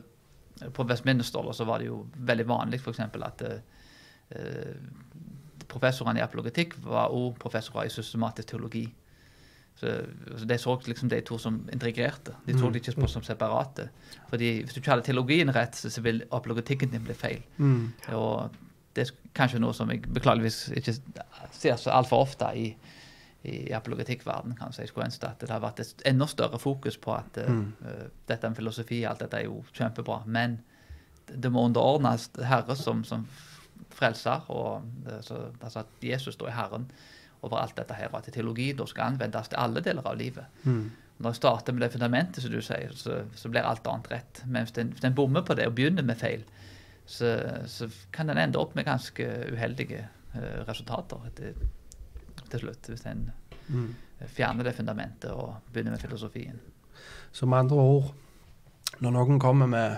på 0.73 0.83
Westminster 0.87 1.51
så 1.53 1.65
var 1.67 1.79
det 1.79 1.89
jo 1.89 2.05
veldig 2.15 2.47
vanlig 2.47 2.79
f.eks. 2.79 2.99
at 2.99 3.41
eh, 3.41 3.57
eh, 4.29 4.75
professorene 5.67 6.21
i 6.21 6.23
apologetikk 6.23 6.77
var 6.85 7.11
også 7.11 7.39
professorer 7.41 7.89
i 7.89 7.91
systematisk 7.91 8.53
teologi. 8.53 8.85
Så, 9.75 9.91
så 10.37 10.45
De 10.45 10.57
så 10.57 10.79
liksom 10.87 11.09
de 11.09 11.21
to 11.21 11.37
som 11.37 11.57
integrerte. 11.73 12.35
De 12.45 12.57
så 12.57 12.69
det 12.71 12.81
ikke 12.81 13.01
på 13.01 13.07
som 13.11 13.23
separate. 13.23 13.89
Fordi 14.29 14.61
Hvis 14.63 14.73
du 14.73 14.79
ikke 14.79 14.93
hadde 14.93 15.07
teologien 15.07 15.55
rett, 15.55 15.75
så, 15.75 16.01
vil 16.01 16.23
apologetikken 16.31 16.89
din 16.91 17.03
bli 17.03 17.13
feil. 17.13 17.41
Mm. 17.57 17.91
Og 18.15 18.55
det 18.95 19.03
er 19.03 19.11
kanskje 19.35 19.59
noe 19.59 19.75
som 19.75 19.91
jeg 19.91 20.05
beklageligvis 20.07 20.69
ikke 20.79 20.93
ser 21.51 21.75
så 21.75 21.91
altfor 21.91 22.23
ofte 22.23 22.47
i, 22.55 22.69
i 23.43 23.73
apologetikkverdenen. 23.75 24.55
kan 24.55 24.71
Jeg 24.77 24.87
skulle 24.87 25.09
ønske 25.09 25.27
at 25.27 25.41
det 25.41 25.51
har 25.51 25.59
vært 25.59 25.83
et 25.83 26.05
enda 26.05 26.27
større 26.27 26.59
fokus 26.59 26.97
på 26.97 27.11
at 27.13 27.41
mm. 27.47 27.65
uh, 27.83 28.05
dette 28.27 28.49
med 28.49 28.55
filosofi 28.55 29.03
alt 29.03 29.19
dette 29.19 29.41
er 29.41 29.49
jo 29.49 29.59
kjempebra, 29.73 30.21
men 30.25 30.61
det 31.27 31.51
må 31.51 31.65
underordnes 31.65 32.29
Herre 32.39 32.75
som, 32.79 33.03
som 33.03 33.27
frelser, 33.91 34.45
og 34.47 34.83
så, 35.25 35.49
altså 35.59 35.79
at 35.79 36.03
Jesus 36.03 36.33
står 36.37 36.51
i 36.51 36.55
Herren 36.55 36.87
over 37.45 37.61
alt 37.61 37.77
dette 37.77 37.97
her, 37.97 38.11
og 38.11 38.19
at 38.19 38.31
teologi 38.33 38.71
da 38.77 38.87
skal 38.89 39.13
anvendes 39.13 39.51
til 39.51 39.61
alle 39.61 39.83
deler 39.85 40.05
av 40.05 40.17
livet. 40.19 40.61
Mm. 40.65 40.83
Når 41.17 41.31
jeg 41.31 41.39
starter 41.39 41.73
med 41.73 41.85
det 41.85 41.91
fundamentet, 41.93 42.43
som 42.43 42.51
du 42.51 42.59
sier, 42.65 42.91
så, 42.99 43.21
så 43.39 43.49
blir 43.51 43.63
alt 43.63 43.87
annet 43.87 44.11
rett. 44.11 44.43
Men 44.45 44.65
hvis 44.65 44.75
en, 44.81 44.91
hvis 44.91 45.07
en 45.07 45.15
bommer 45.15 45.45
på 45.47 45.55
det 45.55 45.69
og 45.69 45.77
begynner 45.77 46.03
med 46.03 46.19
feil, 46.19 46.43
så, 47.05 47.37
så 47.71 47.87
kan 48.11 48.33
en 48.33 48.41
ende 48.41 48.59
opp 48.59 48.75
med 48.75 48.87
ganske 48.87 49.23
uheldige 49.53 50.01
uh, 50.35 50.65
resultater 50.67 51.29
til, 51.37 51.55
til 52.49 52.65
slutt. 52.65 52.91
Hvis 52.91 53.05
en 53.07 53.29
Mm. 53.67 53.95
fjerner 54.29 54.63
det 54.63 54.75
fundamentet 54.77 55.31
og 55.31 55.55
begynner 55.73 55.95
med 55.95 55.99
filosofien. 55.99 56.59
Så 57.31 57.45
med 57.45 57.57
andre 57.57 57.75
ord, 57.75 58.11
når 58.99 59.11
noen 59.11 59.39
kommer 59.39 59.65
med 59.65 59.97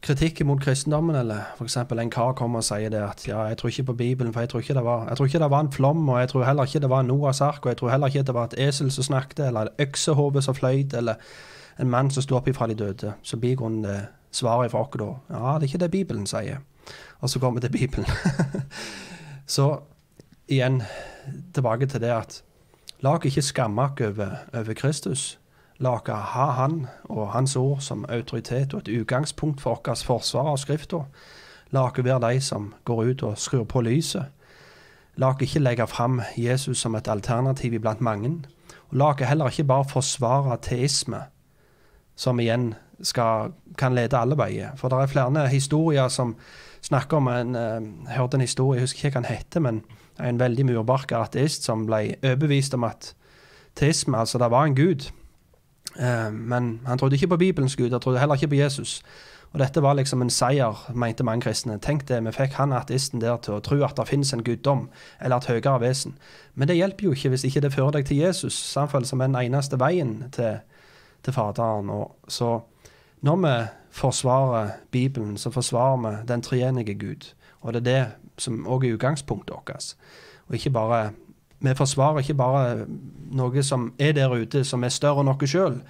kritikk 0.00 0.40
mot 0.48 0.60
kristendommen, 0.62 1.16
eller 1.16 1.42
f.eks. 1.58 1.76
en 1.76 2.10
kar 2.10 2.32
kommer 2.32 2.62
og 2.62 2.64
sier 2.64 2.92
det 2.92 3.02
at 3.04 3.26
ja, 3.28 3.42
jeg 3.50 3.58
tror 3.60 3.68
ikke 3.68 3.88
på 3.90 3.96
Bibelen, 3.98 4.32
for 4.32 4.40
jeg 4.40 4.48
tror 4.48 4.60
ikke 4.64 4.74
det 4.74 4.84
var, 4.84 5.08
jeg 5.08 5.16
tror 5.16 5.26
ikke 5.26 5.42
det 5.42 5.50
var 5.50 5.60
en 5.60 5.72
flom, 5.72 6.08
og 6.08 6.20
jeg 6.20 6.28
tror 6.28 6.44
heller 6.44 6.64
ikke 6.64 6.80
det 6.80 6.90
var 6.90 7.02
Noas 7.02 7.40
ark, 7.40 7.66
og 7.66 7.68
jeg 7.68 7.76
tror 7.76 7.90
heller 7.90 8.06
ikke 8.06 8.22
det 8.22 8.34
var 8.34 8.48
et 8.48 8.68
esel 8.68 8.90
som 8.90 9.04
snakket, 9.04 9.46
eller 9.46 9.60
et 9.60 9.84
øksehode 9.86 10.42
som 10.42 10.54
fløyt, 10.54 10.94
eller 10.94 11.14
en 11.80 11.90
mann 11.90 12.10
som 12.10 12.22
sto 12.22 12.36
opp 12.36 12.48
ifra 12.48 12.66
de 12.66 12.74
døde. 12.74 13.12
Så 13.22 13.36
blir 13.36 13.56
grunnen 13.56 13.84
det 13.84 13.98
svaret 14.30 14.70
fra 14.70 14.84
oss 14.84 14.98
da 14.98 15.04
ja, 15.04 15.58
det 15.58 15.64
er 15.64 15.68
ikke 15.68 15.84
det 15.84 15.90
Bibelen 15.90 16.26
sier. 16.26 16.60
Og 17.20 17.30
så 17.30 17.38
kommer 17.38 17.60
vi 17.60 17.68
til 17.68 17.78
Bibelen. 17.78 18.06
så 19.46 19.80
igjen 20.48 20.82
tilbake 21.54 21.86
til 21.86 22.00
det 22.00 22.10
at 22.14 22.42
la 23.00 23.14
dere 23.16 23.30
ikke 23.30 23.42
skamme 23.42 23.88
dere 23.98 24.30
over 24.54 24.74
Kristus. 24.74 25.39
La 25.80 25.94
dere 26.04 26.16
ha 26.34 26.46
Han 26.58 26.82
og 27.08 27.30
Hans 27.32 27.56
ord 27.56 27.80
som 27.80 28.04
autoritet 28.12 28.74
og 28.74 28.82
et 28.82 29.00
utgangspunkt 29.00 29.62
for 29.62 29.80
vårt 29.80 30.02
forsvar 30.04 30.50
av 30.52 30.58
Skrifta. 30.60 31.06
La 31.72 31.86
oss 31.86 31.96
være 31.96 32.20
de 32.20 32.40
som 32.40 32.74
går 32.84 33.04
ut 33.04 33.22
og 33.22 33.38
skrur 33.38 33.64
på 33.64 33.80
lyset. 33.80 34.28
La 35.16 35.30
oss 35.32 35.40
ikke 35.40 35.62
legge 35.62 35.86
fram 35.88 36.20
Jesus 36.36 36.82
som 36.84 36.94
et 36.94 37.08
alternativ 37.08 37.72
iblant 37.72 38.00
mange. 38.00 38.30
Og 38.90 38.98
la 39.00 39.12
oss 39.14 39.24
heller 39.24 39.48
ikke 39.48 39.64
bare 39.64 39.88
forsvare 39.88 40.58
teisme, 40.62 41.22
som 42.16 42.40
igjen 42.40 42.74
skal, 43.02 43.54
kan 43.78 43.94
lede 43.94 44.18
alle 44.18 44.36
veier. 44.36 44.76
For 44.76 44.92
det 44.92 44.98
er 44.98 45.06
flere 45.14 45.46
historier 45.48 46.08
som 46.08 46.36
snakker 46.82 47.16
om 47.16 47.28
en, 47.28 47.54
Jeg 47.54 48.16
hørte 48.16 48.34
en 48.34 48.40
historie, 48.40 48.76
jeg 48.76 48.82
husker 48.82 49.06
ikke 49.06 49.20
hva 49.20 49.22
den 49.22 49.36
heter, 49.36 49.60
men 49.60 49.82
en 50.20 50.38
veldig 50.40 50.66
murbarka 50.66 51.22
ateist 51.22 51.64
som 51.64 51.86
ble 51.86 52.16
overbevist 52.22 52.74
om 52.74 52.84
at 52.84 53.14
teisme, 53.76 54.18
altså 54.18 54.38
det 54.38 54.50
var 54.50 54.64
en 54.64 54.76
gud. 54.76 55.10
Uh, 55.98 56.30
men 56.32 56.80
han 56.86 56.98
trodde 56.98 57.18
ikke 57.18 57.34
på 57.34 57.36
Bibelens 57.36 57.76
gud, 57.76 57.90
han 57.90 58.00
trodde 58.00 58.20
heller 58.22 58.34
ikke 58.34 58.48
på 58.54 58.60
Jesus. 58.60 59.00
Og 59.50 59.58
dette 59.58 59.82
var 59.82 59.96
liksom 59.98 60.22
en 60.22 60.30
seier, 60.30 60.90
mente 60.94 61.24
mange 61.26 61.42
kristne. 61.42 61.78
Tenk 61.82 62.04
det, 62.08 62.20
vi 62.24 62.32
fikk 62.32 62.54
han 62.60 62.72
ateisten 62.72 63.22
der 63.22 63.40
til 63.42 63.56
å 63.56 63.62
tro 63.64 63.80
at 63.82 63.96
det 63.98 64.06
finnes 64.06 64.30
en 64.32 64.44
guddom, 64.46 64.84
eller 65.20 65.42
et 65.42 65.50
høyere 65.50 65.80
vesen. 65.82 66.14
Men 66.54 66.70
det 66.70 66.78
hjelper 66.78 67.08
jo 67.08 67.14
ikke 67.16 67.32
hvis 67.32 67.44
ikke 67.48 67.64
det 67.64 67.72
fører 67.74 67.98
deg 67.98 68.06
til 68.06 68.22
Jesus, 68.22 68.54
samtidig 68.54 69.10
som 69.10 69.24
den 69.24 69.34
eneste 69.34 69.80
veien 69.80 70.30
til, 70.36 70.60
til 71.26 71.34
Faderen. 71.34 71.90
Og 71.90 72.30
så 72.30 72.60
når 73.26 73.42
vi 73.42 73.54
forsvarer 73.90 74.70
Bibelen, 74.90 75.36
så 75.36 75.50
forsvarer 75.50 75.98
vi 76.04 76.16
den 76.28 76.42
treenige 76.42 76.94
Gud. 76.94 77.32
Og 77.60 77.74
det 77.74 77.80
er 77.80 77.90
det 77.90 78.06
som 78.38 78.62
òg 78.66 78.86
er 78.86 78.94
utgangspunktet 78.94 79.56
vårt. 79.56 79.96
Og 80.48 80.54
ikke 80.54 80.70
bare 80.70 81.10
Vi 81.60 81.74
forsvarer 81.76 82.22
ikke 82.24 82.34
bare 82.34 82.86
noe 83.36 83.62
som 83.62 83.90
er 83.98 84.12
der 84.16 84.32
ute, 84.32 84.64
som 84.64 84.84
er 84.84 84.92
større 84.94 85.20
enn 85.20 85.28
oss 85.28 85.50
sjøl, 85.50 85.80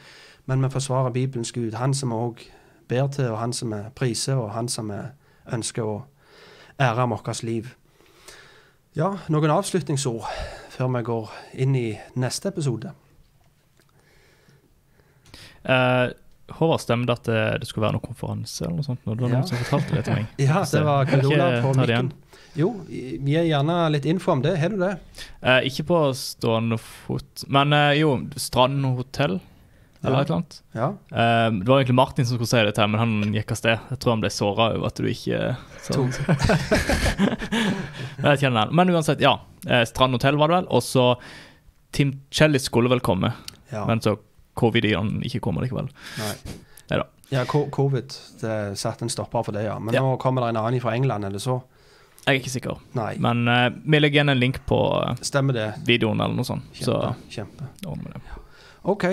men 0.51 0.65
vi 0.65 0.71
forsvarer 0.73 1.13
Bibelens 1.15 1.53
Gud. 1.53 1.77
Han 1.79 1.95
som 1.95 2.11
vi 2.11 2.17
òg 2.19 2.47
ber 2.91 3.07
til, 3.15 3.31
og 3.31 3.39
han 3.39 3.53
som 3.53 3.71
vi 3.71 3.83
priser, 3.95 4.35
og 4.35 4.51
han 4.55 4.69
som 4.69 4.91
vi 4.91 4.99
ønsker 5.55 5.87
å 5.87 6.01
ære 6.81 7.07
med 7.07 7.21
vårt 7.23 7.43
liv. 7.47 7.75
Ja, 8.99 9.13
noen 9.31 9.53
avslutningsord 9.55 10.27
før 10.75 10.91
vi 10.97 11.05
går 11.07 11.31
inn 11.63 11.77
i 11.79 11.87
neste 12.19 12.51
episode? 12.51 12.91
Uh, 15.63 16.11
Håvard 16.51 16.83
det 17.07 17.15
at 17.15 17.29
det, 17.61 17.69
skulle 17.69 17.85
være 17.85 17.99
noen 17.99 18.09
konferanse 18.09 18.65
eller 18.65 18.81
noe 18.81 18.87
sånt. 18.87 19.05
Det 19.05 19.13
var 19.13 19.29
Ja. 19.29 19.35
noen 19.37 19.47
som 19.47 19.59
fortalte 19.59 19.95
det 19.95 20.05
til 20.05 20.15
meg. 20.15 20.27
Ja, 20.49 20.65
det 20.65 20.85
var 20.85 21.05
Knut 21.05 21.25
Olav 21.31 21.63
på 21.63 21.75
mikken. 21.79 22.13
Jo, 22.59 22.73
gi 22.89 23.37
gjerne 23.47 23.77
litt 23.95 24.05
info 24.11 24.33
om 24.33 24.43
det. 24.43 24.57
Har 24.59 24.69
du 24.75 24.79
det? 24.81 24.95
Eh, 25.43 25.61
ikke 25.71 25.85
på 25.91 26.01
stående 26.19 26.79
fot, 26.83 27.45
men 27.49 27.73
eh, 27.77 27.93
jo, 28.01 28.17
Strand 28.37 28.85
hotell 28.99 29.39
eller 30.03 30.17
Ja. 30.17 30.21
et 30.23 30.31
eller 30.31 30.37
annet. 30.39 30.55
Ja. 30.73 30.87
Eh, 31.13 31.51
det 31.61 31.69
var 31.69 31.79
egentlig 31.83 31.95
Martin 31.99 32.25
som 32.27 32.37
skulle 32.39 32.49
si 32.49 32.63
det 32.65 32.73
til, 32.75 32.89
men 32.89 33.01
han 33.03 33.35
gikk 33.37 33.51
av 33.53 33.57
sted. 33.61 33.79
Jeg 33.91 33.99
tror 34.01 34.13
han 34.15 34.23
ble 34.25 34.31
såra 34.33 34.71
over 34.75 34.87
at 34.89 34.97
du 34.97 35.05
ikke 35.11 35.41
så. 35.85 36.01
Jeg 38.25 38.39
ikke 38.39 38.51
den. 38.55 38.73
Men 38.77 38.91
uansett, 38.95 39.21
ja. 39.21 39.35
Eh, 39.69 39.85
Strand 39.89 40.17
hotell 40.17 40.39
var 40.41 40.49
det 40.51 40.61
vel. 40.61 40.69
Og 40.73 40.83
så 40.85 41.05
Tim 41.93 42.15
Chellis 42.31 42.69
skulle 42.71 42.91
vel 42.93 43.03
komme, 43.05 43.33
ja. 43.73 43.85
men 43.89 44.01
så 44.01 44.17
covid 44.61 44.85
i 44.89 44.95
han 44.95 45.19
ikke 45.27 45.41
kommer 45.45 45.65
likevel. 45.65 45.89
Nei. 46.21 46.33
Neida. 46.91 47.07
Ja, 47.31 47.45
covid 47.47 48.15
det 48.41 48.55
satte 48.81 49.05
en 49.07 49.13
stopper 49.13 49.45
for 49.47 49.55
det, 49.55 49.67
ja. 49.69 49.77
Men 49.79 49.95
nå 49.95 50.17
kommer 50.23 50.43
det 50.49 50.55
en 50.55 50.63
annen 50.65 50.83
fra 50.83 50.95
England, 50.97 51.29
eller 51.29 51.43
så? 51.43 51.61
Jeg 52.21 52.35
er 52.35 52.39
ikke 52.41 52.53
sikker. 52.53 52.81
Nei. 52.99 53.15
Men 53.23 53.49
uh, 53.49 53.69
vi 53.73 54.01
legger 54.01 54.21
igjen 54.21 54.33
en 54.35 54.41
link 54.41 54.61
på 54.69 54.79
eh, 55.01 55.53
det. 55.57 55.69
videoen 55.87 56.21
eller 56.21 56.37
noe 56.37 56.47
sånt. 56.47 56.69
Så 56.77 56.93
Kjempe. 56.93 57.31
kjempe. 57.33 57.69
ordner 57.87 58.05
vi 58.05 58.13
det. 58.13 58.43
OK, 58.93 59.07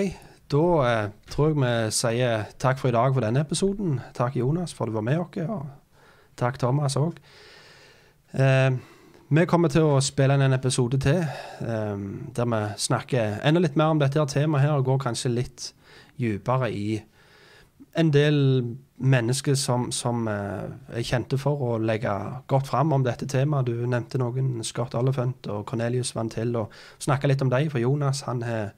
da 0.52 0.64
uh, 0.82 1.08
tror 1.30 1.48
jeg 1.48 1.58
vi 1.62 1.72
sier 1.96 2.44
takk 2.60 2.78
for 2.80 2.92
i 2.92 2.96
dag 2.96 3.16
for 3.16 3.24
denne 3.24 3.42
episoden. 3.44 3.98
Takk, 4.16 4.36
Jonas, 4.36 4.76
for 4.76 4.86
at 4.86 4.92
du 4.92 4.98
var 5.00 5.08
med 5.08 5.24
oss, 5.24 5.40
og 5.48 6.36
takk, 6.36 6.60
Thomas 6.60 6.96
òg. 7.00 7.18
Vi 9.28 9.44
kommer 9.44 9.68
til 9.68 9.84
å 9.84 10.00
spille 10.00 10.36
inn 10.36 10.44
en 10.46 10.56
episode 10.56 10.96
til 11.04 11.18
um, 11.60 12.04
der 12.32 12.46
vi 12.48 12.60
snakker 12.80 13.42
enda 13.44 13.60
litt 13.60 13.76
mer 13.76 13.92
om 13.92 14.00
dette 14.00 14.16
her 14.16 14.28
temaet 14.30 14.64
her, 14.64 14.78
og 14.78 14.86
går 14.86 15.02
kanskje 15.02 15.32
litt 15.34 15.66
dypere 16.16 16.70
i 16.72 17.00
en 17.98 18.12
del 18.14 18.38
mennesker 18.98 19.54
som, 19.54 19.92
som 19.92 20.28
eh, 20.28 20.98
er 20.98 21.06
kjente 21.06 21.38
for 21.38 21.62
å 21.62 21.72
legge 21.78 22.12
godt 22.50 22.68
fram 22.70 22.92
om 22.96 23.04
dette 23.06 23.28
temaet. 23.30 23.68
Du 23.70 23.86
nevnte 23.86 24.18
noen, 24.18 24.58
Scott 24.66 24.96
Oliphant 24.98 25.46
og 25.52 25.66
Cornelius 25.70 26.14
Van 26.16 26.30
Til, 26.32 26.54
og 26.58 26.74
snakke 27.02 27.30
litt 27.30 27.42
om 27.44 27.52
dem, 27.52 27.70
for 27.70 27.82
Jonas 27.82 28.24
han 28.26 28.42
har 28.46 28.72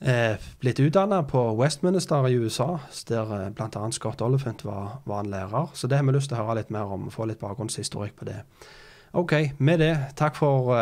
eh, 0.00 0.48
blitt 0.62 0.80
utdanna 0.80 1.22
på 1.28 1.42
Westminster 1.58 2.28
i 2.30 2.38
USA, 2.40 2.78
der 3.10 3.34
eh, 3.40 3.50
bl.a. 3.56 3.84
Scott 3.92 4.24
Oliphant 4.24 4.64
var, 4.64 5.02
var 5.04 5.24
en 5.24 5.30
lærer. 5.34 5.68
Så 5.74 5.90
det 5.90 6.00
har 6.00 6.08
vi 6.08 6.16
lyst 6.16 6.32
til 6.32 6.40
å 6.40 6.46
høre 6.46 6.62
litt 6.62 6.72
mer 6.72 6.96
om, 6.96 7.10
få 7.12 7.28
litt 7.28 7.42
bakgrunnshistorikk 7.44 8.16
på 8.22 8.30
det. 8.30 8.40
OK, 9.16 9.36
med 9.64 9.80
det, 9.80 9.92
takk 10.18 10.36
for, 10.36 10.74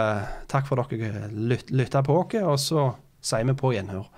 takk 0.50 0.66
for 0.66 0.80
dere 0.90 1.28
lyt, 1.30 1.68
lytta 1.70 2.00
på 2.02 2.16
oss, 2.22 2.40
og 2.42 2.56
så 2.58 2.86
sier 3.24 3.46
vi 3.46 3.54
på 3.58 3.74
gjenhør. 3.76 4.08